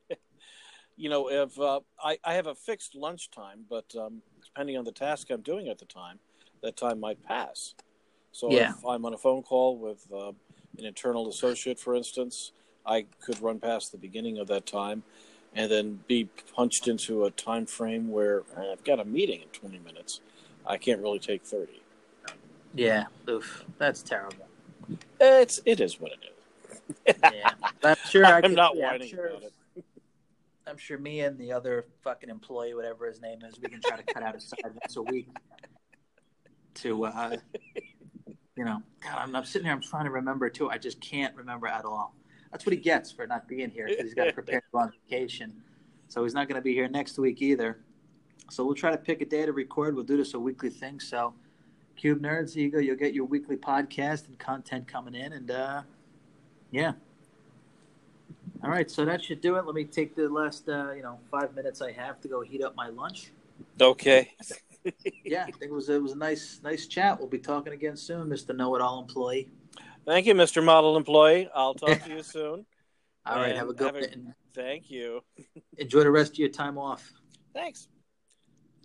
you 0.96 1.08
know, 1.08 1.30
if 1.30 1.58
uh, 1.58 1.80
I, 2.02 2.18
I 2.24 2.34
have 2.34 2.48
a 2.48 2.54
fixed 2.54 2.94
lunch 2.96 3.30
time, 3.30 3.64
but 3.70 3.86
um, 3.96 4.20
depending 4.44 4.76
on 4.76 4.84
the 4.84 4.92
task 4.92 5.30
I'm 5.30 5.40
doing 5.42 5.68
at 5.68 5.78
the 5.78 5.86
time, 5.86 6.18
that 6.62 6.76
time 6.76 7.00
might 7.00 7.22
pass. 7.24 7.74
So 8.32 8.50
Yeah. 8.52 8.70
if 8.70 8.84
I'm 8.86 9.04
on 9.04 9.14
a 9.14 9.18
phone 9.18 9.42
call 9.42 9.76
with 9.78 10.06
uh, 10.12 10.28
an 10.78 10.84
internal 10.84 11.28
associate, 11.28 11.78
for 11.78 11.94
instance, 11.94 12.52
I 12.86 13.06
could 13.20 13.40
run 13.40 13.58
past 13.60 13.92
the 13.92 13.98
beginning 13.98 14.38
of 14.38 14.46
that 14.48 14.66
time 14.66 15.02
and 15.54 15.70
then 15.70 16.00
be 16.06 16.28
punched 16.54 16.88
into 16.88 17.24
a 17.24 17.30
time 17.30 17.66
frame 17.66 18.10
where 18.10 18.42
eh, 18.56 18.72
I've 18.72 18.84
got 18.84 19.00
a 19.00 19.04
meeting 19.04 19.42
in 19.42 19.48
20 19.48 19.78
minutes. 19.78 20.20
I 20.66 20.76
can't 20.76 21.00
really 21.00 21.18
take 21.18 21.42
30. 21.44 21.82
Yeah, 22.74 23.06
oof, 23.28 23.64
that's 23.78 24.02
terrible. 24.02 24.46
It's 25.20 25.58
it 25.64 25.80
is 25.80 25.98
what 25.98 26.12
it 26.12 26.18
is. 26.24 27.16
Yeah, 27.32 27.50
I'm 27.82 27.96
sure. 28.08 28.24
I 28.26 28.30
I'm 28.36 28.42
could- 28.42 28.52
not 28.56 28.76
yeah, 28.76 28.86
I'm 28.88 28.92
whining 28.92 29.08
sure, 29.08 29.28
about 29.28 29.42
it. 29.44 29.52
I'm 30.66 30.76
sure 30.76 30.98
me 30.98 31.20
and 31.20 31.38
the 31.38 31.50
other 31.50 31.86
fucking 32.04 32.28
employee, 32.28 32.74
whatever 32.74 33.06
his 33.06 33.22
name 33.22 33.38
is, 33.42 33.58
we 33.58 33.68
can 33.68 33.80
try 33.80 33.96
to 33.96 34.02
cut 34.02 34.22
out 34.22 34.36
a 34.36 34.40
side 34.40 34.58
once 34.64 34.96
a 34.96 35.02
week 35.02 35.28
to, 36.82 37.06
uh, 37.06 37.36
you 38.56 38.64
know, 38.64 38.82
God, 39.02 39.18
I'm, 39.18 39.36
I'm 39.36 39.44
sitting 39.44 39.66
here, 39.66 39.74
I'm 39.74 39.80
trying 39.80 40.04
to 40.04 40.10
remember 40.10 40.48
too. 40.50 40.70
I 40.70 40.78
just 40.78 41.00
can't 41.00 41.34
remember 41.36 41.66
at 41.66 41.84
all. 41.84 42.14
That's 42.50 42.64
what 42.64 42.72
he 42.72 42.78
gets 42.80 43.12
for 43.12 43.26
not 43.26 43.46
being 43.46 43.70
here 43.70 43.86
because 43.86 44.04
he's 44.04 44.14
got 44.14 44.24
to 44.24 44.32
prepare 44.32 44.60
to 44.60 44.66
go 44.72 44.78
on 44.78 44.92
vacation. 45.08 45.52
So 46.08 46.24
he's 46.24 46.34
not 46.34 46.48
going 46.48 46.56
to 46.56 46.62
be 46.62 46.72
here 46.72 46.88
next 46.88 47.18
week 47.18 47.42
either. 47.42 47.78
So 48.50 48.64
we'll 48.64 48.74
try 48.74 48.90
to 48.90 48.96
pick 48.96 49.20
a 49.20 49.26
day 49.26 49.44
to 49.44 49.52
record. 49.52 49.94
We'll 49.94 50.04
do 50.04 50.16
this 50.16 50.32
a 50.32 50.40
weekly 50.40 50.70
thing. 50.70 51.00
So, 51.00 51.34
Cube 51.96 52.22
Nerds, 52.22 52.54
here 52.54 52.64
you 52.64 52.70
go. 52.70 52.78
You'll 52.78 52.96
get 52.96 53.12
your 53.12 53.26
weekly 53.26 53.56
podcast 53.56 54.28
and 54.28 54.38
content 54.38 54.88
coming 54.88 55.14
in. 55.14 55.34
And 55.34 55.50
uh, 55.50 55.82
yeah. 56.70 56.92
All 58.64 58.70
right. 58.70 58.90
So 58.90 59.04
that 59.04 59.22
should 59.22 59.42
do 59.42 59.56
it. 59.56 59.66
Let 59.66 59.74
me 59.74 59.84
take 59.84 60.16
the 60.16 60.28
last, 60.28 60.68
uh, 60.68 60.92
you 60.92 61.02
know, 61.02 61.18
five 61.30 61.54
minutes 61.54 61.82
I 61.82 61.92
have 61.92 62.20
to 62.22 62.28
go 62.28 62.40
heat 62.40 62.62
up 62.62 62.74
my 62.74 62.88
lunch. 62.88 63.32
Okay. 63.78 64.32
Yeah, 65.24 65.42
I 65.42 65.50
think 65.52 65.62
it 65.64 65.72
was 65.72 65.88
it 65.88 66.02
was 66.02 66.12
a 66.12 66.18
nice 66.18 66.60
nice 66.62 66.86
chat. 66.86 67.18
We'll 67.18 67.28
be 67.28 67.38
talking 67.38 67.72
again 67.72 67.96
soon, 67.96 68.28
Mister 68.28 68.52
Know 68.52 68.74
It 68.76 68.82
All 68.82 69.00
employee. 69.00 69.50
Thank 70.06 70.26
you, 70.26 70.34
Mr. 70.34 70.64
Model 70.64 70.96
Employee. 70.96 71.48
I'll 71.54 71.74
talk 71.74 72.02
to 72.04 72.10
you 72.10 72.22
soon. 72.22 72.64
All 73.26 73.36
right, 73.36 73.50
And 73.50 73.58
have 73.58 73.68
a 73.68 73.74
good 73.74 73.94
have 73.94 73.96
a- 73.96 74.08
one. 74.08 74.34
Thank 74.54 74.90
you. 74.90 75.20
Enjoy 75.78 76.00
the 76.00 76.10
rest 76.10 76.32
of 76.32 76.38
your 76.38 76.48
time 76.48 76.78
off. 76.78 77.12
Thanks. 77.52 77.88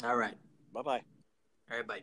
All 0.03 0.15
right. 0.17 0.33
Bye 0.73 0.81
bye. 0.81 1.01
All 1.71 1.77
right, 1.77 1.87
bye. 1.87 2.01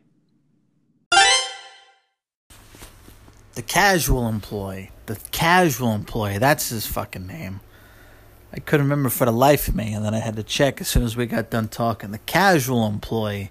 The 3.54 3.62
casual 3.62 4.28
employee. 4.28 4.90
The 5.06 5.16
casual 5.32 5.92
employee. 5.94 6.38
That's 6.38 6.70
his 6.70 6.86
fucking 6.86 7.26
name. 7.26 7.60
I 8.52 8.58
couldn't 8.58 8.86
remember 8.86 9.10
for 9.10 9.24
the 9.26 9.32
life 9.32 9.68
of 9.68 9.76
me, 9.76 9.92
and 9.92 10.04
then 10.04 10.14
I 10.14 10.18
had 10.18 10.36
to 10.36 10.42
check 10.42 10.80
as 10.80 10.88
soon 10.88 11.04
as 11.04 11.16
we 11.16 11.26
got 11.26 11.50
done 11.50 11.68
talking. 11.68 12.10
The 12.10 12.18
casual 12.18 12.86
employee 12.86 13.50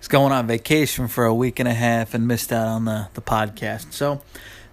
is 0.00 0.08
going 0.08 0.32
on 0.32 0.46
vacation 0.46 1.08
for 1.08 1.24
a 1.24 1.34
week 1.34 1.58
and 1.58 1.68
a 1.68 1.74
half 1.74 2.14
and 2.14 2.26
missed 2.26 2.52
out 2.52 2.66
on 2.66 2.84
the, 2.84 3.08
the 3.14 3.20
podcast. 3.20 3.92
So 3.92 4.20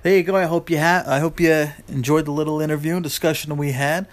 there 0.03 0.15
you 0.15 0.23
go. 0.23 0.35
I 0.35 0.45
hope 0.45 0.69
you 0.69 0.79
ha- 0.79 1.03
I 1.05 1.19
hope 1.19 1.39
you 1.39 1.69
enjoyed 1.87 2.25
the 2.25 2.31
little 2.31 2.61
interview 2.61 2.95
and 2.95 3.03
discussion 3.03 3.55
we 3.57 3.71
had. 3.71 4.07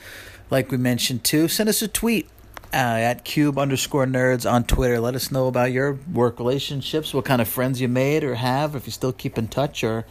Like 0.51 0.71
we 0.71 0.77
mentioned 0.77 1.25
too, 1.25 1.49
send 1.49 1.69
us 1.69 1.83
a 1.83 1.89
tweet 1.89 2.29
uh, 2.73 2.77
at 2.77 3.25
cube 3.25 3.59
underscore 3.59 4.07
nerds 4.07 4.51
on 4.51 4.65
Twitter. 4.65 5.01
Let 5.01 5.15
us 5.15 5.31
know 5.31 5.47
about 5.47 5.73
your 5.73 5.99
work 6.11 6.39
relationships, 6.39 7.13
what 7.13 7.25
kind 7.25 7.43
of 7.43 7.49
friends 7.49 7.81
you 7.81 7.89
made 7.89 8.25
or 8.25 8.37
have, 8.37 8.75
if 8.75 8.87
you 8.87 8.93
still 8.93 9.13
keep 9.13 9.37
in 9.37 9.49
touch, 9.49 9.85
or 9.85 10.07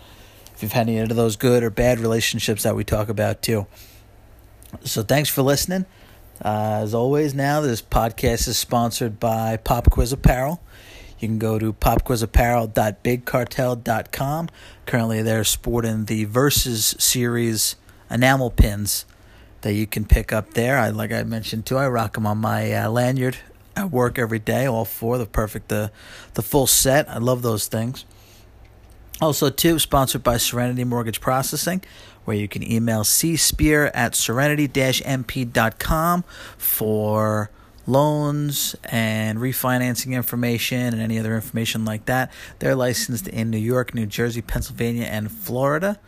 if 0.54 0.62
you've 0.62 0.72
had 0.74 0.88
any 0.88 1.00
of 1.00 1.10
those 1.16 1.36
good 1.36 1.64
or 1.64 1.70
bad 1.70 2.00
relationships 2.00 2.64
that 2.64 2.76
we 2.76 2.84
talk 2.84 3.10
about 3.10 3.42
too. 3.42 3.66
So 4.84 5.04
thanks 5.04 5.30
for 5.30 5.42
listening. 5.42 5.86
Uh, 6.44 6.82
as 6.82 6.94
always, 6.94 7.34
now 7.34 7.62
this 7.62 7.82
podcast 7.82 8.48
is 8.48 8.58
sponsored 8.58 9.20
by 9.20 9.58
Pop 9.58 9.90
Quiz 9.92 10.12
Apparel. 10.12 10.62
You 11.22 11.28
can 11.28 11.38
go 11.38 11.60
to 11.60 11.72
popquizapparel.bigcartel.com. 11.72 14.50
Currently, 14.88 15.22
they're 15.22 15.44
sporting 15.44 16.06
the 16.06 16.26
Versus 16.26 16.96
series 16.98 17.76
enamel 18.10 18.50
pins 18.50 19.06
that 19.62 19.74
you 19.74 19.86
can 19.86 20.06
pick 20.06 20.34
up 20.34 20.56
there. 20.56 20.80
I 20.80 20.90
like 20.90 21.12
I 21.12 21.22
mentioned 21.22 21.68
too. 21.68 21.78
I 21.78 21.88
rock 21.88 22.16
them 22.16 22.26
on 22.26 22.40
my 22.40 22.74
uh, 22.74 22.90
lanyard 22.90 23.38
at 23.76 23.92
work 23.92 24.18
every 24.18 24.40
day. 24.40 24.66
All 24.66 24.84
four, 24.84 25.20
the 25.20 25.28
perfect, 25.28 25.68
the 25.68 25.92
the 26.34 26.42
full 26.42 26.66
set. 26.66 27.08
I 27.08 27.20
love 27.20 27.44
those 27.44 27.68
things. 27.68 28.04
Also, 29.22 29.52
too, 29.52 29.78
sponsored 29.78 30.24
by 30.24 30.38
Serenity 30.38 30.84
Mortgage 30.84 31.22
Processing, 31.22 31.84
where 32.26 32.36
you 32.36 32.48
can 32.48 32.64
email 32.64 33.04
cspear 33.04 33.92
at 33.94 34.16
serenity-mp.com 34.16 36.24
for 36.58 37.52
loans 37.88 38.76
and 38.86 39.40
refinancing 39.40 40.14
information 40.14 40.94
and 40.94 41.02
any 41.02 41.20
other 41.20 41.36
information 41.36 41.86
like 41.86 42.06
that. 42.06 42.32
They're 42.60 42.76
licensed 42.76 43.28
in 43.28 43.50
New 43.50 43.58
York, 43.58 43.94
New 43.94 44.06
Jersey, 44.06 44.42
Pennsylvania, 44.42 45.06
and 45.06 45.32
Florida. 45.32 46.00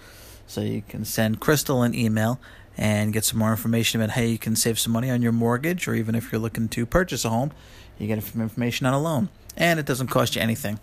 So 0.48 0.62
you 0.62 0.84
can 0.88 1.06
send 1.06 1.40
Crystal 1.40 1.82
an 1.82 1.96
email 1.96 2.40
and 2.78 3.14
get 3.14 3.24
some 3.24 3.40
more 3.40 3.52
information 3.52 4.02
about 4.02 4.16
how 4.16 4.22
you 4.22 4.38
can 4.38 4.56
save 4.56 4.80
some 4.80 4.94
money 4.94 5.10
on 5.10 5.22
your 5.22 5.32
mortgage, 5.32 5.88
or 5.88 5.94
even 5.94 6.16
if 6.16 6.32
you're 6.32 6.42
looking 6.42 6.68
to 6.70 6.86
purchase 6.86 7.24
a 7.24 7.30
home, 7.30 7.52
you 8.00 8.08
get 8.08 8.18
information 8.18 8.88
on 8.88 8.94
a 8.94 9.00
loan. 9.00 9.30
And 9.56 9.80
it 9.80 9.86
doesn't 9.86 10.08
cost 10.08 10.36
you 10.36 10.42
anything. 10.42 10.80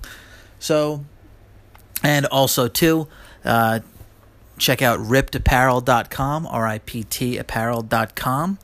So 0.61 1.05
and 2.03 2.27
also, 2.27 2.69
too, 2.69 3.09
uh, 3.45 3.81
check 4.59 4.83
out 4.83 5.01
riptapparel.com, 5.01 6.47
R 6.47 6.67
I 6.67 6.79
P 6.79 7.05
T 7.05 7.37
apparel.com, 7.37 8.59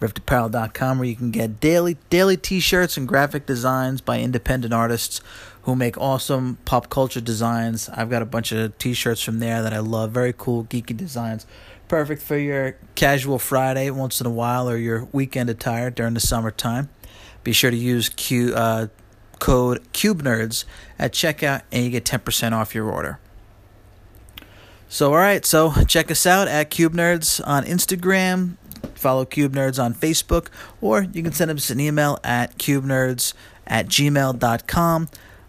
riptapparel.com, 0.00 0.98
where 0.98 1.08
you 1.08 1.16
can 1.16 1.30
get 1.30 1.60
daily 1.60 1.96
daily 2.10 2.36
t 2.36 2.60
shirts 2.60 2.96
and 2.96 3.06
graphic 3.06 3.46
designs 3.46 4.00
by 4.00 4.20
independent 4.20 4.72
artists 4.72 5.20
who 5.62 5.74
make 5.74 5.98
awesome 5.98 6.58
pop 6.64 6.88
culture 6.88 7.20
designs. 7.20 7.88
I've 7.88 8.10
got 8.10 8.22
a 8.22 8.26
bunch 8.26 8.52
of 8.52 8.76
t 8.78 8.92
shirts 8.94 9.22
from 9.22 9.38
there 9.38 9.62
that 9.62 9.72
I 9.72 9.78
love. 9.78 10.12
Very 10.12 10.34
cool, 10.36 10.64
geeky 10.64 10.96
designs. 10.96 11.46
Perfect 11.88 12.22
for 12.22 12.36
your 12.36 12.76
casual 12.94 13.38
Friday 13.38 13.90
once 13.90 14.20
in 14.20 14.26
a 14.26 14.30
while 14.30 14.68
or 14.68 14.76
your 14.76 15.08
weekend 15.12 15.50
attire 15.50 15.90
during 15.90 16.14
the 16.14 16.20
summertime. 16.20 16.88
Be 17.44 17.52
sure 17.52 17.70
to 17.70 17.76
use 17.76 18.08
Q. 18.08 18.54
Uh, 18.54 18.88
code 19.38 19.82
CubeNerds 19.92 20.64
at 20.98 21.12
checkout 21.12 21.62
and 21.70 21.84
you 21.84 21.90
get 21.90 22.04
10% 22.04 22.52
off 22.52 22.74
your 22.74 22.90
order. 22.90 23.18
So, 24.88 25.10
all 25.10 25.18
right, 25.18 25.44
so 25.44 25.72
check 25.88 26.10
us 26.10 26.26
out 26.26 26.46
at 26.48 26.70
CubeNerds 26.70 27.46
on 27.46 27.64
Instagram, 27.64 28.56
follow 28.94 29.24
Cube 29.24 29.54
Nerds 29.54 29.82
on 29.82 29.94
Facebook, 29.94 30.48
or 30.80 31.02
you 31.02 31.22
can 31.22 31.32
send 31.32 31.50
us 31.50 31.70
an 31.70 31.80
email 31.80 32.18
at 32.24 32.58
CubeNerds 32.58 33.34
at 33.66 33.86
gmail.com. 33.88 35.08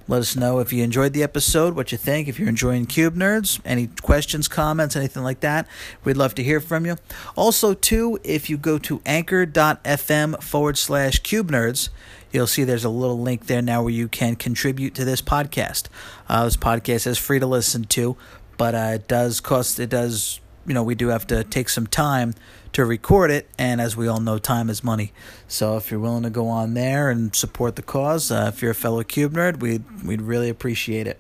Let 0.09 0.21
us 0.21 0.38
know 0.38 0.59
if 0.59 0.71
you 0.71 0.83
enjoyed 0.83 1.11
the 1.11 1.21
episode, 1.21 1.75
what 1.75 1.91
you 1.91 1.97
think, 1.97 2.29
if 2.29 2.39
you're 2.39 2.47
enjoying 2.47 2.85
Cube 2.85 3.15
Nerds, 3.15 3.59
any 3.65 3.88
questions, 3.88 4.47
comments, 4.47 4.95
anything 4.95 5.21
like 5.21 5.41
that. 5.41 5.67
We'd 6.05 6.15
love 6.15 6.33
to 6.35 6.43
hear 6.43 6.61
from 6.61 6.85
you. 6.85 6.95
Also, 7.35 7.73
too, 7.73 8.17
if 8.23 8.49
you 8.49 8.57
go 8.57 8.77
to 8.79 9.01
anchor.fm 9.05 10.41
forward 10.41 10.77
slash 10.77 11.19
Cube 11.19 11.51
Nerds, 11.51 11.89
you'll 12.31 12.47
see 12.47 12.63
there's 12.63 12.85
a 12.85 12.89
little 12.89 13.19
link 13.19 13.47
there 13.47 13.61
now 13.61 13.81
where 13.81 13.91
you 13.91 14.07
can 14.07 14.38
contribute 14.38 14.95
to 14.95 15.03
this 15.03 15.21
podcast. 15.21 15.88
Uh, 16.29 16.45
this 16.45 16.55
podcast 16.55 17.05
is 17.05 17.17
free 17.17 17.39
to 17.39 17.47
listen 17.47 17.83
to, 17.83 18.15
but 18.55 18.75
uh, 18.75 18.91
it 18.93 19.09
does 19.09 19.41
cost, 19.41 19.77
it 19.77 19.89
does, 19.89 20.39
you 20.65 20.73
know, 20.73 20.83
we 20.83 20.95
do 20.95 21.09
have 21.09 21.27
to 21.27 21.43
take 21.43 21.67
some 21.67 21.85
time 21.85 22.33
to 22.78 22.86
record 22.86 23.32
it, 23.32 23.49
and 23.57 23.82
as 23.82 23.97
we 23.97 24.07
all 24.07 24.19
know, 24.19 24.38
time 24.38 24.69
is 24.69 24.84
money. 24.84 25.11
So 25.47 25.78
if 25.78 25.89
you're 25.89 25.99
willing 25.99 26.21
to 26.21 26.30
go 26.30 26.47
on 26.47 26.75
there 26.75 27.09
and 27.09 27.36
support 27.36 27.75
the 27.75 27.82
cause, 27.82 28.30
uh, 28.30 28.51
if 28.53 28.61
you're 28.61 28.69
a 28.69 28.75
fellow 28.75 29.01
Cube 29.01 29.34
nerd, 29.34 29.59
we'd, 29.59 29.84
we'd 30.05 30.21
really 30.21 30.47
appreciate 30.47 31.07
it. 31.07 31.19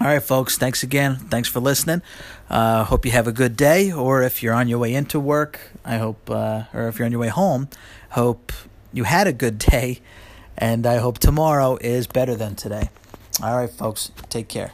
All 0.00 0.08
right, 0.08 0.20
folks, 0.20 0.58
thanks 0.58 0.82
again. 0.82 1.18
Thanks 1.30 1.48
for 1.48 1.60
listening. 1.60 2.02
Uh, 2.50 2.82
hope 2.82 3.06
you 3.06 3.12
have 3.12 3.28
a 3.28 3.32
good 3.32 3.56
day, 3.56 3.92
or 3.92 4.24
if 4.24 4.42
you're 4.42 4.54
on 4.54 4.66
your 4.66 4.80
way 4.80 4.92
into 4.92 5.20
work, 5.20 5.60
I 5.84 5.98
hope, 5.98 6.28
uh, 6.28 6.64
or 6.74 6.88
if 6.88 6.98
you're 6.98 7.06
on 7.06 7.12
your 7.12 7.20
way 7.20 7.28
home, 7.28 7.68
hope 8.10 8.50
you 8.92 9.04
had 9.04 9.28
a 9.28 9.32
good 9.32 9.58
day, 9.58 10.00
and 10.58 10.84
I 10.84 10.96
hope 10.96 11.20
tomorrow 11.20 11.78
is 11.80 12.08
better 12.08 12.34
than 12.34 12.56
today. 12.56 12.90
All 13.40 13.56
right, 13.56 13.70
folks, 13.70 14.10
take 14.28 14.48
care. 14.48 14.72